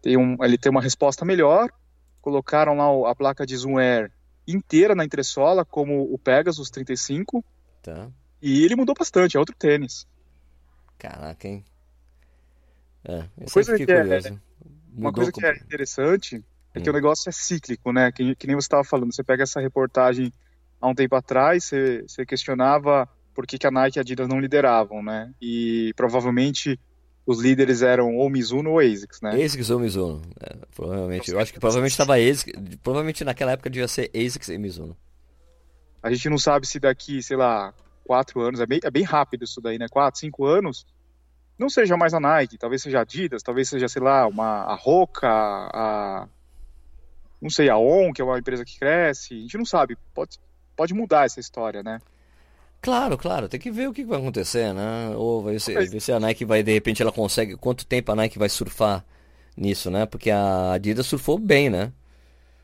tem, 0.00 0.16
um, 0.16 0.36
ele 0.44 0.56
tem 0.56 0.70
uma 0.70 0.80
resposta 0.80 1.24
melhor 1.24 1.70
colocaram 2.22 2.74
lá 2.74 3.10
a 3.10 3.14
placa 3.14 3.44
de 3.44 3.56
Zoom 3.56 3.78
Air 3.78 4.10
inteira 4.46 4.94
na 4.94 5.04
entressola, 5.04 5.64
como 5.64 6.02
o 6.02 6.16
Pegasus 6.16 6.70
35. 6.70 7.44
Tá. 7.82 8.08
E 8.40 8.64
ele 8.64 8.76
mudou 8.76 8.94
bastante, 8.96 9.36
é 9.36 9.40
outro 9.40 9.54
tênis. 9.56 10.06
Caraca, 10.96 11.48
hein? 11.48 11.64
É, 13.04 13.24
uma 13.36 13.50
coisa, 13.52 13.76
que 13.76 13.92
é, 13.92 14.38
uma 14.94 15.12
coisa 15.12 15.32
que 15.32 15.44
é 15.44 15.56
interessante 15.56 16.44
é 16.74 16.80
que 16.80 16.88
hum. 16.88 16.92
o 16.92 16.94
negócio 16.94 17.28
é 17.28 17.32
cíclico, 17.32 17.92
né? 17.92 18.10
Que, 18.12 18.34
que 18.34 18.46
nem 18.46 18.56
você 18.56 18.66
estava 18.66 18.84
falando. 18.84 19.14
Você 19.14 19.22
pega 19.22 19.42
essa 19.42 19.60
reportagem 19.60 20.32
há 20.80 20.88
um 20.88 20.94
tempo 20.94 21.14
atrás, 21.14 21.64
você, 21.64 22.04
você 22.06 22.26
questionava 22.26 23.08
por 23.34 23.46
que, 23.46 23.58
que 23.58 23.66
a 23.66 23.70
Nike 23.70 23.98
e 23.98 24.00
a 24.00 24.02
Adidas 24.02 24.28
não 24.28 24.40
lideravam, 24.40 25.02
né? 25.02 25.32
E 25.40 25.92
provavelmente 25.96 26.78
os 27.24 27.40
líderes 27.40 27.82
eram 27.82 28.16
ou 28.16 28.28
Mizuno 28.28 28.70
ou 28.70 28.78
ASICS, 28.80 29.20
né? 29.22 29.42
ASICS 29.42 29.70
ou 29.70 29.78
Mizuno, 29.78 30.22
é, 30.40 30.56
provavelmente. 30.74 31.30
Eu 31.30 31.38
acho 31.38 31.52
que 31.52 31.60
provavelmente 31.60 31.92
estava 31.92 32.16
ASICS, 32.16 32.52
provavelmente 32.82 33.24
naquela 33.24 33.52
época 33.52 33.70
devia 33.70 33.88
ser 33.88 34.10
ASICS 34.14 34.48
e 34.48 34.58
Mizuno. 34.58 34.96
A 36.02 36.12
gente 36.12 36.28
não 36.28 36.38
sabe 36.38 36.66
se 36.66 36.80
daqui, 36.80 37.22
sei 37.22 37.36
lá, 37.36 37.72
quatro 38.04 38.40
anos, 38.40 38.60
é 38.60 38.66
bem, 38.66 38.80
é 38.82 38.90
bem 38.90 39.04
rápido 39.04 39.44
isso 39.44 39.60
daí, 39.60 39.78
né? 39.78 39.86
Quatro, 39.88 40.18
cinco 40.18 40.44
anos, 40.44 40.84
não 41.56 41.70
seja 41.70 41.96
mais 41.96 42.12
a 42.12 42.18
Nike, 42.18 42.58
talvez 42.58 42.82
seja 42.82 42.98
a 42.98 43.02
Adidas, 43.02 43.42
talvez 43.42 43.68
seja, 43.68 43.86
sei 43.88 44.02
lá, 44.02 44.26
uma, 44.26 44.64
a 44.64 44.74
Roca, 44.74 45.28
a... 45.28 46.28
não 47.42 47.50
sei, 47.50 47.68
a 47.68 47.76
ON, 47.76 48.12
que 48.12 48.22
é 48.22 48.24
uma 48.24 48.38
empresa 48.38 48.64
que 48.64 48.78
cresce, 48.78 49.34
a 49.34 49.40
gente 49.40 49.58
não 49.58 49.66
sabe, 49.66 49.98
pode, 50.14 50.38
pode 50.76 50.94
mudar 50.94 51.26
essa 51.26 51.40
história, 51.40 51.82
né? 51.82 52.00
Claro, 52.80 53.18
claro, 53.18 53.48
tem 53.48 53.60
que 53.60 53.70
ver 53.70 53.88
o 53.88 53.92
que 53.92 54.04
vai 54.04 54.18
acontecer, 54.18 54.72
né? 54.72 55.12
Ou 55.16 55.42
vai 55.42 55.58
ser, 55.58 55.88
ver 55.88 56.00
se 56.00 56.12
a 56.12 56.20
Nike 56.20 56.44
vai, 56.44 56.62
de 56.62 56.72
repente, 56.72 57.02
ela 57.02 57.12
consegue. 57.12 57.56
Quanto 57.56 57.86
tempo 57.86 58.10
a 58.10 58.16
Nike 58.16 58.38
vai 58.38 58.48
surfar 58.48 59.04
nisso, 59.56 59.90
né? 59.90 60.06
Porque 60.06 60.30
a 60.30 60.72
Adidas 60.72 61.06
surfou 61.06 61.38
bem, 61.38 61.70
né? 61.70 61.92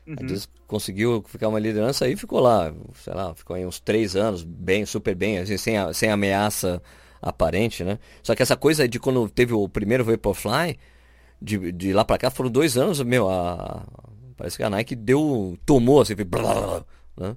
Uhum. 0.05 0.15
A 0.17 0.23
Adidas 0.23 0.49
conseguiu 0.67 1.23
ficar 1.27 1.47
uma 1.47 1.59
liderança 1.59 2.05
aí 2.05 2.15
ficou 2.15 2.39
lá, 2.39 2.73
sei 2.95 3.13
lá, 3.13 3.33
ficou 3.33 3.55
aí 3.55 3.65
uns 3.65 3.79
três 3.79 4.15
anos, 4.15 4.43
bem, 4.43 4.85
super 4.85 5.15
bem, 5.15 5.39
assim, 5.39 5.57
sem, 5.57 5.75
sem 5.93 6.09
ameaça 6.09 6.81
aparente, 7.21 7.83
né? 7.83 7.97
Só 8.21 8.35
que 8.35 8.43
essa 8.43 8.55
coisa 8.55 8.87
de 8.87 8.99
quando 8.99 9.27
teve 9.29 9.53
o 9.53 9.67
primeiro 9.69 10.03
Vaporfly, 10.03 10.77
de, 11.41 11.71
de 11.71 11.93
lá 11.93 12.03
pra 12.03 12.17
cá 12.17 12.29
foram 12.29 12.49
dois 12.49 12.77
anos, 12.77 13.01
meu, 13.01 13.29
a, 13.29 13.83
parece 14.39 14.55
que 14.55 14.63
a 14.63 14.69
Nike 14.69 14.95
deu, 14.95 15.59
tomou 15.65 15.99
assim, 15.99 16.15
blá, 16.15 16.25
blá, 16.25 16.85
né? 17.17 17.35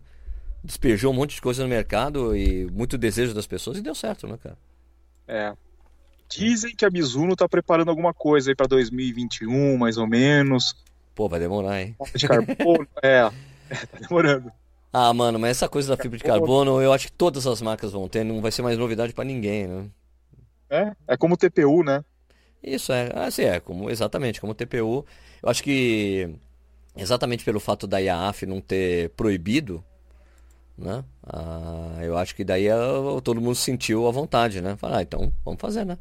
despejou 0.62 1.10
um 1.12 1.16
monte 1.16 1.34
de 1.34 1.42
coisa 1.42 1.64
no 1.64 1.68
mercado 1.68 2.36
e 2.36 2.66
muito 2.70 2.96
desejo 2.96 3.34
das 3.34 3.46
pessoas 3.46 3.78
e 3.78 3.82
deu 3.82 3.94
certo, 3.94 4.28
né, 4.28 4.38
cara? 4.40 4.56
É. 5.26 5.52
Dizem 6.30 6.74
que 6.76 6.84
a 6.84 6.90
Mizuno 6.90 7.34
tá 7.34 7.48
preparando 7.48 7.88
alguma 7.88 8.14
coisa 8.14 8.50
aí 8.50 8.54
para 8.54 8.68
2021, 8.68 9.76
mais 9.76 9.98
ou 9.98 10.06
menos. 10.06 10.76
Pô, 11.14 11.28
vai 11.28 11.40
demorar, 11.40 11.82
hein? 11.82 11.96
De 12.14 12.28
carbono, 12.28 12.86
é, 13.02 13.28
é, 13.68 13.74
tá 13.74 13.98
demorando. 13.98 14.52
Ah, 14.92 15.12
mano, 15.12 15.38
mas 15.38 15.50
essa 15.50 15.68
coisa 15.68 15.94
da 15.94 16.00
fibra 16.00 16.18
de 16.18 16.24
carbono, 16.24 16.80
eu 16.80 16.92
acho 16.92 17.08
que 17.08 17.12
todas 17.12 17.46
as 17.46 17.60
marcas 17.60 17.92
vão 17.92 18.08
ter, 18.08 18.24
não 18.24 18.40
vai 18.40 18.52
ser 18.52 18.62
mais 18.62 18.78
novidade 18.78 19.12
para 19.12 19.24
ninguém, 19.24 19.66
né? 19.66 19.90
É, 20.70 20.92
é 21.08 21.16
como 21.16 21.34
o 21.34 21.36
TPU, 21.36 21.82
né? 21.82 22.04
Isso, 22.62 22.92
é, 22.92 23.10
assim, 23.14 23.42
é, 23.42 23.58
como, 23.58 23.90
exatamente, 23.90 24.40
como 24.40 24.52
o 24.52 24.54
TPU. 24.54 25.04
Eu 25.42 25.48
acho 25.48 25.62
que, 25.62 26.30
exatamente 26.96 27.44
pelo 27.44 27.60
fato 27.60 27.86
da 27.86 27.98
IAAF 27.98 28.46
não 28.46 28.60
ter 28.60 29.10
proibido 29.10 29.84
né? 30.76 31.04
Ah, 31.22 31.98
eu 32.02 32.16
acho 32.16 32.34
que 32.34 32.44
daí 32.44 32.68
ah, 32.68 32.78
todo 33.22 33.40
mundo 33.40 33.54
sentiu 33.54 34.06
a 34.06 34.10
vontade, 34.10 34.60
né? 34.60 34.76
Falar, 34.76 34.98
ah, 34.98 35.02
então 35.02 35.32
vamos 35.44 35.60
fazer, 35.60 35.84
né? 35.84 35.98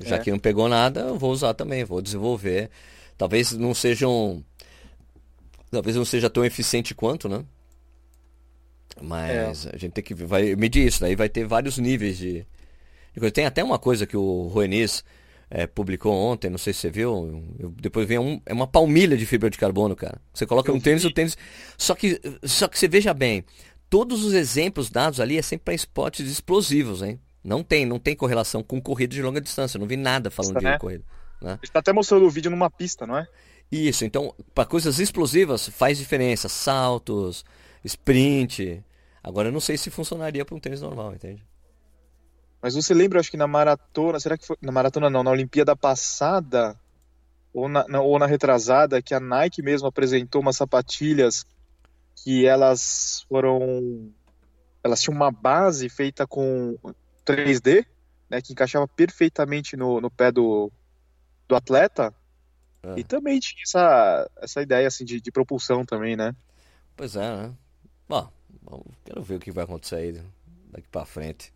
Já 0.00 0.16
é. 0.16 0.18
que 0.18 0.30
não 0.30 0.38
pegou 0.38 0.68
nada, 0.68 1.00
eu 1.00 1.18
vou 1.18 1.30
usar 1.30 1.54
também, 1.54 1.84
vou 1.84 2.00
desenvolver. 2.00 2.70
Talvez 3.18 3.52
não 3.52 3.74
sejam. 3.74 4.42
Talvez 5.70 5.94
não 5.94 6.04
seja 6.04 6.30
tão 6.30 6.44
eficiente 6.44 6.94
quanto, 6.94 7.28
né? 7.28 7.44
Mas 9.00 9.66
é. 9.66 9.70
a 9.74 9.78
gente 9.78 9.92
tem 9.92 10.02
que 10.02 10.14
vai 10.14 10.56
medir 10.56 10.86
isso, 10.86 11.00
daí 11.00 11.14
vai 11.14 11.28
ter 11.28 11.46
vários 11.46 11.78
níveis 11.78 12.18
de, 12.18 12.46
de. 13.14 13.30
Tem 13.30 13.46
até 13.46 13.62
uma 13.62 13.78
coisa 13.78 14.06
que 14.06 14.16
o 14.16 14.48
Ruenis 14.48 15.04
é, 15.50 15.66
publicou 15.66 16.14
ontem, 16.14 16.48
não 16.48 16.58
sei 16.58 16.72
se 16.72 16.80
você 16.80 16.90
viu. 16.90 17.44
Eu, 17.58 17.70
depois 17.70 18.06
vem 18.06 18.18
um, 18.18 18.40
é 18.46 18.52
uma 18.52 18.68
palmilha 18.68 19.16
de 19.16 19.26
fibra 19.26 19.50
de 19.50 19.58
carbono, 19.58 19.96
cara. 19.96 20.20
Você 20.32 20.46
coloca 20.46 20.72
um 20.72 20.80
tênis, 20.80 21.04
o 21.04 21.10
tênis. 21.10 21.36
Só 21.76 21.96
que, 21.96 22.20
só 22.44 22.68
que 22.68 22.78
você 22.78 22.86
veja 22.86 23.12
bem, 23.12 23.44
todos 23.90 24.24
os 24.24 24.32
exemplos 24.32 24.88
dados 24.88 25.18
ali 25.18 25.36
é 25.36 25.42
sempre 25.42 25.64
para 25.64 25.74
esportes 25.74 26.30
explosivos, 26.30 27.02
hein? 27.02 27.18
Não 27.42 27.64
tem, 27.64 27.84
não 27.84 27.98
tem 27.98 28.14
correlação 28.14 28.62
com 28.62 28.80
corrida 28.80 29.14
de 29.14 29.22
longa 29.22 29.40
distância. 29.40 29.76
Eu 29.76 29.80
não 29.80 29.88
vi 29.88 29.96
nada 29.96 30.30
falando 30.30 30.56
Isso, 30.56 30.60
de 30.60 30.70
né? 30.70 30.78
corrida. 30.78 31.04
Né? 31.42 31.58
Está 31.62 31.80
até 31.80 31.92
mostrando 31.92 32.26
o 32.26 32.30
vídeo 32.30 32.50
numa 32.50 32.70
pista, 32.70 33.06
não 33.06 33.16
é? 33.16 33.26
Isso, 33.72 34.04
então, 34.04 34.34
para 34.54 34.66
coisas 34.66 34.98
explosivas 34.98 35.68
faz 35.68 35.98
diferença. 35.98 36.48
Saltos, 36.48 37.44
sprint. 37.84 38.84
Agora 39.22 39.48
eu 39.48 39.52
não 39.52 39.60
sei 39.60 39.76
se 39.76 39.90
funcionaria 39.90 40.44
para 40.44 40.54
um 40.54 40.60
tênis 40.60 40.80
normal, 40.80 41.14
entende? 41.14 41.42
Mas 42.62 42.74
você 42.74 42.92
lembra, 42.92 43.20
acho 43.20 43.30
que 43.30 43.36
na 43.36 43.46
maratona, 43.46 44.20
será 44.20 44.36
que 44.36 44.46
foi. 44.46 44.56
Na 44.60 44.72
maratona 44.72 45.08
não, 45.08 45.22
na 45.22 45.30
Olimpíada 45.30 45.74
passada, 45.74 46.78
ou 47.52 47.68
na, 47.68 47.86
na, 47.88 48.00
ou 48.00 48.18
na 48.18 48.26
retrasada, 48.26 49.00
que 49.00 49.14
a 49.14 49.20
Nike 49.20 49.62
mesmo 49.62 49.88
apresentou 49.88 50.40
umas 50.42 50.56
sapatilhas 50.56 51.46
que 52.16 52.46
elas 52.46 53.24
foram 53.28 54.12
elas 54.82 55.00
tinham 55.00 55.14
uma 55.14 55.30
base 55.30 55.88
feita 55.88 56.26
com 56.26 56.76
3D, 57.26 57.86
né, 58.28 58.40
que 58.40 58.52
encaixava 58.52 58.88
perfeitamente 58.88 59.76
no, 59.76 60.00
no 60.00 60.10
pé 60.10 60.32
do, 60.32 60.72
do 61.46 61.54
atleta. 61.54 62.14
É. 62.82 63.00
E 63.00 63.04
também 63.04 63.38
tinha 63.38 63.62
essa, 63.62 64.30
essa 64.38 64.62
ideia 64.62 64.88
assim, 64.88 65.04
de, 65.04 65.20
de 65.20 65.30
propulsão 65.30 65.84
também, 65.84 66.16
né? 66.16 66.34
Pois 66.96 67.14
é, 67.14 67.36
né? 67.36 67.54
Bom, 68.62 68.84
quero 69.04 69.22
ver 69.22 69.36
o 69.36 69.40
que 69.40 69.50
vai 69.50 69.64
acontecer 69.64 69.96
aí 69.96 70.22
daqui 70.70 70.88
para 70.88 71.04
frente. 71.04 71.52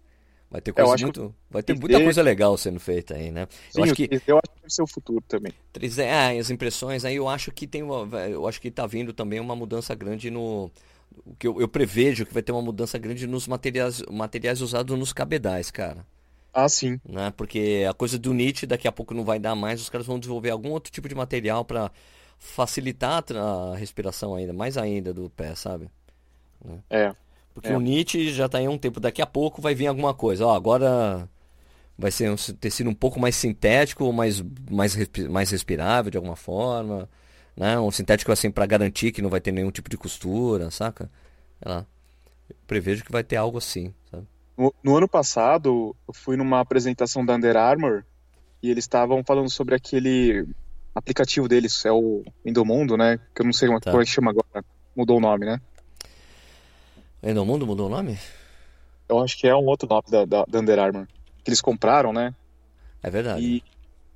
Vai 0.54 0.60
ter 0.60 0.72
coisa 0.72 1.04
muito, 1.04 1.34
vai 1.50 1.64
ter 1.64 1.76
muita 1.76 2.00
coisa 2.00 2.22
legal 2.22 2.56
sendo 2.56 2.78
feita 2.78 3.16
aí, 3.16 3.32
né? 3.32 3.48
Sim, 3.70 3.80
eu 3.80 3.82
acho 3.82 3.94
que 3.96 4.08
eu 4.24 4.36
acho 4.36 4.54
que 4.54 4.60
vai 4.60 4.70
ser 4.70 4.82
o 4.82 4.86
futuro 4.86 5.20
também. 5.26 5.52
3D, 5.72 6.06
ah, 6.08 6.38
as 6.38 6.48
impressões 6.48 7.04
aí 7.04 7.16
eu 7.16 7.28
acho 7.28 7.50
que 7.50 7.66
tem 7.66 7.82
uma, 7.82 8.06
eu 8.20 8.46
acho 8.46 8.60
que 8.60 8.70
tá 8.70 8.86
vindo 8.86 9.12
também 9.12 9.40
uma 9.40 9.56
mudança 9.56 9.96
grande 9.96 10.30
no 10.30 10.70
o 11.26 11.34
que 11.34 11.48
eu, 11.48 11.60
eu 11.60 11.66
prevejo 11.66 12.24
que 12.24 12.32
vai 12.32 12.40
ter 12.40 12.52
uma 12.52 12.62
mudança 12.62 12.96
grande 12.98 13.26
nos 13.26 13.48
materiais 13.48 14.00
materiais 14.08 14.60
usados 14.60 14.96
nos 14.96 15.12
cabedais, 15.12 15.72
cara. 15.72 16.06
Ah, 16.52 16.68
sim. 16.68 17.00
Né? 17.04 17.32
Porque 17.36 17.84
a 17.90 17.92
coisa 17.92 18.16
do 18.16 18.32
Nietzsche 18.32 18.64
daqui 18.64 18.86
a 18.86 18.92
pouco 18.92 19.12
não 19.12 19.24
vai 19.24 19.40
dar 19.40 19.56
mais, 19.56 19.80
os 19.80 19.88
caras 19.90 20.06
vão 20.06 20.20
desenvolver 20.20 20.50
algum 20.50 20.70
outro 20.70 20.92
tipo 20.92 21.08
de 21.08 21.16
material 21.16 21.64
para 21.64 21.90
facilitar 22.38 23.24
a 23.36 23.74
respiração 23.74 24.36
ainda, 24.36 24.52
mais 24.52 24.76
ainda 24.76 25.12
do 25.12 25.28
pé, 25.30 25.56
sabe? 25.56 25.90
Né? 26.64 26.78
É. 26.90 27.14
Porque 27.54 27.70
é. 27.70 27.76
o 27.76 27.80
Nietzsche 27.80 28.32
já 28.32 28.46
está 28.46 28.60
em 28.60 28.66
um 28.66 28.76
tempo, 28.76 28.98
daqui 28.98 29.22
a 29.22 29.26
pouco 29.26 29.62
vai 29.62 29.74
vir 29.74 29.86
alguma 29.86 30.12
coisa. 30.12 30.44
Ó, 30.44 30.54
agora 30.54 31.28
vai 31.96 32.10
ser 32.10 32.28
um 32.28 32.36
tecido 32.36 32.90
um 32.90 32.94
pouco 32.94 33.20
mais 33.20 33.36
sintético, 33.36 34.12
mais, 34.12 34.42
mais, 34.68 34.96
mais 35.30 35.50
respirável 35.50 36.10
de 36.10 36.16
alguma 36.16 36.34
forma. 36.34 37.08
Né? 37.56 37.78
Um 37.78 37.92
sintético 37.92 38.32
assim 38.32 38.50
para 38.50 38.66
garantir 38.66 39.12
que 39.12 39.22
não 39.22 39.30
vai 39.30 39.40
ter 39.40 39.52
nenhum 39.52 39.70
tipo 39.70 39.88
de 39.88 39.96
costura, 39.96 40.70
saca? 40.72 41.08
Sei 41.62 41.72
lá. 41.72 41.86
Eu 42.50 42.56
prevejo 42.66 43.04
que 43.04 43.12
vai 43.12 43.22
ter 43.22 43.36
algo 43.36 43.58
assim, 43.58 43.94
sabe? 44.10 44.26
No, 44.58 44.74
no, 44.82 44.96
ano 44.96 45.08
passado, 45.08 45.94
eu 46.06 46.14
fui 46.14 46.36
numa 46.36 46.60
apresentação 46.60 47.24
da 47.24 47.34
Under 47.34 47.56
Armour 47.56 48.04
e 48.62 48.70
eles 48.70 48.84
estavam 48.84 49.22
falando 49.24 49.50
sobre 49.50 49.74
aquele 49.74 50.46
aplicativo 50.94 51.48
deles, 51.48 51.84
é 51.84 51.92
o 51.92 52.24
Endomundo, 52.44 52.96
né? 52.96 53.18
Que 53.34 53.42
eu 53.42 53.46
não 53.46 53.52
sei 53.52 53.68
como, 53.68 53.80
tá. 53.80 53.90
como 53.90 54.02
é 54.02 54.04
que 54.04 54.10
chama 54.10 54.30
agora. 54.32 54.64
Mudou 54.96 55.18
o 55.18 55.20
nome, 55.20 55.46
né? 55.46 55.60
Endomundo 57.24 57.66
mudou 57.66 57.86
o 57.86 57.90
nome? 57.90 58.18
Eu 59.08 59.18
acho 59.20 59.38
que 59.38 59.46
é 59.46 59.54
um 59.54 59.64
outro 59.66 59.88
nome 59.88 60.04
da, 60.10 60.24
da, 60.24 60.44
da 60.44 60.58
Under 60.60 60.78
Armour. 60.78 61.06
Que 61.42 61.50
eles 61.50 61.60
compraram, 61.60 62.12
né? 62.12 62.34
É 63.02 63.10
verdade. 63.10 63.42
E, 63.42 63.62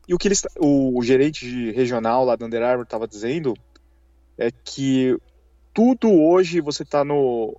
e 0.06 0.14
o 0.14 0.18
que 0.18 0.28
eles, 0.28 0.46
o, 0.58 0.98
o 0.98 1.02
gerente 1.02 1.70
regional 1.72 2.24
lá 2.24 2.36
da 2.36 2.44
Under 2.44 2.62
Armour 2.62 2.84
estava 2.84 3.08
dizendo 3.08 3.54
é 4.36 4.50
que 4.50 5.18
tudo 5.72 6.10
hoje 6.10 6.60
você 6.60 6.82
está 6.82 7.04
no 7.04 7.58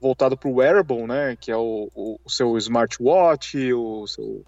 voltado 0.00 0.36
para 0.36 0.48
o 0.48 0.54
wearable, 0.54 1.06
né? 1.06 1.36
Que 1.36 1.50
é 1.50 1.56
o, 1.56 1.90
o, 1.94 2.20
o, 2.24 2.30
seu 2.30 2.56
smartwatch, 2.56 3.72
o 3.72 4.06
seu, 4.06 4.44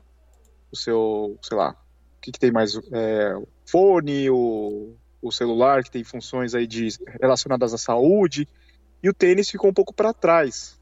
o 0.70 0.76
seu, 0.76 1.38
sei 1.42 1.57
lá, 1.57 1.70
o 1.72 2.20
que, 2.20 2.33
que 2.33 2.38
tem 2.38 2.50
mais? 2.50 2.76
É, 2.92 3.35
fone, 3.66 4.31
o, 4.31 4.94
o 5.20 5.31
celular 5.31 5.83
que 5.83 5.90
tem 5.90 6.05
funções 6.05 6.55
aí 6.55 6.66
de 6.66 6.88
relacionadas 7.20 7.74
à 7.74 7.79
saúde 7.79 8.48
e 9.03 9.09
o 9.09 9.15
tênis 9.15 9.51
ficou 9.51 9.71
um 9.71 9.75
pouco 9.75 9.95
para 9.95 10.13
trás, 10.13 10.79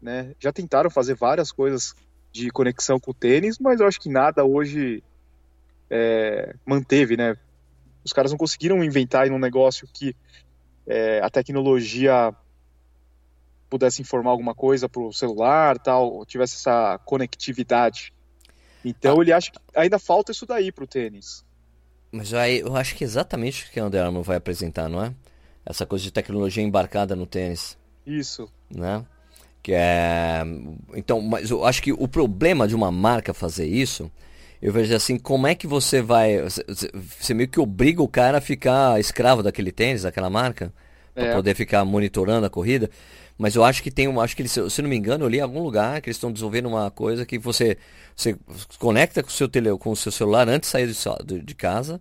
né? 0.00 0.34
Já 0.38 0.52
tentaram 0.52 0.90
fazer 0.90 1.14
várias 1.14 1.52
coisas 1.52 1.94
de 2.32 2.50
conexão 2.50 2.98
com 2.98 3.10
o 3.10 3.14
tênis, 3.14 3.58
mas 3.58 3.80
eu 3.80 3.86
acho 3.86 4.00
que 4.00 4.08
nada 4.08 4.44
hoje 4.44 5.02
é, 5.90 6.54
manteve, 6.66 7.16
né? 7.16 7.36
Os 8.04 8.12
caras 8.12 8.30
não 8.30 8.38
conseguiram 8.38 8.82
inventar 8.82 9.30
um 9.30 9.38
negócio 9.38 9.88
que 9.92 10.14
é, 10.86 11.20
a 11.22 11.30
tecnologia 11.30 12.34
pudesse 13.70 14.02
informar 14.02 14.30
alguma 14.30 14.54
coisa 14.54 14.88
para 14.88 15.02
o 15.02 15.12
celular, 15.12 15.78
tal, 15.78 16.24
tivesse 16.26 16.56
essa 16.56 16.98
conectividade. 17.04 18.12
Então 18.84 19.18
ah. 19.18 19.22
ele 19.22 19.32
acha 19.32 19.50
que 19.50 19.58
ainda 19.74 19.98
falta 19.98 20.32
isso 20.32 20.46
daí 20.46 20.70
para 20.70 20.84
o 20.84 20.86
tênis. 20.86 21.44
Mas 22.12 22.32
aí 22.32 22.60
eu 22.60 22.76
acho 22.76 22.94
que 22.94 23.02
é 23.02 23.06
exatamente 23.06 23.64
o 23.64 23.70
que 23.70 23.80
a 23.80 23.84
Under 23.86 24.04
Armour 24.04 24.22
vai 24.22 24.36
apresentar, 24.36 24.88
não 24.88 25.02
é? 25.02 25.12
Essa 25.64 25.86
coisa 25.86 26.04
de 26.04 26.10
tecnologia 26.10 26.62
embarcada 26.62 27.16
no 27.16 27.26
tênis. 27.26 27.76
Isso. 28.06 28.48
Né? 28.70 29.04
Que 29.62 29.72
é... 29.74 30.42
Então, 30.94 31.20
mas 31.22 31.50
eu 31.50 31.64
acho 31.64 31.82
que 31.82 31.92
o 31.92 32.06
problema 32.06 32.68
de 32.68 32.74
uma 32.74 32.92
marca 32.92 33.32
fazer 33.32 33.66
isso, 33.66 34.10
eu 34.60 34.72
vejo 34.72 34.94
assim, 34.94 35.18
como 35.18 35.46
é 35.46 35.54
que 35.54 35.66
você 35.66 36.02
vai... 36.02 36.38
Você 37.18 37.32
meio 37.32 37.48
que 37.48 37.58
obriga 37.58 38.02
o 38.02 38.08
cara 38.08 38.38
a 38.38 38.42
ficar 38.42 39.00
escravo 39.00 39.42
daquele 39.42 39.72
tênis, 39.72 40.02
daquela 40.02 40.28
marca, 40.28 40.72
para 41.14 41.24
é. 41.24 41.34
poder 41.34 41.54
ficar 41.54 41.84
monitorando 41.84 42.46
a 42.46 42.50
corrida. 42.50 42.90
Mas 43.38 43.56
eu 43.56 43.64
acho 43.64 43.82
que 43.82 43.90
tem 43.90 44.06
um, 44.06 44.20
acho 44.20 44.36
que 44.36 44.42
eles, 44.42 44.52
se 44.52 44.82
não 44.82 44.88
me 44.88 44.96
engano, 44.96 45.24
eu 45.24 45.28
li 45.28 45.38
em 45.38 45.40
algum 45.40 45.62
lugar 45.62 46.00
que 46.00 46.08
eles 46.08 46.16
estão 46.16 46.32
desenvolvendo 46.32 46.66
uma 46.66 46.90
coisa 46.90 47.26
que 47.26 47.38
você, 47.38 47.76
você 48.14 48.36
conecta 48.78 49.22
com 49.22 49.28
o 49.28 49.32
seu 49.32 49.48
tele, 49.48 49.76
com 49.76 49.90
o 49.90 49.96
seu 49.96 50.12
celular 50.12 50.48
antes 50.48 50.70
de 50.70 50.94
sair 50.94 51.24
de, 51.24 51.40
de 51.40 51.54
casa, 51.54 52.00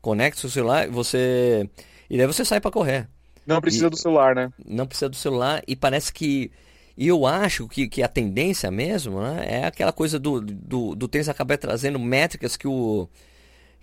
conecta 0.00 0.38
o 0.38 0.40
seu 0.40 0.50
celular, 0.50 0.88
você 0.88 1.68
e 2.10 2.18
daí 2.18 2.26
você 2.26 2.44
sai 2.44 2.60
para 2.60 2.70
correr. 2.70 3.08
Não 3.46 3.60
precisa 3.60 3.86
e, 3.86 3.90
do 3.90 3.96
celular, 3.96 4.34
né? 4.34 4.50
Não 4.66 4.86
precisa 4.86 5.08
do 5.08 5.16
celular 5.16 5.62
e 5.66 5.74
parece 5.76 6.12
que 6.12 6.50
e 6.96 7.08
eu 7.08 7.24
acho 7.24 7.66
que, 7.66 7.88
que 7.88 8.02
a 8.02 8.08
tendência 8.08 8.70
mesmo 8.70 9.22
né, 9.22 9.46
é 9.48 9.64
aquela 9.64 9.92
coisa 9.92 10.18
do, 10.18 10.38
do, 10.40 10.94
do 10.94 11.08
tênis 11.08 11.30
acabar 11.30 11.56
trazendo 11.56 11.98
métricas 11.98 12.58
que 12.58 12.68
o, 12.68 13.08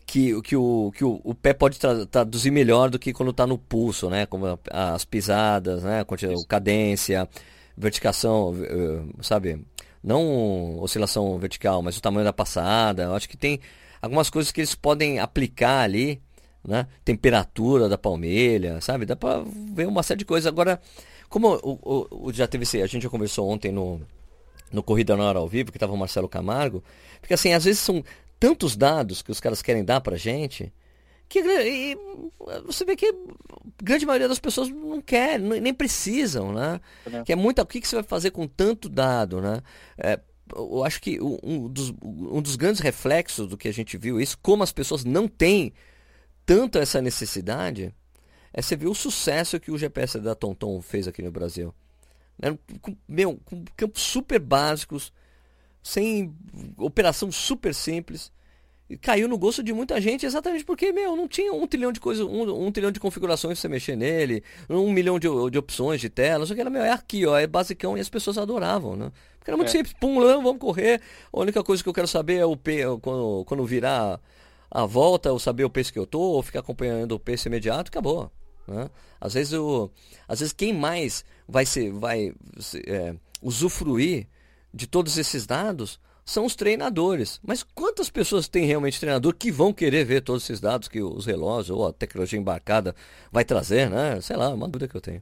que, 0.05 0.41
que, 0.41 0.55
o, 0.55 0.91
que 0.95 1.03
o, 1.03 1.19
o 1.23 1.33
pé 1.33 1.53
pode 1.53 1.79
tra 1.79 2.05
traduzir 2.05 2.49
melhor 2.49 2.89
do 2.89 2.97
que 2.97 3.11
quando 3.11 3.31
está 3.31 3.45
no 3.45 3.57
pulso, 3.57 4.09
né? 4.09 4.25
Como 4.25 4.57
as 4.71 5.03
pisadas, 5.03 5.83
né? 5.83 6.01
A 6.01 6.47
cadência, 6.47 7.27
verticação, 7.75 8.55
eh, 8.63 9.01
sabe? 9.21 9.65
Não 10.01 10.79
oscilação 10.79 11.37
vertical, 11.37 11.81
mas 11.81 11.97
o 11.97 12.01
tamanho 12.01 12.23
da 12.23 12.31
passada. 12.31 13.03
Eu 13.03 13.15
acho 13.15 13.27
que 13.27 13.35
tem 13.35 13.59
algumas 14.01 14.29
coisas 14.29 14.51
que 14.51 14.61
eles 14.61 14.75
podem 14.75 15.19
aplicar 15.19 15.81
ali, 15.81 16.21
né? 16.65 16.87
Temperatura 17.03 17.89
da 17.89 17.97
palmilha, 17.97 18.79
sabe? 18.81 19.05
Dá 19.05 19.15
para 19.15 19.43
ver 19.73 19.87
uma 19.87 20.03
série 20.03 20.19
de 20.19 20.25
coisas. 20.25 20.47
Agora, 20.47 20.79
como 21.29 21.55
o, 21.63 22.07
o, 22.27 22.33
já 22.33 22.47
teve 22.47 22.63
a 22.81 22.87
gente 22.87 23.03
já 23.03 23.09
conversou 23.09 23.49
ontem 23.49 23.71
no 23.71 24.01
no 24.69 24.83
Corrida 24.83 25.15
na 25.15 25.23
Hora 25.23 25.39
ao 25.39 25.47
Vivo, 25.47 25.71
que 25.71 25.77
estava 25.77 25.93
o 25.93 25.97
Marcelo 25.97 26.27
Camargo, 26.27 26.83
porque 27.21 27.33
assim, 27.33 27.53
às 27.53 27.63
vezes 27.63 27.79
são 27.79 28.03
tantos 28.37 28.75
dados 28.75 29.21
que 29.21 29.31
os 29.31 29.39
caras 29.39 29.61
querem 29.61 29.83
dar 29.83 30.01
pra 30.01 30.17
gente 30.17 30.73
que 31.29 31.39
e, 31.39 31.97
você 32.65 32.85
vê 32.85 32.95
que 32.95 33.05
a 33.05 33.13
grande 33.83 34.05
maioria 34.05 34.27
das 34.27 34.39
pessoas 34.39 34.69
não 34.69 35.01
quer, 35.01 35.39
nem 35.39 35.73
precisam, 35.73 36.53
né? 36.53 36.79
É. 37.11 37.23
Que 37.23 37.33
é 37.33 37.35
muita. 37.35 37.61
O 37.61 37.65
que, 37.65 37.81
que 37.81 37.87
você 37.87 37.95
vai 37.95 38.03
fazer 38.03 38.31
com 38.31 38.47
tanto 38.47 38.87
dado, 38.87 39.41
né? 39.41 39.61
É, 39.97 40.19
eu 40.55 40.83
acho 40.85 41.01
que 41.01 41.19
um 41.21 41.67
dos, 41.67 41.93
um 42.01 42.41
dos 42.41 42.55
grandes 42.55 42.79
reflexos 42.79 43.47
do 43.47 43.57
que 43.57 43.67
a 43.67 43.73
gente 43.73 43.97
viu 43.97 44.21
isso, 44.21 44.37
como 44.41 44.63
as 44.63 44.71
pessoas 44.71 45.03
não 45.03 45.27
têm 45.27 45.73
tanto 46.47 46.79
essa 46.79 47.01
necessidade, 47.01 47.93
é 48.53 48.61
você 48.61 48.77
ver 48.77 48.87
o 48.87 48.95
sucesso 48.95 49.59
que 49.59 49.69
o 49.69 49.77
GPS 49.77 50.17
da 50.17 50.33
TomTom 50.33 50.81
fez 50.81 51.05
aqui 51.05 51.21
no 51.21 51.29
Brasil. 51.29 51.75
Né? 52.39 52.57
Meu, 53.05 53.37
com 53.43 53.65
campos 53.75 54.01
super 54.01 54.39
básicos, 54.39 55.11
sem 55.83 56.33
operação 56.77 57.29
super 57.33 57.75
simples. 57.75 58.31
E 58.89 58.97
caiu 58.97 59.27
no 59.27 59.37
gosto 59.37 59.61
de 59.61 59.73
muita 59.73 59.99
gente 59.99 60.25
exatamente 60.25 60.63
porque, 60.63 60.93
meu, 60.93 61.17
não 61.17 61.27
tinha 61.27 61.51
um 61.51 61.67
trilhão 61.67 61.91
de 61.91 61.99
coisas, 61.99 62.25
um, 62.25 62.65
um 62.65 62.71
trilhão 62.71 62.91
de 62.91 63.01
configurações 63.01 63.59
pra 63.59 63.61
você 63.63 63.67
mexer 63.67 63.97
nele, 63.97 64.41
um 64.69 64.89
milhão 64.93 65.19
de, 65.19 65.27
de 65.51 65.57
opções 65.57 65.99
de 65.99 66.09
tela, 66.09 66.45
só 66.45 66.55
que 66.55 66.61
era, 66.61 66.69
meu, 66.69 66.81
é 66.81 66.91
aqui, 66.91 67.25
ó, 67.25 67.37
é 67.37 67.45
basicão 67.45 67.97
e 67.97 67.99
as 67.99 68.07
pessoas 68.07 68.37
adoravam, 68.37 68.95
né? 68.95 69.11
Porque 69.37 69.51
era 69.51 69.57
muito 69.57 69.67
é. 69.67 69.71
simples, 69.73 69.93
pum, 69.99 70.15
vamos 70.21 70.57
correr. 70.57 71.01
A 71.33 71.41
única 71.41 71.61
coisa 71.61 71.83
que 71.83 71.89
eu 71.89 71.93
quero 71.93 72.07
saber 72.07 72.37
é 72.37 72.45
o 72.45 72.55
P, 72.55 72.83
quando, 73.01 73.43
quando 73.43 73.65
virar 73.65 74.21
a 74.69 74.85
volta, 74.85 75.29
eu 75.29 75.39
saber 75.39 75.63
o 75.63 75.69
peso 75.69 75.93
que 75.93 75.99
eu 75.99 76.05
tô, 76.05 76.19
ou 76.19 76.43
ficar 76.43 76.59
acompanhando 76.59 77.13
o 77.13 77.19
peso 77.19 77.47
imediato, 77.47 77.89
acabou. 77.89 78.31
Né? 78.67 78.89
Às 79.19 79.33
vezes 79.33 79.53
o, 79.53 79.89
às 80.27 80.39
vezes 80.39 80.53
quem 80.53 80.73
mais 80.73 81.23
vai 81.47 81.65
ser, 81.65 81.91
vai 81.91 82.33
é, 82.85 83.15
usufruir 83.41 84.27
de 84.73 84.85
todos 84.85 85.17
esses 85.17 85.45
dados 85.45 85.99
são 86.25 86.45
os 86.45 86.55
treinadores. 86.55 87.39
Mas 87.41 87.63
quantas 87.63 88.09
pessoas 88.09 88.49
têm 88.49 88.65
realmente 88.65 88.99
treinador 88.99 89.33
que 89.33 89.49
vão 89.49 89.71
querer 89.71 90.03
ver 90.03 90.21
todos 90.21 90.43
esses 90.43 90.59
dados 90.59 90.89
que 90.89 91.01
os 91.01 91.25
relógios 91.25 91.69
ou 91.77 91.87
a 91.87 91.93
tecnologia 91.93 92.37
embarcada 92.37 92.93
vai 93.31 93.45
trazer, 93.45 93.89
né? 93.89 94.19
Sei 94.19 94.35
lá, 94.35 94.49
uma 94.49 94.67
dúvida 94.67 94.89
que 94.89 94.97
eu 94.97 95.01
tenho. 95.01 95.21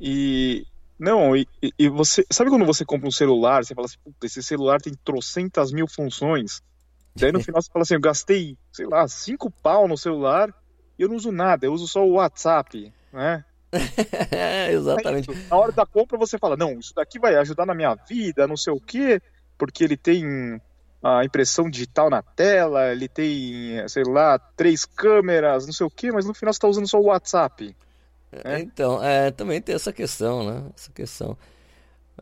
E 0.00 0.66
não, 0.98 1.36
e, 1.36 1.46
e 1.78 1.88
você 1.88 2.26
sabe 2.30 2.50
quando 2.50 2.66
você 2.66 2.84
compra 2.84 3.06
um 3.06 3.12
celular, 3.12 3.64
você 3.64 3.72
fala 3.72 3.86
assim, 3.86 3.98
esse 4.24 4.42
celular 4.42 4.80
tem 4.80 4.92
trocentas 5.04 5.70
mil 5.70 5.86
funções. 5.86 6.60
Daí 7.18 7.32
no 7.32 7.40
final 7.40 7.60
você 7.60 7.70
fala 7.70 7.82
assim, 7.82 7.94
eu 7.94 8.00
gastei, 8.00 8.56
sei 8.72 8.86
lá, 8.86 9.06
cinco 9.08 9.50
pau 9.50 9.88
no 9.88 9.96
celular 9.96 10.54
e 10.98 11.02
eu 11.02 11.08
não 11.08 11.16
uso 11.16 11.32
nada, 11.32 11.66
eu 11.66 11.72
uso 11.72 11.86
só 11.86 12.04
o 12.04 12.12
WhatsApp, 12.12 12.92
né? 13.12 13.44
Exatamente. 14.70 15.28
na 15.50 15.56
hora 15.56 15.72
da 15.72 15.84
compra 15.84 16.16
você 16.16 16.38
fala, 16.38 16.56
não, 16.56 16.78
isso 16.78 16.94
daqui 16.94 17.18
vai 17.18 17.34
ajudar 17.36 17.66
na 17.66 17.74
minha 17.74 17.94
vida, 17.94 18.46
não 18.46 18.56
sei 18.56 18.72
o 18.72 18.80
quê, 18.80 19.20
porque 19.58 19.84
ele 19.84 19.96
tem 19.96 20.60
a 21.02 21.24
impressão 21.24 21.68
digital 21.68 22.08
na 22.10 22.22
tela, 22.22 22.90
ele 22.90 23.08
tem, 23.08 23.86
sei 23.88 24.04
lá, 24.04 24.38
três 24.38 24.84
câmeras, 24.84 25.66
não 25.66 25.72
sei 25.72 25.86
o 25.86 25.90
quê, 25.90 26.10
mas 26.10 26.24
no 26.24 26.34
final 26.34 26.52
você 26.52 26.56
está 26.56 26.68
usando 26.68 26.88
só 26.88 26.98
o 26.98 27.06
WhatsApp. 27.06 27.76
Né? 28.32 28.60
Então, 28.60 29.02
é, 29.02 29.30
também 29.30 29.60
tem 29.60 29.74
essa 29.74 29.92
questão, 29.92 30.44
né? 30.44 30.70
Essa 30.74 30.90
questão. 30.92 31.36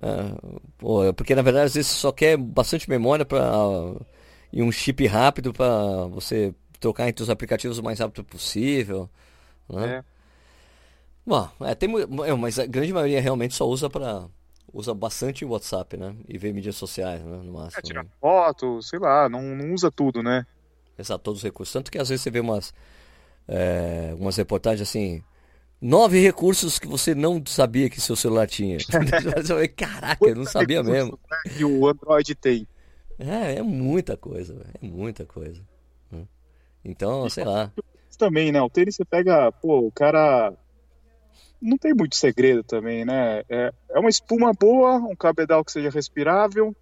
É, 0.02 0.58
pô, 0.76 1.12
porque 1.14 1.34
na 1.34 1.42
verdade 1.42 1.66
às 1.66 1.74
vezes 1.74 1.90
você 1.90 1.98
só 1.98 2.12
quer 2.12 2.36
bastante 2.36 2.88
memória 2.88 3.24
para 3.24 3.40
e 4.56 4.62
um 4.62 4.72
chip 4.72 5.06
rápido 5.06 5.52
para 5.52 6.06
você 6.06 6.54
trocar 6.80 7.06
entre 7.10 7.22
os 7.22 7.28
aplicativos 7.28 7.76
o 7.76 7.82
mais 7.82 7.98
rápido 7.98 8.24
possível. 8.24 9.06
Né? 9.68 9.96
É. 9.96 10.04
Bom, 11.26 11.50
é, 11.60 11.74
tem, 11.74 11.90
é, 12.24 12.32
mas 12.32 12.58
a 12.58 12.64
grande 12.64 12.90
maioria 12.90 13.20
realmente 13.20 13.52
só 13.52 13.68
usa 13.68 13.90
para 13.90 14.24
usa 14.72 14.94
bastante 14.94 15.44
o 15.44 15.50
WhatsApp, 15.50 15.98
né? 15.98 16.16
E 16.26 16.38
vê 16.38 16.54
mídias 16.54 16.76
sociais, 16.76 17.22
né? 17.22 17.36
No 17.36 17.52
máximo. 17.52 17.80
É, 17.80 17.82
tirar 17.82 18.04
né? 18.04 18.10
foto, 18.18 18.80
sei 18.80 18.98
lá, 18.98 19.28
não, 19.28 19.42
não 19.42 19.74
usa 19.74 19.90
tudo, 19.90 20.22
né? 20.22 20.46
Exato, 20.98 21.22
todos 21.22 21.40
os 21.40 21.44
recursos. 21.44 21.74
Tanto 21.74 21.90
que 21.90 21.98
às 21.98 22.08
vezes 22.08 22.22
você 22.22 22.30
vê 22.30 22.40
umas, 22.40 22.72
é, 23.46 24.14
umas 24.18 24.38
reportagens 24.38 24.88
assim, 24.88 25.22
nove 25.78 26.18
recursos 26.18 26.78
que 26.78 26.86
você 26.86 27.14
não 27.14 27.44
sabia 27.44 27.90
que 27.90 28.00
seu 28.00 28.16
celular 28.16 28.46
tinha. 28.46 28.78
Caraca, 29.76 30.26
eu 30.26 30.34
não 30.34 30.46
sabia 30.46 30.82
mesmo. 30.82 31.18
Né, 31.30 31.52
que 31.58 31.62
o 31.62 31.86
Android 31.86 32.34
tem. 32.34 32.66
É, 33.18 33.56
é 33.56 33.62
muita 33.62 34.16
coisa, 34.16 34.66
é 34.80 34.86
muita 34.86 35.24
coisa. 35.24 35.62
Né? 36.10 36.26
Então, 36.84 37.28
sei 37.28 37.44
lá. 37.44 37.72
Também, 38.18 38.50
né? 38.50 38.62
O 38.62 38.70
tênis 38.70 38.96
você 38.96 39.04
pega, 39.04 39.52
pô, 39.52 39.80
o 39.80 39.92
cara 39.92 40.54
não 41.60 41.76
tem 41.76 41.92
muito 41.94 42.16
segredo 42.16 42.62
também, 42.62 43.04
né? 43.04 43.42
É, 43.48 43.72
é 43.90 43.98
uma 43.98 44.08
espuma 44.08 44.52
boa, 44.52 44.96
um 44.96 45.14
cabedal 45.14 45.64
que 45.64 45.72
seja 45.72 45.90
respirável, 45.90 46.74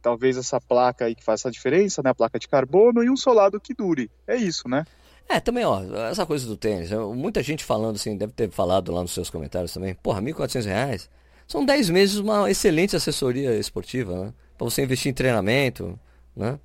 talvez 0.00 0.36
essa 0.36 0.60
placa 0.60 1.06
aí 1.06 1.14
que 1.14 1.24
faça 1.24 1.48
a 1.48 1.50
diferença, 1.50 2.02
né? 2.02 2.10
A 2.10 2.14
placa 2.14 2.38
de 2.38 2.48
carbono 2.48 3.02
e 3.02 3.10
um 3.10 3.16
solado 3.16 3.60
que 3.60 3.74
dure. 3.74 4.10
É 4.26 4.36
isso, 4.36 4.68
né? 4.68 4.84
É, 5.28 5.40
também, 5.40 5.64
ó, 5.64 5.82
essa 6.08 6.24
coisa 6.24 6.46
do 6.46 6.56
tênis, 6.56 6.90
muita 7.14 7.42
gente 7.42 7.64
falando 7.64 7.96
assim, 7.96 8.16
deve 8.16 8.32
ter 8.32 8.50
falado 8.50 8.92
lá 8.92 9.02
nos 9.02 9.12
seus 9.12 9.28
comentários 9.28 9.74
também, 9.74 9.94
porra, 9.94 10.22
1.400 10.22 10.64
reais 10.64 11.10
são 11.48 11.64
10 11.64 11.88
meses 11.88 12.16
uma 12.16 12.50
excelente 12.50 12.94
assessoria 12.94 13.56
esportiva, 13.56 14.26
né? 14.26 14.34
Pra 14.58 14.64
você 14.64 14.82
investir 14.82 15.10
em 15.10 15.14
treinamento, 15.14 15.98
né? 16.36 16.58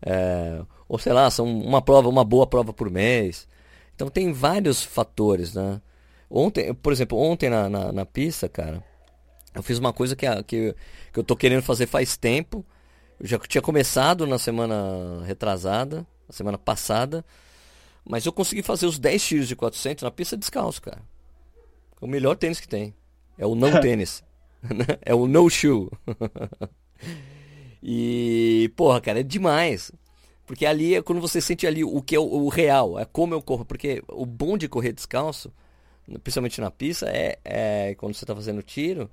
É, 0.00 0.62
ou 0.88 0.98
sei 0.98 1.12
lá, 1.12 1.28
são 1.30 1.44
uma 1.44 1.82
prova, 1.82 2.08
uma 2.08 2.24
boa 2.24 2.46
prova 2.46 2.72
por 2.72 2.88
mês. 2.88 3.48
Então 3.94 4.08
tem 4.08 4.32
vários 4.32 4.82
fatores, 4.82 5.52
né? 5.54 5.80
Ontem, 6.30 6.72
por 6.74 6.92
exemplo, 6.92 7.18
ontem 7.18 7.50
na, 7.50 7.68
na, 7.68 7.92
na 7.92 8.06
pista, 8.06 8.48
cara, 8.48 8.82
eu 9.54 9.62
fiz 9.62 9.78
uma 9.78 9.92
coisa 9.92 10.14
que, 10.14 10.26
que, 10.44 10.74
que 11.12 11.18
eu 11.18 11.24
tô 11.24 11.36
querendo 11.36 11.62
fazer 11.62 11.86
faz 11.86 12.16
tempo. 12.16 12.64
Eu 13.18 13.26
já 13.26 13.38
tinha 13.38 13.62
começado 13.62 14.26
na 14.26 14.38
semana 14.38 15.24
retrasada, 15.24 16.06
na 16.28 16.32
semana 16.32 16.58
passada. 16.58 17.24
Mas 18.04 18.24
eu 18.24 18.32
consegui 18.32 18.62
fazer 18.62 18.86
os 18.86 18.98
10 18.98 19.24
tiros 19.24 19.48
de 19.48 19.56
400 19.56 20.04
na 20.04 20.10
pista 20.10 20.36
descalço, 20.36 20.80
cara. 20.80 21.02
É 22.00 22.04
o 22.04 22.08
melhor 22.08 22.36
tênis 22.36 22.60
que 22.60 22.68
tem. 22.68 22.94
É 23.36 23.46
o 23.46 23.54
não 23.56 23.78
tênis. 23.80 24.22
é 25.02 25.14
o 25.14 25.26
no 25.26 25.50
shoe. 25.50 25.88
e, 27.82 28.70
porra, 28.76 29.00
cara, 29.00 29.20
é 29.20 29.22
demais. 29.22 29.92
Porque 30.46 30.64
ali 30.64 30.94
é 30.94 31.02
quando 31.02 31.20
você 31.20 31.40
sente 31.40 31.66
ali 31.66 31.82
o 31.82 32.00
que 32.00 32.14
é 32.14 32.18
o, 32.18 32.22
o 32.22 32.48
real, 32.48 32.98
é 32.98 33.04
como 33.04 33.34
eu 33.34 33.42
corro. 33.42 33.64
Porque 33.64 34.02
o 34.08 34.24
bom 34.24 34.56
de 34.56 34.68
correr 34.68 34.92
descalço 34.92 35.52
principalmente 36.22 36.60
na 36.60 36.70
pista, 36.70 37.06
é, 37.08 37.38
é 37.44 37.94
quando 37.96 38.14
você 38.14 38.24
está 38.24 38.34
fazendo 38.34 38.62
tiro, 38.62 39.10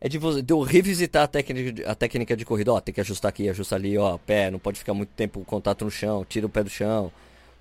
é 0.00 0.08
de, 0.08 0.18
você, 0.18 0.42
de 0.42 0.52
eu 0.52 0.60
revisitar 0.60 1.24
a 1.24 1.26
técnica, 1.26 1.90
a 1.90 1.94
técnica 1.94 2.36
de 2.36 2.44
corrida. 2.44 2.72
Ó, 2.72 2.80
tem 2.80 2.94
que 2.94 3.00
ajustar 3.00 3.28
aqui, 3.28 3.48
ajustar 3.48 3.78
ali, 3.78 3.96
ó, 3.98 4.18
pé, 4.18 4.50
não 4.50 4.58
pode 4.58 4.78
ficar 4.78 4.94
muito 4.94 5.10
tempo 5.10 5.44
contato 5.44 5.84
no 5.84 5.90
chão, 5.90 6.24
tira 6.24 6.46
o 6.46 6.48
pé 6.48 6.62
do 6.62 6.70
chão, 6.70 7.12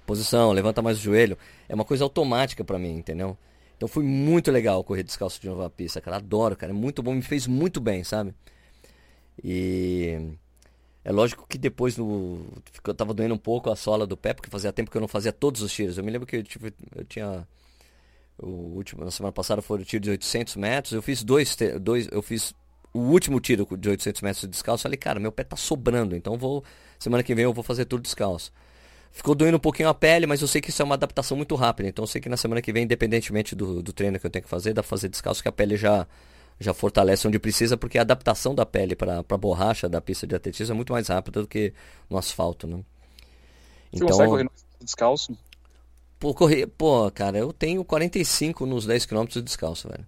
posição, 0.05 0.51
levanta 0.51 0.81
mais 0.81 0.97
o 0.97 1.01
joelho. 1.01 1.37
É 1.67 1.75
uma 1.75 1.85
coisa 1.85 2.03
automática 2.03 2.63
para 2.63 2.79
mim, 2.79 2.95
entendeu? 2.95 3.37
Então 3.75 3.87
foi 3.87 4.03
muito 4.03 4.51
legal 4.51 4.83
correr 4.83 5.03
descalço 5.03 5.41
de 5.41 5.47
novo 5.47 5.61
na 5.61 5.69
pista, 5.69 5.99
cara. 5.99 6.17
Adoro, 6.17 6.55
cara. 6.55 6.71
É 6.71 6.75
muito 6.75 7.03
bom, 7.03 7.13
me 7.13 7.21
fez 7.21 7.47
muito 7.47 7.81
bem, 7.81 8.03
sabe? 8.03 8.33
E 9.41 10.35
é 11.05 11.11
lógico 11.11 11.45
que 11.47 11.57
depois 11.57 11.97
no, 11.97 12.45
eu 12.85 12.93
tava 12.93 13.13
doendo 13.13 13.33
um 13.33 13.37
pouco 13.37 13.69
a 13.69 13.75
sola 13.75 14.07
do 14.07 14.17
pé, 14.17 14.33
porque 14.33 14.49
fazia 14.49 14.73
tempo 14.73 14.89
que 14.89 14.97
eu 14.97 15.01
não 15.01 15.07
fazia 15.07 15.31
todos 15.31 15.61
os 15.61 15.71
tiros. 15.71 15.97
Eu 15.97 16.03
me 16.03 16.11
lembro 16.11 16.27
que 16.27 16.37
eu, 16.37 16.43
eu 16.95 17.05
tinha 17.05 17.47
o 18.37 18.47
último, 18.47 19.03
na 19.03 19.11
semana 19.11 19.31
passada 19.31 19.61
foi 19.61 19.79
o 19.79 19.85
tiro 19.85 20.03
de 20.03 20.09
800 20.11 20.55
metros. 20.55 20.93
Eu 20.93 21.01
fiz 21.01 21.23
dois, 21.23 21.55
dois 21.79 22.07
eu 22.11 22.21
fiz 22.21 22.53
o 22.93 22.99
último 22.99 23.39
tiro 23.39 23.67
de 23.77 23.89
800 23.89 24.21
metros 24.21 24.41
de 24.41 24.47
descalço. 24.47 24.83
Falei, 24.83 24.97
cara, 24.97 25.19
meu 25.19 25.31
pé 25.31 25.43
tá 25.43 25.55
sobrando, 25.55 26.15
então 26.15 26.37
vou 26.37 26.63
semana 26.99 27.23
que 27.23 27.35
vem 27.35 27.43
eu 27.43 27.53
vou 27.53 27.63
fazer 27.63 27.85
tudo 27.85 28.01
descalço. 28.03 28.51
Ficou 29.11 29.35
doendo 29.35 29.57
um 29.57 29.59
pouquinho 29.59 29.89
a 29.89 29.93
pele, 29.93 30.25
mas 30.25 30.41
eu 30.41 30.47
sei 30.47 30.59
que 30.59 30.71
isso 30.71 30.81
é 30.81 30.85
uma 30.85 30.95
adaptação 30.95 31.37
muito 31.37 31.53
rápida. 31.55 31.89
Então 31.89 32.03
eu 32.03 32.07
sei 32.07 32.19
que 32.19 32.29
na 32.29 32.37
semana 32.37 32.61
que 32.61 32.73
vem, 32.73 32.83
independentemente 32.83 33.55
do, 33.55 33.83
do 33.83 33.93
treino 33.93 34.19
que 34.19 34.25
eu 34.25 34.29
tenho 34.29 34.43
que 34.43 34.49
fazer, 34.49 34.73
dá 34.73 34.81
pra 34.81 34.89
fazer 34.89 35.09
descalço 35.09 35.41
que 35.41 35.47
a 35.47 35.51
pele 35.51 35.77
já 35.77 36.07
já 36.63 36.73
fortalece 36.73 37.27
onde 37.27 37.37
precisa, 37.37 37.77
porque 37.77 37.97
a 37.97 38.01
adaptação 38.01 38.55
da 38.55 38.65
pele 38.65 38.95
para 38.95 39.19
a 39.19 39.37
borracha 39.37 39.87
da 39.89 40.01
pista 40.01 40.25
de 40.25 40.35
atletismo 40.35 40.73
é 40.73 40.75
muito 40.75 40.93
mais 40.93 41.07
rápida 41.07 41.41
do 41.41 41.47
que 41.47 41.73
no 42.09 42.17
asfalto, 42.17 42.65
né? 42.65 42.77
Você 43.91 43.97
então, 43.97 44.07
consegue 44.07 44.29
correr 44.29 44.49
descalço? 44.81 45.37
Pô, 46.19 46.33
correr, 46.33 46.67
pô, 46.67 47.11
cara, 47.11 47.37
eu 47.37 47.51
tenho 47.51 47.83
45 47.83 48.65
nos 48.65 48.85
10 48.85 49.05
km 49.05 49.25
descalço, 49.43 49.89
velho. 49.89 50.05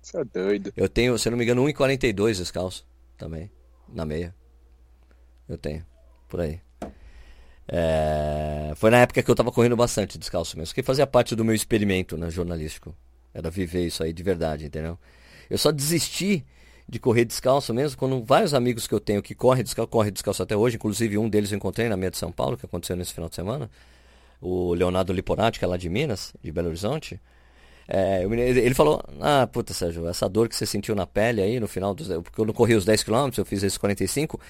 Você 0.00 0.18
é 0.18 0.24
doido. 0.24 0.72
Eu 0.76 0.88
tenho, 0.88 1.18
se 1.18 1.28
eu 1.28 1.30
não 1.30 1.38
me 1.38 1.44
engano, 1.44 1.62
1,42 1.62 2.38
descalço 2.38 2.86
também, 3.18 3.50
na 3.86 4.06
meia. 4.06 4.34
Eu 5.48 5.58
tenho, 5.58 5.84
por 6.28 6.40
aí. 6.40 6.60
É... 7.68 8.72
Foi 8.76 8.90
na 8.90 8.98
época 8.98 9.22
que 9.22 9.30
eu 9.30 9.34
tava 9.34 9.52
correndo 9.52 9.76
bastante 9.76 10.18
descalço 10.18 10.58
mesmo, 10.58 10.74
que 10.74 10.82
fazia 10.82 11.06
parte 11.06 11.36
do 11.36 11.44
meu 11.44 11.54
experimento 11.54 12.16
né, 12.16 12.30
jornalístico. 12.30 12.96
Era 13.32 13.50
viver 13.50 13.86
isso 13.86 14.02
aí 14.02 14.12
de 14.12 14.22
verdade, 14.22 14.66
entendeu? 14.66 14.98
Eu 15.50 15.58
só 15.58 15.72
desisti 15.72 16.44
de 16.88 16.98
correr 16.98 17.24
descalço 17.24 17.74
mesmo, 17.74 17.98
quando 17.98 18.24
vários 18.24 18.54
amigos 18.54 18.86
que 18.86 18.94
eu 18.94 19.00
tenho 19.00 19.22
que 19.22 19.34
correm 19.34 19.62
descalço, 19.62 19.88
correm 19.88 20.12
descalço 20.12 20.42
até 20.42 20.56
hoje, 20.56 20.76
inclusive 20.76 21.18
um 21.18 21.28
deles 21.28 21.52
eu 21.52 21.56
encontrei 21.56 21.88
na 21.88 21.96
meia 21.96 22.10
de 22.10 22.16
São 22.16 22.32
Paulo, 22.32 22.56
que 22.56 22.66
aconteceu 22.66 22.96
nesse 22.96 23.12
final 23.12 23.28
de 23.28 23.36
semana 23.36 23.70
o 24.40 24.72
Leonardo 24.74 25.12
Liporati, 25.12 25.58
que 25.58 25.64
é 25.64 25.68
lá 25.68 25.76
de 25.76 25.88
Minas, 25.88 26.32
de 26.42 26.50
Belo 26.50 26.68
Horizonte. 26.68 27.20
É, 27.86 28.22
ele 28.24 28.74
falou, 28.74 29.02
ah, 29.20 29.46
puta, 29.46 29.74
Sérgio, 29.74 30.08
essa 30.08 30.28
dor 30.28 30.48
que 30.48 30.56
você 30.56 30.64
sentiu 30.64 30.94
na 30.94 31.06
pele 31.06 31.42
aí 31.42 31.60
no 31.60 31.68
final 31.68 31.92
dos. 31.92 32.08
Porque 32.22 32.40
eu 32.40 32.46
não 32.46 32.54
corri 32.54 32.74
os 32.74 32.84
10 32.84 33.02
km, 33.02 33.30
eu 33.36 33.44
fiz 33.44 33.62
esses 33.62 33.76
45. 33.76 34.40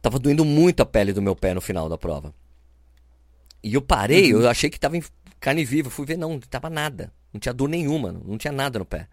Tava 0.00 0.18
doendo 0.18 0.44
muito 0.44 0.80
a 0.80 0.86
pele 0.86 1.12
do 1.12 1.22
meu 1.22 1.36
pé 1.36 1.54
no 1.54 1.60
final 1.60 1.88
da 1.88 1.96
prova. 1.96 2.34
E 3.62 3.74
eu 3.74 3.82
parei, 3.82 4.34
uhum. 4.34 4.40
eu 4.40 4.48
achei 4.48 4.68
que 4.68 4.80
tava 4.80 4.96
em 4.96 5.04
carne 5.38 5.64
viva. 5.64 5.90
Fui 5.90 6.04
ver, 6.04 6.16
não, 6.16 6.30
não 6.30 6.40
tava 6.40 6.68
nada. 6.68 7.12
Não 7.32 7.38
tinha 7.38 7.52
dor 7.52 7.68
nenhuma, 7.68 8.12
não 8.12 8.36
tinha 8.36 8.52
nada 8.52 8.78
no 8.78 8.84
pé. 8.84 9.06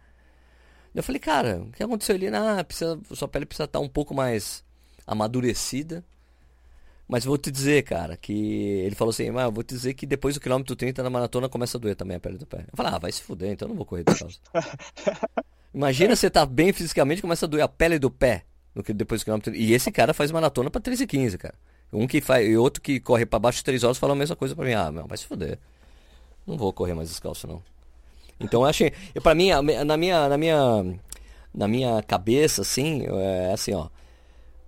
Eu 0.93 1.03
falei, 1.03 1.19
cara, 1.19 1.61
o 1.61 1.71
que 1.71 1.83
aconteceu 1.83 2.15
ali? 2.15 2.27
Ah, 2.27 2.63
precisa, 2.63 2.99
sua 3.13 3.27
pele 3.27 3.45
precisa 3.45 3.65
estar 3.65 3.79
um 3.79 3.87
pouco 3.87 4.13
mais 4.13 4.63
amadurecida 5.05 6.03
mas 7.09 7.25
vou 7.25 7.39
te 7.39 7.49
dizer, 7.49 7.81
cara, 7.81 8.15
que 8.15 8.31
ele 8.31 8.93
falou 8.93 9.09
assim, 9.09 9.31
mas 9.31 9.51
vou 9.51 9.63
te 9.63 9.73
dizer 9.73 9.95
que 9.95 10.05
depois 10.05 10.35
do 10.35 10.39
quilômetro 10.39 10.75
30 10.75 11.01
na 11.01 11.09
maratona 11.09 11.49
começa 11.49 11.75
a 11.75 11.81
doer 11.81 11.95
também 11.95 12.17
a 12.17 12.19
pele 12.19 12.37
do 12.37 12.45
pé. 12.45 12.67
Eu 12.71 12.77
falei, 12.77 12.93
ah, 12.93 12.99
vai 12.99 13.11
se 13.11 13.23
fuder, 13.23 13.49
então 13.49 13.65
eu 13.65 13.69
não 13.69 13.75
vou 13.75 13.83
correr 13.83 14.03
descalço. 14.03 14.39
Imagina 15.73 16.15
você 16.15 16.29
tá 16.29 16.45
bem 16.45 16.71
fisicamente 16.71 17.19
começa 17.19 17.47
a 17.47 17.49
doer 17.49 17.63
a 17.63 17.67
pele 17.67 17.97
do 17.97 18.11
pé 18.11 18.43
no 18.75 18.83
que 18.83 18.93
depois 18.93 19.21
do 19.21 19.23
quilômetro. 19.23 19.55
E 19.55 19.73
esse 19.73 19.91
cara 19.91 20.13
faz 20.13 20.31
maratona 20.31 20.69
pra 20.69 20.79
13 20.79 21.05
e 21.05 21.07
15, 21.07 21.37
cara. 21.39 21.55
Um 21.91 22.05
que 22.05 22.21
faz 22.21 22.47
e 22.47 22.55
outro 22.55 22.79
que 22.79 22.99
corre 22.99 23.25
para 23.25 23.39
baixo 23.39 23.57
de 23.57 23.63
3 23.63 23.83
horas 23.83 23.97
fala 23.97 24.13
a 24.13 24.15
mesma 24.15 24.35
coisa 24.35 24.55
para 24.55 24.65
mim. 24.65 24.73
Ah, 24.73 24.91
meu, 24.91 25.07
vai 25.07 25.17
se 25.17 25.25
fuder. 25.25 25.57
Não 26.45 26.57
vou 26.57 26.71
correr 26.71 26.93
mais 26.93 27.09
descalço 27.09 27.47
não. 27.47 27.63
Então 28.39 28.61
eu 28.61 28.67
achei, 28.67 28.91
para 29.21 29.35
mim 29.35 29.49
na 29.85 29.97
minha 29.97 30.29
na 30.29 30.37
minha 30.37 30.99
na 31.53 31.67
minha 31.67 32.01
cabeça 32.03 32.61
assim, 32.61 33.03
é 33.05 33.51
assim, 33.53 33.73
ó. 33.73 33.89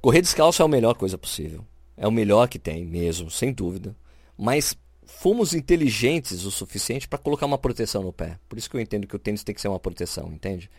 Correr 0.01 0.21
descalço 0.21 0.61
é 0.61 0.65
a 0.65 0.67
melhor 0.67 0.95
coisa 0.95 1.17
possível. 1.17 1.63
É 1.95 2.07
o 2.07 2.11
melhor 2.11 2.47
que 2.47 2.57
tem 2.57 2.83
mesmo, 2.83 3.29
sem 3.29 3.53
dúvida. 3.53 3.95
Mas 4.35 4.75
fomos 5.05 5.53
inteligentes 5.53 6.45
o 6.45 6.51
suficiente 6.51 7.07
para 7.07 7.19
colocar 7.19 7.45
uma 7.45 7.57
proteção 7.57 8.01
no 8.01 8.11
pé. 8.11 8.39
Por 8.49 8.57
isso 8.57 8.69
que 8.69 8.75
eu 8.75 8.81
entendo 8.81 9.05
que 9.05 9.15
o 9.15 9.19
tênis 9.19 9.43
tem 9.43 9.53
que 9.53 9.61
ser 9.61 9.67
uma 9.67 9.79
proteção, 9.79 10.31
entende? 10.33 10.69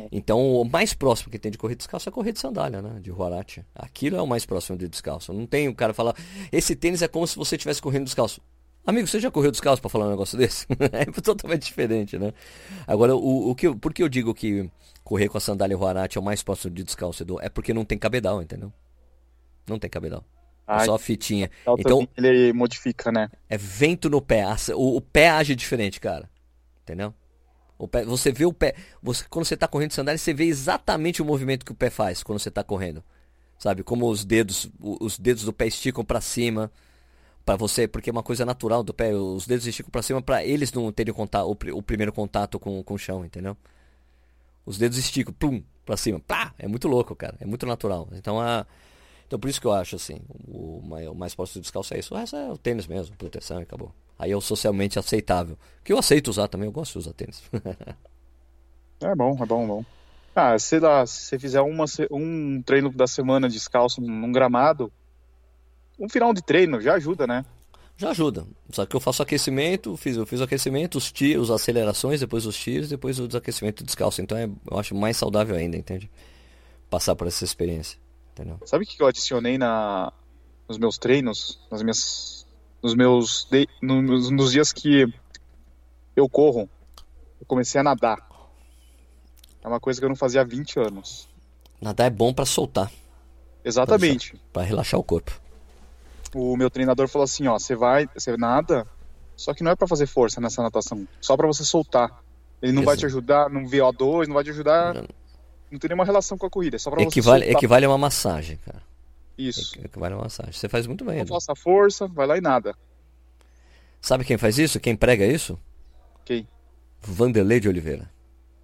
É. 0.00 0.08
Então, 0.10 0.40
o 0.54 0.64
mais 0.64 0.94
próximo 0.94 1.30
que 1.30 1.38
tem 1.38 1.52
de 1.52 1.58
correr 1.58 1.74
descalço 1.74 2.08
é 2.08 2.12
correr 2.12 2.32
de 2.32 2.38
sandália, 2.38 2.80
né? 2.80 2.98
De 3.00 3.10
Huarache. 3.10 3.62
Aquilo 3.74 4.16
é 4.16 4.22
o 4.22 4.26
mais 4.26 4.46
próximo 4.46 4.78
de 4.78 4.88
descalço. 4.88 5.32
Não 5.32 5.46
tem 5.46 5.68
o 5.68 5.74
cara 5.74 5.92
falar, 5.92 6.16
esse 6.50 6.74
tênis 6.74 7.02
é 7.02 7.08
como 7.08 7.26
se 7.26 7.36
você 7.36 7.56
estivesse 7.56 7.82
correndo 7.82 8.04
descalço. 8.04 8.40
Amigo, 8.84 9.06
você 9.06 9.20
já 9.20 9.30
correu 9.30 9.50
descalço 9.50 9.80
para 9.80 9.88
falar 9.88 10.06
um 10.06 10.10
negócio 10.10 10.36
desse? 10.36 10.66
é 10.92 11.04
totalmente 11.20 11.66
diferente, 11.66 12.18
né? 12.18 12.32
Agora, 12.86 13.14
o, 13.14 13.50
o 13.50 13.54
que, 13.54 13.72
por 13.76 13.94
que 13.94 14.02
eu 14.02 14.08
digo 14.08 14.34
que 14.34 14.68
correr 15.04 15.28
com 15.28 15.38
a 15.38 15.40
sandália 15.40 15.78
Huarache 15.78 16.18
é 16.18 16.20
o 16.20 16.24
mais 16.24 16.42
próximo 16.42 16.74
de 16.74 16.82
descalço, 16.82 17.22
Edu? 17.22 17.40
É 17.40 17.48
porque 17.48 17.72
não 17.72 17.84
tem 17.84 17.96
cabedal, 17.96 18.42
entendeu? 18.42 18.72
Não 19.68 19.78
tem 19.78 19.88
cabedal. 19.88 20.24
Ah, 20.66 20.84
só 20.84 20.98
fitinha. 20.98 21.50
Então, 21.78 22.08
ele 22.16 22.52
modifica, 22.52 23.12
né? 23.12 23.28
É 23.48 23.56
vento 23.56 24.08
no 24.08 24.20
pé. 24.20 24.44
O, 24.74 24.96
o, 24.96 25.00
pé 25.00 25.30
age 25.30 25.54
diferente, 25.54 26.00
cara. 26.00 26.28
Entendeu? 26.82 27.14
O 27.78 27.86
pé, 27.86 28.04
você 28.04 28.32
vê 28.32 28.46
o 28.46 28.52
pé. 28.52 28.74
Você, 29.02 29.24
quando 29.28 29.44
você 29.44 29.56
tá 29.56 29.68
correndo 29.68 29.90
de 29.90 29.94
sandália, 29.94 30.18
você 30.18 30.32
vê 30.32 30.44
exatamente 30.44 31.20
o 31.20 31.24
movimento 31.24 31.64
que 31.64 31.72
o 31.72 31.74
pé 31.74 31.90
faz 31.90 32.22
quando 32.22 32.38
você 32.38 32.50
tá 32.50 32.64
correndo. 32.64 33.02
Sabe? 33.58 33.82
Como 33.82 34.08
os 34.08 34.24
dedos, 34.24 34.70
os 34.80 35.18
dedos 35.18 35.44
do 35.44 35.52
pé 35.52 35.66
esticam 35.66 36.04
para 36.04 36.20
cima. 36.20 36.70
Para 37.44 37.56
você, 37.56 37.88
porque 37.88 38.10
é 38.10 38.12
uma 38.12 38.22
coisa 38.22 38.44
natural 38.44 38.82
do 38.82 38.94
pé, 38.94 39.14
os 39.14 39.46
dedos 39.46 39.66
esticam 39.66 39.90
para 39.90 40.02
cima 40.02 40.22
para 40.22 40.44
eles 40.44 40.72
não 40.72 40.90
terem 40.92 41.12
contato, 41.12 41.46
o, 41.46 41.78
o, 41.78 41.82
primeiro 41.82 42.12
contato 42.12 42.58
com, 42.58 42.82
com 42.82 42.94
o 42.94 42.98
chão, 42.98 43.24
entendeu? 43.24 43.56
Os 44.64 44.78
dedos 44.78 44.96
esticam, 44.96 45.34
plum, 45.34 45.62
pra 45.84 45.96
cima. 45.96 46.20
Pá! 46.20 46.54
É 46.58 46.68
muito 46.68 46.86
louco, 46.86 47.16
cara. 47.16 47.36
É 47.40 47.46
muito 47.46 47.66
natural. 47.66 48.08
Então, 48.12 48.40
a... 48.40 48.64
então 49.26 49.38
por 49.38 49.50
isso 49.50 49.60
que 49.60 49.66
eu 49.66 49.72
acho 49.72 49.96
assim, 49.96 50.20
o 50.46 50.80
o 51.10 51.14
mais 51.14 51.34
próximo 51.34 51.62
descalço 51.62 51.94
é 51.94 51.98
isso. 51.98 52.14
O 52.14 52.16
resto 52.16 52.36
é 52.36 52.50
o 52.50 52.56
tênis 52.56 52.86
mesmo, 52.86 53.16
proteção 53.16 53.58
e 53.60 53.62
acabou. 53.64 53.92
Aí 54.18 54.30
é 54.30 54.36
o 54.36 54.40
socialmente 54.40 54.98
aceitável. 54.98 55.58
Que 55.82 55.92
eu 55.92 55.98
aceito 55.98 56.28
usar 56.28 56.46
também, 56.46 56.66
eu 56.66 56.72
gosto 56.72 56.92
de 56.92 56.98
usar 56.98 57.12
tênis. 57.12 57.42
é 59.02 59.14
bom, 59.16 59.36
é 59.42 59.46
bom, 59.46 59.64
é 59.64 59.66
bom. 59.66 59.84
Ah, 60.34 60.58
sei 60.58 60.80
lá, 60.80 61.04
se 61.04 61.22
você 61.22 61.38
fizer 61.38 61.60
uma, 61.60 61.84
um 62.10 62.62
treino 62.62 62.90
da 62.90 63.06
semana 63.06 63.48
descalço 63.48 64.00
num 64.00 64.32
gramado, 64.32 64.92
um 65.98 66.08
final 66.08 66.32
de 66.32 66.42
treino 66.42 66.80
já 66.80 66.94
ajuda, 66.94 67.26
né? 67.26 67.44
Já 67.96 68.10
ajuda. 68.10 68.46
Só 68.70 68.84
que 68.84 68.96
eu 68.96 69.00
faço 69.00 69.22
aquecimento, 69.22 69.96
fiz, 69.96 70.16
eu 70.16 70.26
fiz 70.26 70.40
o 70.40 70.44
aquecimento, 70.44 70.98
os 70.98 71.12
tiros, 71.12 71.50
as 71.50 71.60
acelerações, 71.60 72.20
depois 72.20 72.46
os 72.46 72.56
tiros, 72.56 72.88
depois 72.88 73.18
o 73.18 73.26
desaquecimento 73.26 73.84
descalço. 73.84 74.20
Então 74.20 74.36
é, 74.36 74.44
eu 74.70 74.78
acho 74.78 74.94
mais 74.94 75.16
saudável 75.16 75.54
ainda, 75.54 75.76
entende? 75.76 76.10
Passar 76.88 77.14
por 77.14 77.26
essa 77.26 77.44
experiência. 77.44 77.98
Entendeu? 78.32 78.58
Sabe 78.64 78.84
o 78.84 78.86
que 78.86 79.00
eu 79.00 79.06
adicionei 79.06 79.58
na, 79.58 80.12
nos 80.68 80.78
meus 80.78 80.96
treinos, 80.96 81.60
nas 81.70 81.82
minhas, 81.82 82.46
nos 82.82 82.94
meus, 82.94 83.46
de, 83.50 83.68
nos, 83.82 84.30
nos 84.30 84.52
dias 84.52 84.72
que 84.72 85.06
eu 86.16 86.28
corro, 86.28 86.68
eu 87.40 87.46
comecei 87.46 87.80
a 87.80 87.84
nadar. 87.84 88.18
É 89.62 89.68
uma 89.68 89.78
coisa 89.78 90.00
que 90.00 90.04
eu 90.04 90.08
não 90.08 90.16
fazia 90.16 90.40
há 90.40 90.44
20 90.44 90.80
anos. 90.80 91.28
Nadar 91.80 92.06
é 92.06 92.10
bom 92.10 92.32
para 92.32 92.46
soltar. 92.46 92.90
Exatamente. 93.64 94.34
Para 94.52 94.62
relaxar 94.62 94.98
o 94.98 95.04
corpo. 95.04 95.41
O 96.34 96.56
meu 96.56 96.70
treinador 96.70 97.08
falou 97.08 97.24
assim, 97.24 97.46
ó, 97.46 97.58
você 97.58 97.74
vai, 97.74 98.08
você 98.14 98.36
nada, 98.36 98.86
só 99.36 99.52
que 99.52 99.62
não 99.62 99.70
é 99.70 99.76
para 99.76 99.86
fazer 99.86 100.06
força 100.06 100.40
nessa 100.40 100.62
natação, 100.62 101.06
só 101.20 101.36
para 101.36 101.46
você 101.46 101.64
soltar. 101.64 102.22
Ele 102.60 102.72
não 102.72 102.82
Exato. 102.82 102.86
vai 102.86 102.96
te 102.96 103.06
ajudar 103.06 103.50
no 103.50 103.60
VO2, 103.68 104.26
não 104.26 104.34
vai 104.34 104.44
te 104.44 104.50
ajudar, 104.50 104.94
não, 104.94 105.06
não 105.70 105.78
tem 105.78 105.88
nenhuma 105.88 106.04
relação 106.04 106.38
com 106.38 106.46
a 106.46 106.50
corrida, 106.50 106.76
é 106.76 106.78
só 106.78 106.90
para 106.90 107.02
você 107.02 107.22
soltar. 107.22 107.42
Equivale 107.42 107.84
a 107.84 107.88
uma 107.88 107.98
massagem, 107.98 108.56
cara. 108.64 108.82
Isso. 109.36 109.78
Equivale 109.84 110.14
a 110.14 110.16
uma 110.16 110.24
massagem. 110.24 110.52
Você 110.52 110.68
faz 110.68 110.86
muito 110.86 111.04
bem. 111.04 111.18
Não 111.18 111.26
faça 111.26 111.54
força, 111.54 112.06
vai 112.06 112.26
lá 112.26 112.38
e 112.38 112.40
nada. 112.40 112.74
Sabe 114.00 114.24
quem 114.24 114.38
faz 114.38 114.58
isso? 114.58 114.80
Quem 114.80 114.96
prega 114.96 115.24
isso? 115.24 115.58
Quem? 116.24 116.46
Vanderlei 117.00 117.60
de 117.60 117.68
Oliveira. 117.68 118.10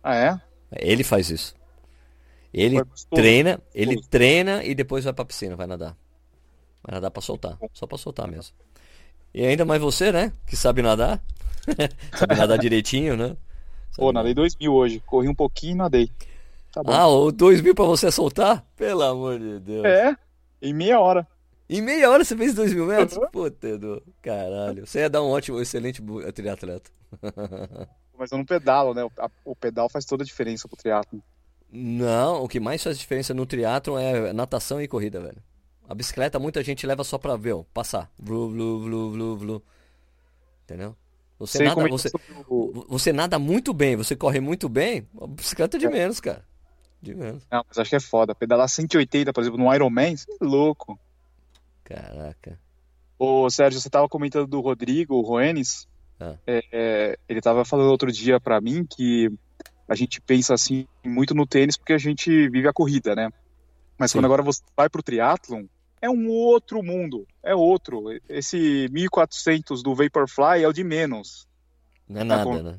Ah, 0.02 0.14
é? 0.14 0.40
Ele 0.72 1.02
faz 1.02 1.30
isso. 1.30 1.54
Ele 2.52 2.80
treina, 3.10 3.60
ele 3.74 4.00
treina 4.08 4.64
e 4.64 4.74
depois 4.74 5.04
vai 5.04 5.12
pra 5.12 5.24
piscina, 5.24 5.56
vai 5.56 5.66
nadar. 5.66 5.96
Vai 6.88 6.94
nadar 6.94 7.10
pra 7.10 7.20
soltar. 7.20 7.58
Só 7.74 7.86
pra 7.86 7.98
soltar 7.98 8.26
mesmo. 8.26 8.56
E 9.34 9.44
ainda 9.44 9.66
mais 9.66 9.78
você, 9.78 10.10
né? 10.10 10.32
Que 10.46 10.56
sabe 10.56 10.80
nadar. 10.80 11.22
sabe 12.16 12.34
nadar 12.34 12.58
direitinho, 12.58 13.14
né? 13.14 13.36
Sabe 13.90 13.98
Pô, 13.98 14.10
nadei 14.10 14.32
2 14.32 14.56
mil 14.56 14.72
hoje. 14.72 15.02
Corri 15.04 15.28
um 15.28 15.34
pouquinho 15.34 15.72
e 15.72 15.74
nadei. 15.74 16.10
Tá 16.72 16.80
ah, 16.86 17.06
o 17.06 17.30
2 17.30 17.60
mil 17.60 17.74
pra 17.74 17.84
você 17.84 18.10
soltar? 18.10 18.64
Pelo 18.74 19.02
amor 19.02 19.38
de 19.38 19.60
Deus. 19.60 19.84
É, 19.84 20.16
em 20.62 20.72
meia 20.72 20.98
hora. 20.98 21.28
Em 21.68 21.82
meia 21.82 22.08
hora 22.10 22.24
você 22.24 22.34
fez 22.34 22.54
2 22.54 22.72
mil 22.72 22.86
metros? 22.86 23.18
Uhum. 23.18 23.28
Puta 23.30 23.76
do 23.76 24.02
caralho. 24.22 24.86
Você 24.86 25.00
ia 25.00 25.10
dar 25.10 25.22
um 25.22 25.28
ótimo, 25.28 25.60
excelente 25.60 26.02
triatleta. 26.34 26.90
Mas 28.18 28.32
eu 28.32 28.38
não 28.38 28.46
pedalo, 28.46 28.94
né? 28.94 29.06
O 29.44 29.54
pedal 29.54 29.90
faz 29.90 30.06
toda 30.06 30.22
a 30.22 30.26
diferença 30.26 30.66
pro 30.66 30.76
triatlo. 30.76 31.22
Não, 31.70 32.42
o 32.42 32.48
que 32.48 32.58
mais 32.58 32.82
faz 32.82 32.98
diferença 32.98 33.34
no 33.34 33.44
triatlo 33.44 33.98
é 33.98 34.32
natação 34.32 34.80
e 34.80 34.88
corrida, 34.88 35.20
velho. 35.20 35.47
A 35.88 35.94
bicicleta 35.94 36.38
muita 36.38 36.62
gente 36.62 36.86
leva 36.86 37.02
só 37.02 37.16
pra 37.16 37.34
ver, 37.34 37.54
ó, 37.54 37.62
passar. 37.72 38.12
Vlu, 38.18 38.50
vlu, 38.50 38.80
vlu, 38.82 39.10
vlu, 39.10 39.36
vlu. 39.38 39.62
Entendeu? 40.64 40.94
Você 41.38 41.64
nada, 41.64 41.86
é 41.86 41.88
você, 41.88 42.10
você 42.88 43.12
nada 43.12 43.38
muito 43.38 43.72
bem, 43.72 43.96
você 43.96 44.14
corre 44.14 44.38
muito 44.38 44.68
bem, 44.68 45.08
a 45.20 45.26
bicicleta 45.26 45.76
é 45.76 45.80
de 45.80 45.86
é. 45.86 45.90
menos, 45.90 46.20
cara. 46.20 46.44
De 47.00 47.14
menos. 47.14 47.46
Não, 47.50 47.64
mas 47.66 47.78
acho 47.78 47.88
que 47.88 47.96
é 47.96 48.00
foda. 48.00 48.34
Pedalar 48.34 48.68
180, 48.68 49.32
por 49.32 49.40
exemplo, 49.40 49.58
no 49.58 49.72
Ironman, 49.72 50.16
você 50.16 50.30
é 50.30 50.44
louco. 50.44 50.98
Caraca. 51.84 52.58
Ô, 53.18 53.48
Sérgio, 53.48 53.80
você 53.80 53.88
tava 53.88 54.08
comentando 54.08 54.46
do 54.46 54.60
Rodrigo, 54.60 55.14
o 55.14 55.22
Roenis. 55.22 55.88
Ah. 56.20 56.36
É, 56.46 56.62
é, 56.72 57.18
ele 57.28 57.38
estava 57.38 57.64
falando 57.64 57.90
outro 57.90 58.12
dia 58.12 58.38
para 58.38 58.60
mim 58.60 58.84
que 58.84 59.32
a 59.88 59.94
gente 59.94 60.20
pensa 60.20 60.52
assim 60.52 60.86
muito 61.04 61.34
no 61.34 61.46
tênis 61.46 61.76
porque 61.76 61.92
a 61.92 61.98
gente 61.98 62.48
vive 62.50 62.68
a 62.68 62.72
corrida, 62.72 63.14
né? 63.14 63.30
Mas 63.96 64.10
Sim. 64.10 64.18
quando 64.18 64.26
agora 64.26 64.42
você 64.42 64.60
vai 64.76 64.88
pro 64.88 65.02
triatlon, 65.02 65.64
é 66.00 66.08
um 66.10 66.28
outro 66.28 66.82
mundo, 66.82 67.26
é 67.42 67.54
outro. 67.54 68.04
Esse 68.28 68.88
1400 68.90 69.82
do 69.82 69.94
Vaporfly 69.94 70.62
é 70.62 70.68
o 70.68 70.72
de 70.72 70.84
menos. 70.84 71.48
Não 72.08 72.20
é 72.20 72.24
nada, 72.24 72.44
tá 72.44 72.62
né? 72.62 72.78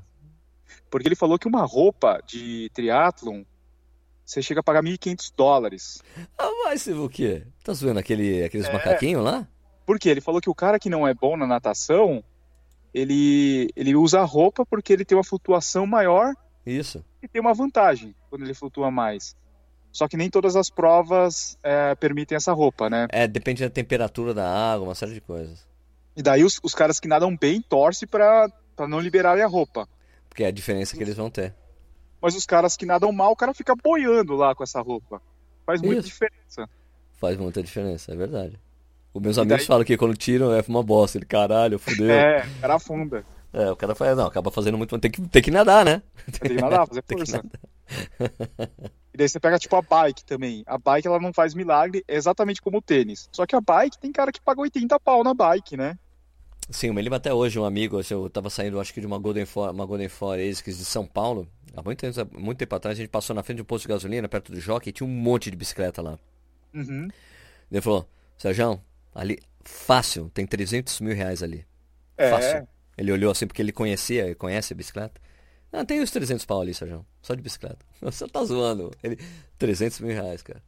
Porque 0.90 1.08
ele 1.08 1.16
falou 1.16 1.38
que 1.38 1.48
uma 1.48 1.66
roupa 1.66 2.22
de 2.26 2.70
triatlon 2.74 3.44
você 4.30 4.44
chega 4.44 4.60
a 4.60 4.64
pagar 4.64 4.84
1.500 4.84 5.34
dólares. 5.36 6.04
Ah, 6.38 6.52
mas 6.66 6.88
o 6.88 7.10
quê? 7.10 7.48
Tá 7.64 7.74
zoando 7.74 8.00
aquele, 8.00 8.44
aqueles 8.44 8.68
é. 8.68 8.72
macaquinhos 8.74 9.24
lá? 9.24 9.48
Porque 9.88 10.08
ele 10.08 10.22
falou 10.22 10.40
que 10.40 10.52
o 10.52 10.54
cara 10.54 10.78
que 10.78 10.88
não 10.88 11.08
é 11.08 11.16
bom 11.16 11.36
na 11.36 11.48
natação, 11.48 12.24
ele, 12.94 13.72
ele 13.76 13.96
usa 13.96 14.20
a 14.20 14.24
roupa 14.24 14.64
porque 14.64 14.94
ele 14.94 15.04
tem 15.04 15.18
uma 15.18 15.24
flutuação 15.24 15.88
maior. 15.88 16.36
Isso. 16.64 17.04
E 17.24 17.28
tem 17.28 17.42
uma 17.42 17.56
vantagem 17.56 18.14
quando 18.30 18.44
ele 18.44 18.54
flutua 18.54 18.92
mais. 18.92 19.36
Só 19.92 20.08
que 20.08 20.18
nem 20.18 20.30
todas 20.30 20.56
as 20.56 20.70
provas 20.70 21.58
é, 21.64 21.96
permitem 21.96 22.36
essa 22.36 22.54
roupa, 22.54 22.90
né? 22.90 23.08
É, 23.12 23.28
depende 23.28 23.64
da 23.64 23.70
temperatura 23.70 24.34
da 24.34 24.48
água, 24.48 24.88
uma 24.88 24.96
série 24.96 25.14
de 25.14 25.22
coisas. 25.22 25.68
E 26.16 26.22
daí 26.22 26.44
os, 26.44 26.60
os 26.62 26.76
caras 26.76 27.00
que 27.00 27.08
nadam 27.08 27.36
bem 27.36 27.62
torcem 27.62 28.08
para 28.08 28.52
não 28.88 29.00
liberarem 29.00 29.44
a 29.44 29.48
roupa. 29.48 29.88
Porque 30.28 30.44
é 30.44 30.48
a 30.48 30.52
diferença 30.52 30.96
que 30.96 31.04
eles 31.04 31.16
vão 31.16 31.30
ter. 31.30 31.54
Mas 32.22 32.36
os 32.36 32.46
caras 32.46 32.76
que 32.76 32.86
nadam 32.86 33.12
mal, 33.12 33.32
o 33.32 33.36
cara 33.36 33.54
fica 33.54 33.74
boiando 33.76 34.36
lá 34.36 34.54
com 34.54 34.64
essa 34.64 34.82
roupa. 34.82 35.22
Faz 35.66 35.82
muita 35.82 36.02
diferença. 36.02 36.70
Faz 37.14 37.38
muita 37.38 37.64
diferença, 37.64 38.12
é 38.12 38.16
verdade. 38.16 38.60
Os 39.14 39.22
meus 39.22 39.38
amigos 39.38 39.60
daí... 39.60 39.68
falam 39.68 39.84
que 39.84 39.98
quando 39.98 40.16
tiram 40.16 40.54
é 40.54 40.64
uma 40.68 40.84
bosta. 40.84 41.18
Ele, 41.18 41.26
caralho, 41.26 41.80
fudeu. 41.80 42.12
É, 42.12 42.46
o 42.46 42.62
cara 42.62 42.76
afunda. 42.76 43.26
É, 43.52 43.72
o 43.72 43.76
cara 43.76 43.96
faz, 43.96 44.16
não, 44.16 44.28
acaba 44.28 44.52
fazendo 44.52 44.78
muito, 44.78 44.98
tem 45.00 45.10
que, 45.10 45.22
tem 45.22 45.42
que 45.42 45.50
nadar, 45.50 45.84
né? 45.84 46.04
Tem 46.40 46.56
que 46.56 46.62
nadar, 46.62 46.88
fazer 46.88 47.04
força. 47.10 47.44
e 49.14 49.18
daí 49.18 49.28
você 49.28 49.40
pega 49.40 49.60
tipo 49.60 49.76
a 49.76 49.82
bike 49.82 50.24
também. 50.24 50.64
A 50.66 50.78
bike 50.78 51.08
ela 51.08 51.20
não 51.20 51.34
faz 51.34 51.54
milagre 51.54 52.04
exatamente 52.08 52.62
como 52.62 52.78
o 52.78 52.82
tênis. 52.82 53.30
Só 53.32 53.46
que 53.46 53.56
a 53.56 53.62
bike 53.62 54.00
tem 54.00 54.12
cara 54.12 54.32
que 54.32 54.42
paga 54.42 54.62
80 54.62 55.00
pau 55.00 55.24
na 55.24 55.34
bike, 55.34 55.76
né? 55.78 55.98
Sim, 56.70 56.88
eu 56.88 56.94
me 56.94 57.02
lembro 57.02 57.18
até 57.18 57.34
hoje, 57.34 57.58
um 57.58 57.66
amigo, 57.66 57.98
assim, 57.98 58.14
eu 58.14 58.30
tava 58.30 58.50
saindo, 58.50 58.80
acho 58.80 58.94
que 58.94 59.02
de 59.02 59.08
uma 59.08 59.18
Golden 59.18 59.46
For, 59.46 59.72
uma 59.72 59.86
Golden 59.86 60.08
Forest 60.08 60.66
de 60.66 60.86
São 60.86 61.06
Paulo. 61.06 61.48
Há 61.76 61.82
muito 61.82 62.00
tempo, 62.00 62.40
muito 62.40 62.58
tempo 62.60 62.76
atrás, 62.76 62.98
a 62.98 63.02
gente 63.02 63.10
passou 63.10 63.36
na 63.36 63.42
frente 63.42 63.58
de 63.58 63.62
um 63.64 63.66
posto 63.66 63.84
de 63.84 63.90
gasolina, 63.90 64.30
perto 64.30 64.52
do 64.52 64.60
Jockey, 64.60 64.90
e 64.90 64.94
tinha 64.94 65.08
um 65.08 65.12
monte 65.12 65.50
de 65.50 65.58
bicicleta 65.58 66.00
lá. 66.02 66.20
Uhum. 66.74 67.08
Ele 67.72 67.82
falou, 67.82 68.08
Sérgio, 68.38 68.80
ali, 69.16 69.40
fácil, 69.64 70.30
tem 70.32 70.46
300 70.46 71.02
mil 71.02 71.16
reais 71.16 71.42
ali. 71.42 71.66
É. 72.16 72.30
Fácil. 72.30 72.68
Ele 72.96 73.12
olhou 73.12 73.32
assim 73.32 73.48
porque 73.48 73.62
ele 73.62 73.72
conhecia, 73.72 74.36
conhece 74.36 74.74
a 74.74 74.76
bicicleta. 74.76 75.20
Não, 75.72 75.86
tem 75.86 76.02
os 76.02 76.12
300 76.12 76.46
pau 76.46 76.62
ali, 76.62 76.74
Sérgio. 76.74 77.06
Só 77.22 77.36
de 77.36 77.42
bicicleta. 77.42 77.86
Você 78.02 78.28
tá 78.28 78.44
zoando. 78.44 78.92
Ele, 79.04 79.18
300 79.58 80.00
mil 80.00 80.14
reais, 80.14 80.42
cara. 80.42 80.62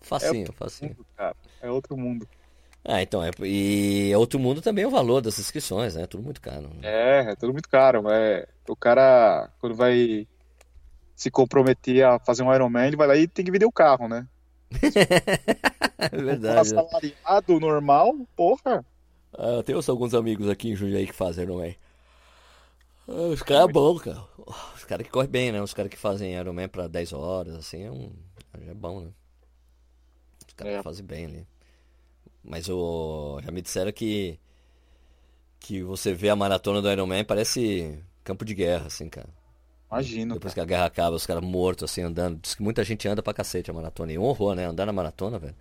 Facinho, 0.00 0.48
é 0.48 0.52
facinho. 0.52 0.90
Mundo, 0.90 1.06
cara. 1.16 1.36
É 1.60 1.70
outro 1.70 1.96
mundo. 1.96 2.28
Ah, 2.84 3.00
então, 3.00 3.22
é, 3.22 3.30
e 3.42 4.10
é 4.12 4.18
outro 4.18 4.40
mundo 4.40 4.60
também 4.60 4.84
o 4.84 4.90
valor 4.90 5.20
das 5.20 5.38
inscrições, 5.38 5.94
né? 5.94 6.02
É 6.02 6.06
tudo 6.06 6.24
muito 6.24 6.40
caro. 6.40 6.62
Né? 6.62 6.80
É, 6.82 7.30
é 7.30 7.36
tudo 7.36 7.52
muito 7.52 7.68
caro. 7.68 8.10
É, 8.10 8.48
o 8.68 8.74
cara, 8.74 9.48
quando 9.60 9.76
vai 9.76 10.26
se 11.14 11.30
comprometer 11.30 12.04
a 12.04 12.18
fazer 12.18 12.42
um 12.42 12.52
Ironman, 12.52 12.88
ele 12.88 12.96
vai 12.96 13.06
lá 13.06 13.16
e 13.16 13.28
tem 13.28 13.44
que 13.44 13.52
vender 13.52 13.66
o 13.66 13.72
carro, 13.72 14.08
né? 14.08 14.26
é 15.98 16.08
verdade. 16.16 16.56
Um 16.74 16.78
assalariado 16.80 17.60
normal, 17.60 18.16
porra. 18.34 18.84
Ah, 19.38 19.54
eu 19.56 19.62
tenho 19.62 19.80
alguns 19.86 20.14
amigos 20.14 20.48
aqui 20.48 20.70
em 20.70 20.74
Jundiaí 20.74 21.06
que 21.06 21.12
fazem 21.12 21.44
Ironman. 21.44 21.76
Os 23.06 23.42
caras 23.42 23.68
é 23.68 23.72
bom, 23.72 23.98
cara. 23.98 24.24
Os 24.76 24.84
caras 24.84 25.06
que 25.06 25.12
correm 25.12 25.30
bem, 25.30 25.52
né? 25.52 25.60
Os 25.60 25.74
caras 25.74 25.90
que 25.90 25.96
fazem 25.96 26.34
Ironman 26.34 26.68
pra 26.68 26.86
10 26.86 27.12
horas, 27.12 27.54
assim, 27.54 27.82
é 27.82 27.90
um. 27.90 28.12
É 28.68 28.74
bom, 28.74 29.00
né? 29.00 29.10
Os 30.46 30.54
caras 30.54 30.74
é. 30.74 30.82
fazem 30.82 31.04
bem 31.04 31.26
ali. 31.26 31.46
Mas 32.42 32.68
o. 32.68 33.40
Já 33.42 33.50
me 33.50 33.62
disseram 33.62 33.92
que. 33.92 34.38
Que 35.58 35.82
você 35.82 36.12
vê 36.12 36.28
a 36.28 36.36
maratona 36.36 36.82
do 36.82 36.90
Ironman 36.90 37.24
parece 37.24 38.02
campo 38.24 38.44
de 38.44 38.54
guerra, 38.54 38.86
assim, 38.86 39.08
cara. 39.08 39.28
Imagino. 39.90 40.34
Depois 40.34 40.54
cara. 40.54 40.66
que 40.66 40.72
a 40.72 40.76
guerra 40.76 40.86
acaba, 40.86 41.16
os 41.16 41.26
caras 41.26 41.42
mortos, 41.42 41.90
assim, 41.90 42.02
andando. 42.02 42.40
Diz 42.40 42.54
que 42.54 42.62
muita 42.62 42.82
gente 42.84 43.06
anda 43.06 43.22
pra 43.22 43.34
cacete 43.34 43.70
a 43.70 43.74
maratona. 43.74 44.12
E 44.12 44.18
um 44.18 44.22
horror, 44.22 44.54
né? 44.54 44.66
Andar 44.66 44.86
na 44.86 44.92
maratona, 44.92 45.38
velho. 45.38 45.56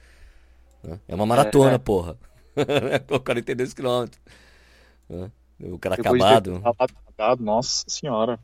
Né? 0.83 0.99
É 1.07 1.15
uma 1.15 1.25
maratona, 1.25 1.71
é, 1.71 1.75
é. 1.75 1.77
porra. 1.77 2.17
o 3.09 3.19
42 3.19 3.73
km. 3.73 4.07
Né? 5.09 5.31
O 5.63 5.77
cara 5.77 5.95
Depois 5.95 6.21
acabado. 6.21 6.61
De. 7.37 7.43
Nossa 7.43 7.83
senhora. 7.87 8.39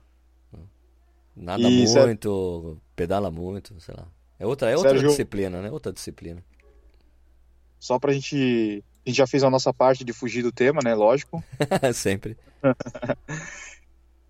Nada 1.36 1.62
e 1.62 1.88
muito, 1.88 2.82
pedala 2.96 3.30
muito, 3.30 3.80
sei 3.80 3.94
lá. 3.96 4.08
É 4.40 4.46
outra, 4.46 4.70
é 4.70 4.76
outra 4.76 4.92
Sérgio... 4.92 5.10
disciplina, 5.10 5.62
né? 5.62 5.72
Outra 5.72 5.94
disciplina. 5.94 6.44
Só 7.80 8.00
pra 8.00 8.12
gente. 8.12 8.84
A 9.06 9.10
gente 9.10 9.18
já 9.18 9.28
fez 9.28 9.44
a 9.44 9.50
nossa 9.50 9.74
parte 9.74 10.04
de 10.04 10.12
fugir 10.14 10.44
do 10.44 10.52
tema, 10.52 10.82
né? 10.84 10.94
Lógico. 10.94 11.44
Sempre. 11.94 12.38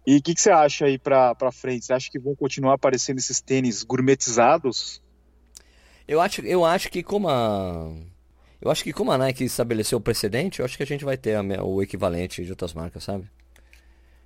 E 0.07 0.15
o 0.15 0.21
que, 0.21 0.33
que, 0.33 0.39
você 0.39 0.49
acha 0.49 0.85
aí 0.85 0.97
pra, 0.97 1.35
pra 1.35 1.51
frente? 1.51 1.85
Você 1.85 1.91
acha 1.91 2.09
que 2.09 2.17
vão 2.17 2.33
continuar 2.33 2.75
aparecendo 2.75 3.17
esses 3.17 3.41
tênis 3.41 3.83
gourmetizados? 3.83 5.01
Eu 6.07 6.21
acho, 6.21 6.39
eu 6.45 6.63
acho 6.63 6.89
que 6.89 7.03
como 7.03 7.27
a. 7.27 7.91
Eu 8.61 8.71
acho 8.71 8.83
que 8.83 8.91
como 8.91 9.11
a 9.11 9.17
Nike 9.17 9.43
estabeleceu 9.43 9.97
o 9.99 10.01
precedente, 10.01 10.59
eu 10.59 10.65
acho 10.65 10.75
que 10.77 10.83
a 10.83 10.85
gente 10.85 11.05
vai 11.05 11.17
ter 11.17 11.35
a, 11.35 11.63
o 11.63 11.81
equivalente 11.81 12.43
de 12.43 12.49
outras 12.49 12.73
marcas, 12.73 13.03
sabe? 13.03 13.29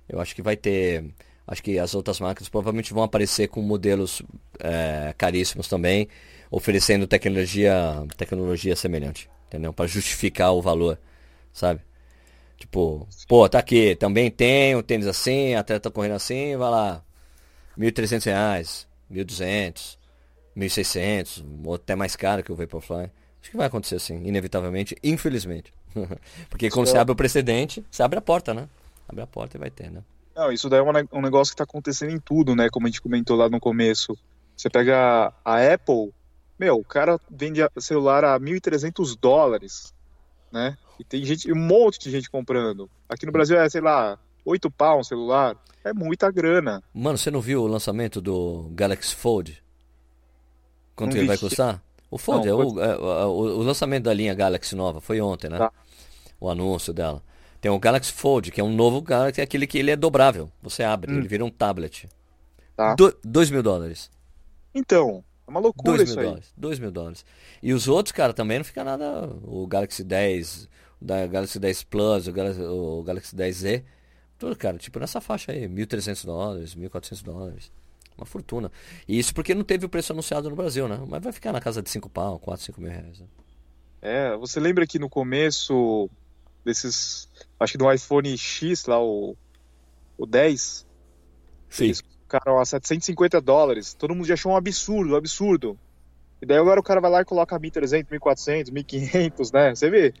Eu 0.08 0.20
acho 0.20 0.34
que 0.34 0.42
vai 0.42 0.56
ter. 0.56 1.04
Acho 1.46 1.62
que 1.62 1.78
as 1.78 1.94
outras 1.94 2.20
marcas 2.20 2.48
provavelmente 2.48 2.94
vão 2.94 3.02
aparecer 3.02 3.48
com 3.48 3.60
modelos 3.60 4.22
é, 4.60 5.14
caríssimos 5.18 5.68
também, 5.68 6.08
oferecendo 6.50 7.06
tecnologia, 7.06 7.74
tecnologia 8.16 8.76
semelhante, 8.76 9.28
entendeu? 9.48 9.72
Para 9.72 9.86
justificar 9.86 10.52
o 10.52 10.62
valor, 10.62 10.98
sabe? 11.52 11.80
Tipo, 12.56 13.08
pô, 13.26 13.48
tá 13.48 13.58
aqui, 13.58 13.96
também 13.96 14.30
tem 14.30 14.76
um 14.76 14.82
tênis 14.82 15.06
assim, 15.06 15.54
atleta 15.54 15.90
correndo 15.90 16.14
assim, 16.14 16.56
vai 16.56 16.70
lá, 16.70 17.04
1.300 17.76 18.24
reais, 18.24 18.88
1.200, 19.10 19.98
1.600, 20.56 21.44
ou 21.64 21.74
até 21.74 21.96
mais 21.96 22.14
caro 22.14 22.42
que 22.42 22.52
o 22.52 22.54
Vaporfly. 22.54 23.10
Acho 23.42 23.50
que 23.50 23.56
vai 23.56 23.66
acontecer 23.66 23.96
assim, 23.96 24.24
inevitavelmente, 24.24 24.96
infelizmente. 25.02 25.74
Porque 26.48 26.70
quando 26.70 26.86
você 26.86 26.96
abre 26.96 27.12
o 27.12 27.16
precedente, 27.16 27.84
você 27.90 28.02
abre 28.02 28.18
a 28.18 28.22
porta, 28.22 28.54
né? 28.54 28.68
Abre 29.08 29.22
a 29.22 29.26
porta 29.26 29.56
e 29.56 29.60
vai 29.60 29.68
ter, 29.68 29.90
né? 29.90 30.00
Não, 30.34 30.50
isso 30.50 30.70
daí 30.70 30.78
é 30.80 30.82
um 31.12 31.20
negócio 31.20 31.52
que 31.52 31.54
está 31.54 31.64
acontecendo 31.64 32.12
em 32.12 32.20
tudo, 32.20 32.54
né? 32.54 32.70
Como 32.70 32.86
a 32.86 32.88
gente 32.88 33.02
comentou 33.02 33.36
lá 33.36 33.50
no 33.50 33.60
começo. 33.60 34.16
Você 34.56 34.70
pega 34.70 35.32
a 35.44 35.74
Apple, 35.74 36.12
meu, 36.58 36.76
o 36.76 36.84
cara 36.84 37.20
vende 37.28 37.60
celular 37.78 38.24
a 38.24 38.38
1.300 38.38 39.18
dólares, 39.20 39.92
né? 40.50 40.78
E 40.98 41.04
tem 41.04 41.24
gente, 41.24 41.52
um 41.52 41.56
monte 41.56 41.98
de 41.98 42.10
gente 42.10 42.30
comprando. 42.30 42.88
Aqui 43.08 43.26
no 43.26 43.32
Brasil 43.32 43.58
é, 43.58 43.68
sei 43.68 43.80
lá, 43.80 44.16
8 44.44 44.70
pau 44.70 45.00
um 45.00 45.04
celular. 45.04 45.56
É 45.84 45.92
muita 45.92 46.30
grana. 46.30 46.80
Mano, 46.94 47.18
você 47.18 47.30
não 47.30 47.40
viu 47.40 47.62
o 47.62 47.66
lançamento 47.66 48.20
do 48.20 48.70
Galaxy 48.72 49.16
Fold? 49.16 49.62
Quanto 50.94 51.16
ele 51.16 51.26
vai 51.26 51.36
custar? 51.36 51.82
O 52.12 52.18
Fold, 52.18 52.46
não, 52.46 52.60
é, 52.60 52.64
o, 52.64 52.80
é, 52.82 52.96
o, 52.98 53.30
o, 53.30 53.62
lançamento 53.62 54.04
da 54.04 54.12
linha 54.12 54.34
Galaxy 54.34 54.76
nova, 54.76 55.00
foi 55.00 55.18
ontem, 55.18 55.48
né? 55.48 55.56
Tá. 55.56 55.72
O 56.38 56.50
anúncio 56.50 56.92
dela. 56.92 57.22
Tem 57.58 57.70
o 57.70 57.78
Galaxy 57.78 58.12
Fold, 58.12 58.50
que 58.50 58.60
é 58.60 58.64
um 58.64 58.70
novo 58.70 59.00
Galaxy, 59.00 59.40
é 59.40 59.44
aquele 59.44 59.66
que 59.66 59.78
ele 59.78 59.90
é 59.90 59.96
dobrável. 59.96 60.52
Você 60.60 60.82
abre, 60.82 61.10
hum. 61.10 61.16
ele 61.16 61.26
vira 61.26 61.42
um 61.42 61.48
tablet. 61.48 62.06
Tá. 62.76 62.94
2 63.24 63.48
mil 63.48 63.62
dólares. 63.62 64.10
Então, 64.74 65.24
é 65.46 65.50
uma 65.50 65.58
loucura 65.58 65.96
dois 65.96 66.10
isso 66.10 66.18
mil 66.18 66.20
aí. 66.20 66.26
Dólares, 66.28 66.52
2 66.54 66.78
mil 66.80 66.90
dólares. 66.90 67.24
E 67.62 67.72
os 67.72 67.88
outros, 67.88 68.12
cara, 68.12 68.34
também 68.34 68.58
não 68.58 68.64
fica 68.66 68.84
nada. 68.84 69.30
O 69.42 69.66
Galaxy 69.66 70.04
10, 70.04 70.68
o 71.00 71.04
da 71.06 71.26
Galaxy 71.26 71.58
10 71.58 71.82
Plus, 71.84 72.28
o 72.28 72.32
Galaxy, 72.32 72.60
o 72.60 73.02
Galaxy 73.02 73.34
10Z. 73.34 73.84
Tudo, 74.38 74.54
cara, 74.54 74.76
tipo 74.76 75.00
nessa 75.00 75.18
faixa 75.18 75.50
aí, 75.50 75.66
1.300 75.66 76.26
dólares, 76.26 76.74
1.400 76.74 77.22
dólares. 77.22 77.72
Uma 78.22 78.26
fortuna. 78.26 78.70
E 79.08 79.18
isso 79.18 79.34
porque 79.34 79.52
não 79.52 79.64
teve 79.64 79.84
o 79.84 79.88
preço 79.88 80.12
anunciado 80.12 80.48
no 80.48 80.54
Brasil, 80.54 80.86
né? 80.86 81.02
Mas 81.08 81.22
vai 81.22 81.32
ficar 81.32 81.52
na 81.52 81.60
casa 81.60 81.82
de 81.82 81.90
5 81.90 82.08
pau, 82.08 82.38
4, 82.38 82.66
5 82.66 82.80
mil 82.80 82.90
reais. 82.90 83.18
Né? 83.18 83.26
É, 84.00 84.36
você 84.36 84.60
lembra 84.60 84.86
que 84.86 84.98
no 84.98 85.08
começo 85.08 86.08
desses. 86.64 87.28
Acho 87.58 87.72
que 87.72 87.78
do 87.78 87.92
iPhone 87.92 88.38
X 88.38 88.86
lá, 88.86 89.02
o, 89.02 89.36
o 90.16 90.24
10. 90.24 90.86
Sim. 91.68 91.84
Eles 91.84 92.00
colocaram 92.00 92.60
a 92.60 92.64
750 92.64 93.40
dólares. 93.40 93.92
Todo 93.92 94.14
mundo 94.14 94.26
já 94.26 94.34
achou 94.34 94.52
um 94.52 94.56
absurdo, 94.56 95.14
um 95.14 95.16
absurdo. 95.16 95.76
E 96.40 96.46
daí 96.46 96.58
agora 96.58 96.78
o 96.78 96.82
cara 96.82 97.00
vai 97.00 97.10
lá 97.10 97.20
e 97.22 97.24
coloca 97.24 97.58
1.300, 97.58 98.06
1.400, 98.06 98.70
1.500, 98.70 99.52
né? 99.52 99.74
Você 99.74 99.90
vê? 99.90 100.14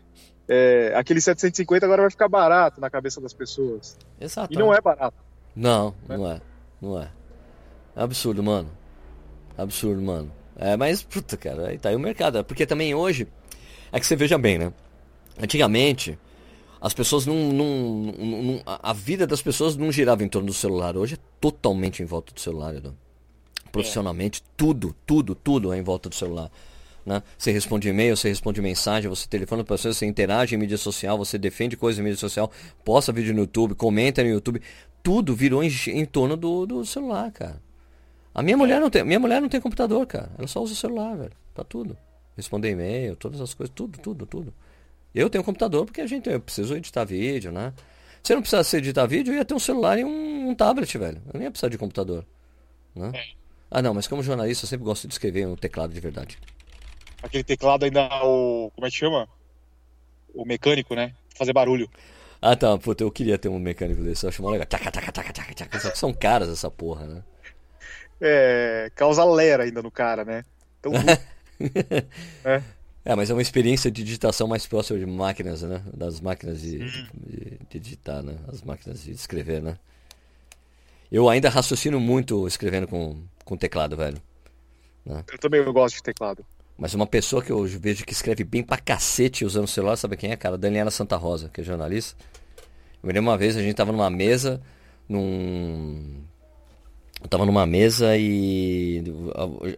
É, 0.48 0.92
aquele 0.96 1.20
750 1.20 1.86
agora 1.86 2.02
vai 2.02 2.10
ficar 2.10 2.28
barato 2.28 2.80
na 2.80 2.90
cabeça 2.90 3.20
das 3.20 3.32
pessoas. 3.32 3.96
Exato. 4.20 4.52
E 4.52 4.56
não 4.56 4.74
é 4.74 4.80
barato. 4.80 5.16
Não, 5.54 5.94
né? 6.08 6.16
não 6.16 6.30
é. 6.30 6.40
Não 6.80 7.00
é. 7.00 7.10
Absurdo, 7.94 8.42
mano. 8.42 8.70
Absurdo, 9.56 10.00
mano. 10.00 10.32
É, 10.56 10.76
mas, 10.76 11.02
puta, 11.02 11.36
cara, 11.36 11.68
aí 11.68 11.78
tá 11.78 11.90
aí 11.90 11.96
o 11.96 12.00
mercado. 12.00 12.42
Porque 12.44 12.66
também 12.66 12.94
hoje, 12.94 13.26
é 13.90 14.00
que 14.00 14.06
você 14.06 14.16
veja 14.16 14.38
bem, 14.38 14.58
né? 14.58 14.72
Antigamente, 15.40 16.18
as 16.80 16.92
pessoas 16.92 17.26
não, 17.26 17.52
não, 17.52 18.12
não, 18.18 18.62
A 18.64 18.92
vida 18.92 19.26
das 19.26 19.40
pessoas 19.40 19.76
não 19.76 19.92
girava 19.92 20.24
em 20.24 20.28
torno 20.28 20.48
do 20.48 20.54
celular. 20.54 20.96
Hoje 20.96 21.14
é 21.14 21.18
totalmente 21.40 22.02
em 22.02 22.06
volta 22.06 22.34
do 22.34 22.40
celular, 22.40 22.74
Edu. 22.74 22.96
Profissionalmente, 23.70 24.40
é. 24.40 24.50
tudo, 24.56 24.94
tudo, 25.06 25.34
tudo 25.34 25.72
é 25.72 25.78
em 25.78 25.82
volta 25.82 26.08
do 26.08 26.14
celular. 26.14 26.50
Né? 27.04 27.22
Você 27.38 27.50
responde 27.50 27.88
e-mail, 27.88 28.16
você 28.16 28.28
responde 28.28 28.60
mensagem, 28.60 29.08
você 29.08 29.26
telefona 29.26 29.64
para 29.64 29.76
pessoas, 29.76 29.96
você 29.96 30.06
interage 30.06 30.54
em 30.54 30.58
mídia 30.58 30.76
social, 30.76 31.16
você 31.16 31.38
defende 31.38 31.76
coisas 31.76 31.98
em 31.98 32.02
mídia 32.02 32.18
social, 32.18 32.50
posta 32.84 33.12
vídeo 33.12 33.34
no 33.34 33.40
YouTube, 33.40 33.74
comenta 33.74 34.22
no 34.22 34.28
YouTube. 34.28 34.60
Tudo 35.02 35.34
virou 35.34 35.62
em, 35.64 35.70
em 35.88 36.04
torno 36.04 36.36
do, 36.36 36.66
do 36.66 36.84
celular, 36.84 37.30
cara. 37.32 37.60
A 38.34 38.42
minha 38.42 38.56
mulher 38.56 38.80
não 38.80 38.88
tem, 38.88 39.04
minha 39.04 39.20
mulher 39.20 39.40
não 39.40 39.48
tem 39.48 39.60
computador, 39.60 40.06
cara. 40.06 40.30
Ela 40.38 40.46
só 40.46 40.62
usa 40.62 40.72
o 40.72 40.76
celular, 40.76 41.16
velho. 41.16 41.32
Tá 41.54 41.62
tudo. 41.62 41.96
Responder 42.36 42.70
e-mail, 42.70 43.14
todas 43.16 43.40
as 43.40 43.52
coisas, 43.52 43.72
tudo, 43.74 43.98
tudo, 43.98 44.24
tudo. 44.24 44.54
Eu 45.14 45.28
tenho 45.28 45.44
computador 45.44 45.84
porque 45.84 46.00
a 46.00 46.06
gente 46.06 46.28
eu 46.28 46.40
preciso 46.40 46.74
editar 46.74 47.04
vídeo, 47.04 47.52
né? 47.52 47.74
Se 48.22 48.32
eu 48.32 48.36
não 48.36 48.42
precisasse 48.42 48.76
editar 48.76 49.04
vídeo, 49.06 49.32
eu 49.32 49.36
ia 49.36 49.44
ter 49.44 49.52
um 49.52 49.58
celular 49.58 49.98
e 49.98 50.04
um, 50.04 50.48
um 50.50 50.54
tablet, 50.54 50.96
velho. 50.96 51.20
Eu 51.26 51.38
nem 51.38 51.44
ia 51.44 51.50
precisar 51.50 51.68
de 51.68 51.76
computador. 51.76 52.24
Né? 52.94 53.10
É. 53.14 53.24
Ah, 53.70 53.82
não, 53.82 53.92
mas 53.92 54.06
como 54.06 54.22
jornalista, 54.22 54.64
eu 54.64 54.68
sempre 54.68 54.84
gosto 54.84 55.06
de 55.06 55.14
escrever 55.14 55.46
um 55.46 55.56
teclado 55.56 55.92
de 55.92 56.00
verdade. 56.00 56.38
Aquele 57.22 57.44
teclado 57.44 57.84
ainda, 57.84 58.08
o. 58.24 58.70
Como 58.74 58.86
é 58.86 58.90
que 58.90 58.96
chama? 58.96 59.28
O 60.34 60.44
mecânico, 60.44 60.94
né? 60.94 61.14
Fazer 61.36 61.52
barulho. 61.52 61.88
Ah, 62.40 62.56
tá. 62.56 62.76
Puta, 62.78 63.04
eu 63.04 63.10
queria 63.10 63.38
ter 63.38 63.48
um 63.48 63.58
mecânico 63.58 64.02
desse. 64.02 64.24
Eu 64.24 64.28
acho 64.28 64.42
mó 64.42 64.50
legal. 64.50 64.66
Taca, 64.66 64.90
taca, 64.90 65.12
taca, 65.12 65.32
taca, 65.32 65.54
taca. 65.54 65.80
Só 65.80 65.90
que 65.90 65.98
são 65.98 66.12
caras 66.12 66.48
essa 66.48 66.70
porra, 66.70 67.06
né? 67.06 67.22
É. 68.22 68.90
Causa 68.94 69.24
lera 69.24 69.64
ainda 69.64 69.82
no 69.82 69.90
cara, 69.90 70.24
né? 70.24 70.44
Então. 70.78 70.92
é. 72.44 72.62
É, 73.04 73.16
mas 73.16 73.30
é 73.30 73.32
uma 73.32 73.42
experiência 73.42 73.90
de 73.90 74.04
digitação 74.04 74.46
mais 74.46 74.64
próxima 74.64 74.98
de 74.98 75.06
máquinas, 75.06 75.62
né? 75.62 75.82
Das 75.92 76.20
máquinas 76.20 76.60
de, 76.60 76.78
de, 76.78 77.58
de, 77.68 77.78
digitar, 77.80 78.22
né? 78.22 78.36
As 78.46 78.62
máquinas 78.62 79.02
de 79.02 79.10
escrever, 79.10 79.60
né? 79.60 79.76
Eu 81.10 81.28
ainda 81.28 81.48
raciocino 81.48 81.98
muito 81.98 82.46
escrevendo 82.46 82.86
com, 82.86 83.20
com 83.44 83.56
teclado, 83.56 83.96
velho. 83.96 84.18
Né? 85.04 85.24
Eu 85.32 85.38
também 85.38 85.62
gosto 85.64 85.96
de 85.96 86.02
teclado. 86.02 86.46
Mas 86.78 86.94
uma 86.94 87.06
pessoa 87.06 87.42
que 87.42 87.50
eu 87.50 87.64
vejo 87.64 88.04
que 88.04 88.12
escreve 88.12 88.44
bem 88.44 88.62
pra 88.62 88.78
cacete 88.78 89.44
usando 89.44 89.64
o 89.64 89.68
celular, 89.68 89.96
sabe 89.96 90.16
quem 90.16 90.30
é, 90.30 90.36
cara? 90.36 90.56
Daniela 90.56 90.90
Santa 90.90 91.16
Rosa, 91.16 91.48
que 91.48 91.60
é 91.60 91.64
jornalista. 91.64 92.16
Eu 93.02 93.08
me 93.08 93.12
lembro 93.12 93.30
uma 93.30 93.36
vez, 93.36 93.56
a 93.56 93.62
gente 93.62 93.74
tava 93.74 93.90
numa 93.90 94.08
mesa, 94.08 94.62
num... 95.08 96.22
Eu 97.22 97.28
tava 97.28 97.46
numa 97.46 97.64
mesa 97.66 98.16
e 98.16 99.02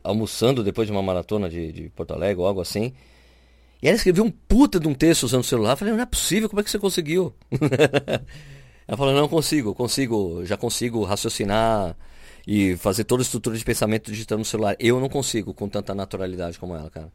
almoçando 0.03 0.65
depois 0.65 0.87
de 0.87 0.93
uma 0.93 1.03
maratona 1.03 1.49
de, 1.49 1.73
de 1.73 1.89
Porto 1.91 2.15
Alegre 2.15 2.41
ou 2.41 2.47
algo 2.47 2.61
assim. 2.61 2.93
E 3.83 3.87
ela 3.87 3.97
escreveu 3.97 4.25
um 4.25 4.31
puta 4.31 4.81
de 4.81 4.89
um 4.89 4.95
texto 4.95 5.25
usando 5.25 5.43
o 5.43 5.47
celular. 5.47 5.73
Eu 5.73 5.77
falei, 5.77 5.93
não 5.95 6.01
é 6.01 6.07
possível, 6.07 6.49
como 6.49 6.61
é 6.61 6.65
que 6.65 6.71
você 6.71 6.79
conseguiu? 6.79 7.35
ela 8.89 8.97
falou, 8.97 9.13
não 9.13 9.29
consigo, 9.29 9.75
consigo, 9.75 10.45
já 10.47 10.57
consigo 10.57 11.05
raciocinar 11.05 11.95
e 12.47 12.77
fazer 12.77 13.05
toda 13.05 13.23
a 13.23 13.25
estrutura 13.25 13.57
de 13.57 13.65
pensamento 13.65 14.11
digitando 14.11 14.39
no 14.39 14.45
celular. 14.45 14.75
Eu 14.79 14.99
não 15.01 15.09
consigo 15.11 15.53
com 15.53 15.69
tanta 15.69 15.95
naturalidade 15.95 16.59
como 16.59 16.75
ela, 16.75 16.89
cara. 16.89 17.13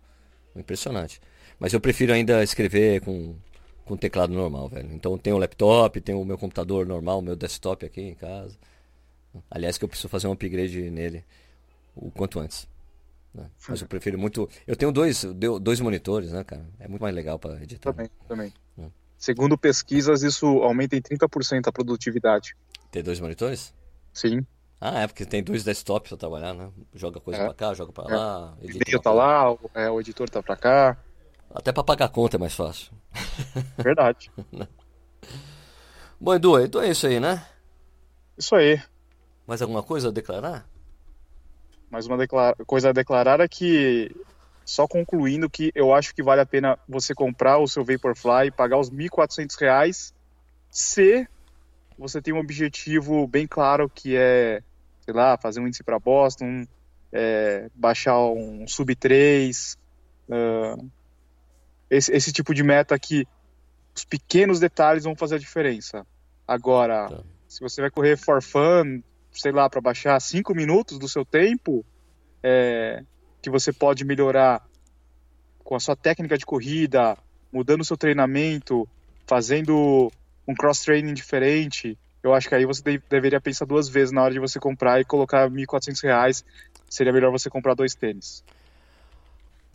Impressionante. 0.55 1.19
Mas 1.59 1.73
eu 1.73 1.79
prefiro 1.79 2.13
ainda 2.13 2.43
escrever 2.43 3.01
com, 3.01 3.35
com 3.85 3.97
teclado 3.97 4.33
normal, 4.33 4.69
velho. 4.69 4.89
Então 4.93 5.17
tenho 5.17 5.35
o 5.35 5.39
laptop, 5.39 5.99
tenho 6.01 6.21
o 6.21 6.25
meu 6.25 6.37
computador 6.37 6.85
normal, 6.85 7.19
o 7.19 7.21
meu 7.21 7.35
desktop 7.35 7.85
aqui 7.85 8.01
em 8.01 8.13
casa. 8.13 8.55
Aliás, 9.49 9.77
que 9.77 9.83
eu 9.83 9.89
preciso 9.89 10.09
fazer 10.09 10.27
um 10.27 10.31
upgrade 10.31 10.89
nele 10.89 11.23
o 11.95 12.09
quanto 12.11 12.39
antes. 12.39 12.67
Né? 13.33 13.49
Mas 13.67 13.81
eu 13.81 13.87
prefiro 13.87 14.17
muito. 14.17 14.49
Eu 14.65 14.75
tenho 14.75 14.91
dois, 14.91 15.23
dois 15.61 15.79
monitores, 15.79 16.31
né, 16.31 16.43
cara? 16.43 16.65
É 16.79 16.87
muito 16.87 17.01
mais 17.01 17.13
legal 17.13 17.37
para 17.37 17.61
editar. 17.61 17.91
Também, 17.91 18.09
também. 18.27 18.53
É. 18.77 18.85
Segundo 19.17 19.57
pesquisas, 19.57 20.23
isso 20.23 20.45
aumenta 20.63 20.95
em 20.95 21.01
30% 21.01 21.67
a 21.67 21.71
produtividade. 21.71 22.55
Ter 22.91 23.03
dois 23.03 23.19
monitores? 23.19 23.73
Sim. 24.13 24.45
Ah, 24.81 25.01
é 25.01 25.07
porque 25.07 25.25
tem 25.25 25.43
dois 25.43 25.63
desktops 25.63 26.09
para 26.09 26.17
trabalhar, 26.17 26.53
né? 26.53 26.71
Joga 26.93 27.19
coisa 27.19 27.41
é. 27.41 27.45
para 27.45 27.53
cá, 27.53 27.73
joga 27.73 27.91
para 27.91 28.13
é. 28.13 28.17
lá. 28.17 28.57
O 28.61 28.67
vídeo 28.67 28.99
tá 28.99 29.11
lá, 29.11 29.51
o, 29.51 29.59
é, 29.75 29.89
o 29.89 29.99
editor 29.99 30.29
tá 30.29 30.41
para 30.41 30.55
cá. 30.55 30.97
Até 31.53 31.71
para 31.71 31.83
pagar 31.83 32.09
conta 32.09 32.37
é 32.37 32.39
mais 32.39 32.53
fácil. 32.53 32.91
Verdade. 33.77 34.31
Bom, 36.19 36.33
Edu, 36.33 36.59
então 36.59 36.81
é 36.81 36.89
isso 36.89 37.07
aí, 37.07 37.19
né? 37.19 37.45
Isso 38.37 38.55
aí. 38.55 38.81
Mais 39.49 39.63
alguma 39.63 39.81
coisa 39.81 40.09
a 40.09 40.11
declarar? 40.11 40.63
Mais 41.89 42.05
uma 42.05 42.15
declara... 42.15 42.55
coisa 42.67 42.89
a 42.89 42.93
declarar 42.93 43.39
é 43.39 43.47
que, 43.47 44.15
só 44.63 44.87
concluindo 44.87 45.49
que 45.49 45.71
eu 45.73 45.91
acho 45.91 46.13
que 46.13 46.21
vale 46.21 46.39
a 46.39 46.45
pena 46.45 46.77
você 46.87 47.15
comprar 47.15 47.57
o 47.57 47.67
seu 47.67 47.83
Vaporfly 47.83 48.45
e 48.45 48.51
pagar 48.51 48.77
os 48.77 48.89
R$ 48.89 49.09
1.400 49.09 50.13
se 50.69 51.27
você 51.97 52.21
tem 52.21 52.31
um 52.31 52.37
objetivo 52.37 53.25
bem 53.25 53.47
claro 53.47 53.89
que 53.89 54.15
é, 54.15 54.61
sei 55.01 55.15
lá, 55.15 55.35
fazer 55.35 55.59
um 55.61 55.65
índice 55.65 55.83
para 55.83 55.97
Boston, 55.97 56.67
é, 57.11 57.71
baixar 57.73 58.19
um 58.19 58.67
sub 58.67 58.95
3, 58.95 59.79
uh, 60.29 60.89
esse, 61.89 62.11
esse 62.11 62.31
tipo 62.31 62.53
de 62.53 62.61
meta 62.61 62.99
que 62.99 63.27
os 63.95 64.05
pequenos 64.05 64.59
detalhes 64.59 65.05
vão 65.05 65.15
fazer 65.15 65.37
a 65.37 65.39
diferença. 65.39 66.05
Agora, 66.47 67.09
tá. 67.09 67.23
Se 67.47 67.61
você 67.61 67.81
vai 67.81 67.89
correr 67.89 68.15
for 68.15 68.43
fun, 68.43 69.01
sei 69.31 69.51
lá, 69.51 69.69
para 69.69 69.81
baixar 69.81 70.19
cinco 70.19 70.53
minutos 70.53 70.97
do 70.97 71.07
seu 71.07 71.25
tempo, 71.25 71.85
é, 72.43 73.03
que 73.41 73.49
você 73.49 73.71
pode 73.71 74.03
melhorar 74.05 74.65
com 75.63 75.75
a 75.75 75.79
sua 75.79 75.95
técnica 75.95 76.37
de 76.37 76.45
corrida, 76.45 77.17
mudando 77.51 77.81
o 77.81 77.85
seu 77.85 77.97
treinamento, 77.97 78.87
fazendo 79.27 80.11
um 80.47 80.55
cross-training 80.55 81.13
diferente, 81.13 81.97
eu 82.21 82.33
acho 82.33 82.49
que 82.49 82.55
aí 82.55 82.65
você 82.65 83.01
deveria 83.09 83.39
pensar 83.39 83.65
duas 83.65 83.87
vezes 83.87 84.11
na 84.11 84.21
hora 84.21 84.33
de 84.33 84.39
você 84.39 84.59
comprar 84.59 84.99
e 84.99 85.05
colocar 85.05 85.49
R$ 85.49 85.55
1.400. 85.65 86.43
Seria 86.89 87.13
melhor 87.13 87.31
você 87.31 87.49
comprar 87.49 87.75
dois 87.75 87.95
tênis. 87.95 88.43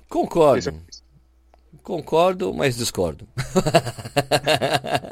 Concordo. 0.09 0.71
É... 0.71 0.75
Concordo, 1.83 2.53
mas 2.53 2.77
discordo. 2.77 3.27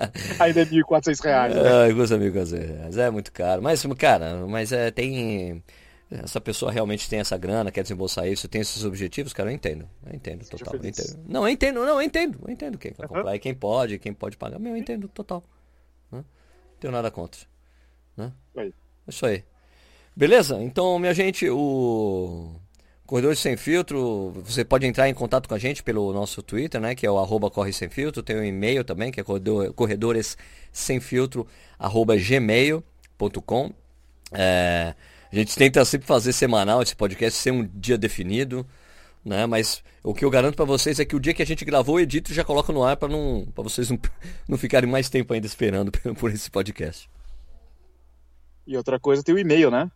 Ainda 0.43 0.61
é 0.61 0.65
R$ 0.65 0.83
1.400. 0.83 1.55
Né? 1.55 1.61
Ah, 1.91 1.95
custa 1.95 2.17
R$ 2.17 2.31
1.400. 2.31 2.97
É 2.99 3.11
muito 3.11 3.33
caro. 3.33 3.63
Mas, 3.63 3.85
cara, 3.97 4.47
mas 4.47 4.73
é, 4.73 4.91
tem 4.91 5.63
essa 6.11 6.41
pessoa 6.41 6.71
realmente 6.71 7.09
tem 7.09 7.21
essa 7.21 7.39
grana, 7.39 7.71
quer 7.71 7.83
desembolsar 7.83 8.27
isso, 8.29 8.47
tem 8.47 8.61
esses 8.61 8.85
objetivos, 8.85 9.33
cara, 9.33 9.51
eu 9.51 9.55
entendo. 9.55 9.89
Eu 10.07 10.15
entendo, 10.15 10.47
total. 10.47 10.75
Eu 10.75 10.87
entendo. 10.87 11.25
Não, 11.27 11.47
eu 11.47 11.49
entendo, 11.49 11.81
não, 11.81 11.95
eu 11.95 12.03
entendo, 12.03 12.39
eu 12.45 12.53
entendo 12.53 12.77
quem 12.77 12.93
quer 12.93 13.09
comprar 13.09 13.35
e 13.35 13.39
quem 13.39 13.55
pode, 13.55 13.99
quem 13.99 14.13
pode 14.13 14.37
pagar. 14.37 14.59
Meu, 14.59 14.73
eu 14.73 14.77
entendo, 14.77 15.09
total. 15.09 15.43
Né? 16.11 16.19
Não 16.19 16.25
tenho 16.79 16.93
nada 16.93 17.11
contra. 17.11 17.41
Né? 18.17 18.31
É 18.57 18.71
isso 19.09 19.25
aí. 19.25 19.43
Beleza? 20.15 20.63
Então, 20.63 20.99
minha 20.99 21.15
gente, 21.15 21.49
o 21.49 22.55
Corredores 23.13 23.41
Sem 23.41 23.59
Filtro, 23.59 24.31
você 24.43 24.65
pode 24.65 24.87
entrar 24.87 25.07
em 25.07 25.13
contato 25.13 25.47
com 25.47 25.55
a 25.55 25.59
gente 25.59 25.83
pelo 25.83 26.15
nosso 26.15 26.43
Twitter, 26.43 26.81
né? 26.81 26.95
Que 26.95 27.07
é 27.07 27.11
o 27.11 27.19
arroba 27.19 27.51
Corre 27.51 27.71
Sem 27.71 27.91
Filtro. 27.91 28.23
Tem 28.23 28.35
um 28.37 28.43
e-mail 28.43 28.83
também, 28.85 29.13
que 29.13 29.21
é 29.21 29.23
corredores 29.77 30.39
sem 30.73 30.99
filtro, 30.99 31.47
arroba 31.79 32.17
gmail.com. 32.17 33.71
É, 34.33 34.95
a 35.31 35.37
gente 35.37 35.55
tenta 35.55 35.85
sempre 35.85 36.07
fazer 36.07 36.33
semanal 36.33 36.81
esse 36.81 36.97
podcast, 36.97 37.39
ser 37.39 37.51
um 37.51 37.69
dia 37.75 37.99
definido, 37.99 38.67
né? 39.23 39.45
Mas 39.45 39.85
o 40.03 40.15
que 40.15 40.25
eu 40.25 40.31
garanto 40.31 40.57
para 40.57 40.65
vocês 40.65 40.99
é 40.99 41.05
que 41.05 41.15
o 41.15 41.21
dia 41.21 41.35
que 41.35 41.43
a 41.43 41.47
gente 41.47 41.67
gravou, 41.67 41.97
o 41.97 42.01
edito 42.01 42.33
já 42.33 42.43
coloca 42.43 42.73
no 42.73 42.83
ar 42.83 42.97
para 42.97 43.09
não, 43.09 43.47
para 43.55 43.63
vocês 43.63 43.91
não, 43.91 44.01
não 44.49 44.57
ficarem 44.57 44.89
mais 44.89 45.11
tempo 45.11 45.35
ainda 45.35 45.47
esperando 45.47 45.93
por 46.19 46.31
esse 46.31 46.51
podcast. 46.51 47.11
E 48.67 48.75
outra 48.75 48.99
coisa, 48.99 49.23
tem 49.23 49.35
o 49.35 49.39
e-mail, 49.39 49.71
né? 49.71 49.91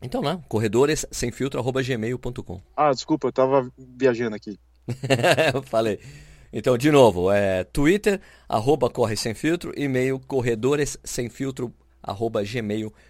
Então, 0.00 0.22
né? 0.22 0.40
Corredores 0.48 1.06
sem 1.10 1.30
filtro@gmail.com. 1.30 2.60
Ah, 2.76 2.92
desculpa, 2.92 3.28
eu 3.28 3.32
tava 3.32 3.70
viajando 3.76 4.36
aqui. 4.36 4.58
eu 5.54 5.62
falei. 5.62 5.98
Então, 6.52 6.78
de 6.78 6.90
novo, 6.90 7.30
é 7.30 7.64
Twitter, 7.64 8.20
arroba 8.48 8.88
corre 8.88 9.16
sem 9.16 9.34
filtro, 9.34 9.72
e-mail 9.76 10.18
corredores 10.20 10.96
sem 11.04 11.28
filtro, 11.28 11.72
arroba 12.02 12.42
gmail.com 12.42 13.08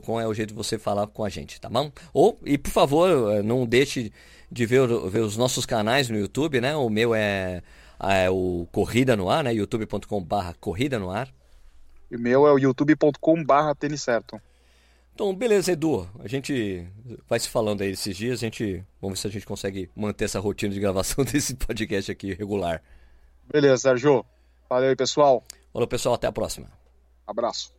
com 0.00 0.18
é 0.18 0.26
o 0.26 0.32
jeito 0.32 0.48
de 0.48 0.54
você 0.54 0.78
falar 0.78 1.06
com 1.06 1.22
a 1.22 1.28
gente, 1.28 1.60
tá 1.60 1.68
bom? 1.68 1.92
Ou, 2.14 2.38
e 2.44 2.56
por 2.56 2.70
favor, 2.70 3.34
eh, 3.34 3.42
não 3.42 3.66
deixe 3.66 4.10
de 4.50 4.64
ver, 4.64 4.88
ver 5.10 5.20
os 5.20 5.36
nossos 5.36 5.66
canais 5.66 6.08
no 6.08 6.18
YouTube, 6.18 6.62
né? 6.62 6.74
O 6.74 6.88
meu 6.88 7.14
é, 7.14 7.62
é 8.00 8.30
o 8.30 8.66
Corrida 8.72 9.14
no 9.14 9.28
Ar, 9.28 9.44
né? 9.44 9.52
youtube.com 9.52 10.22
barra 10.24 10.54
Corrida 10.58 10.98
no 10.98 11.10
Ar. 11.10 11.28
E 12.10 12.16
o 12.16 12.18
meu 12.18 12.46
é 12.46 12.52
o 12.52 12.58
youtube.com 12.58 13.44
barra 13.44 13.74
Tênis 13.74 14.02
Certo. 14.02 14.40
Então, 15.16 15.34
beleza, 15.34 15.72
Edu. 15.72 16.06
A 16.18 16.28
gente 16.28 16.86
vai 17.26 17.40
se 17.40 17.48
falando 17.48 17.80
aí 17.80 17.92
esses 17.92 18.14
dias. 18.14 18.38
A 18.38 18.44
gente, 18.44 18.84
vamos 19.00 19.18
ver 19.18 19.22
se 19.22 19.26
a 19.26 19.30
gente 19.30 19.46
consegue 19.46 19.88
manter 19.96 20.26
essa 20.26 20.38
rotina 20.38 20.74
de 20.74 20.78
gravação 20.78 21.24
desse 21.32 21.54
podcast 21.54 22.12
aqui 22.12 22.34
regular. 22.34 22.82
Beleza, 23.50 23.78
Sérgio. 23.78 24.26
Valeu 24.68 24.90
aí, 24.90 24.94
pessoal. 24.94 25.42
Valeu, 25.72 25.88
pessoal. 25.88 26.16
Até 26.16 26.26
a 26.26 26.32
próxima. 26.32 26.70
Abraço. 27.26 27.75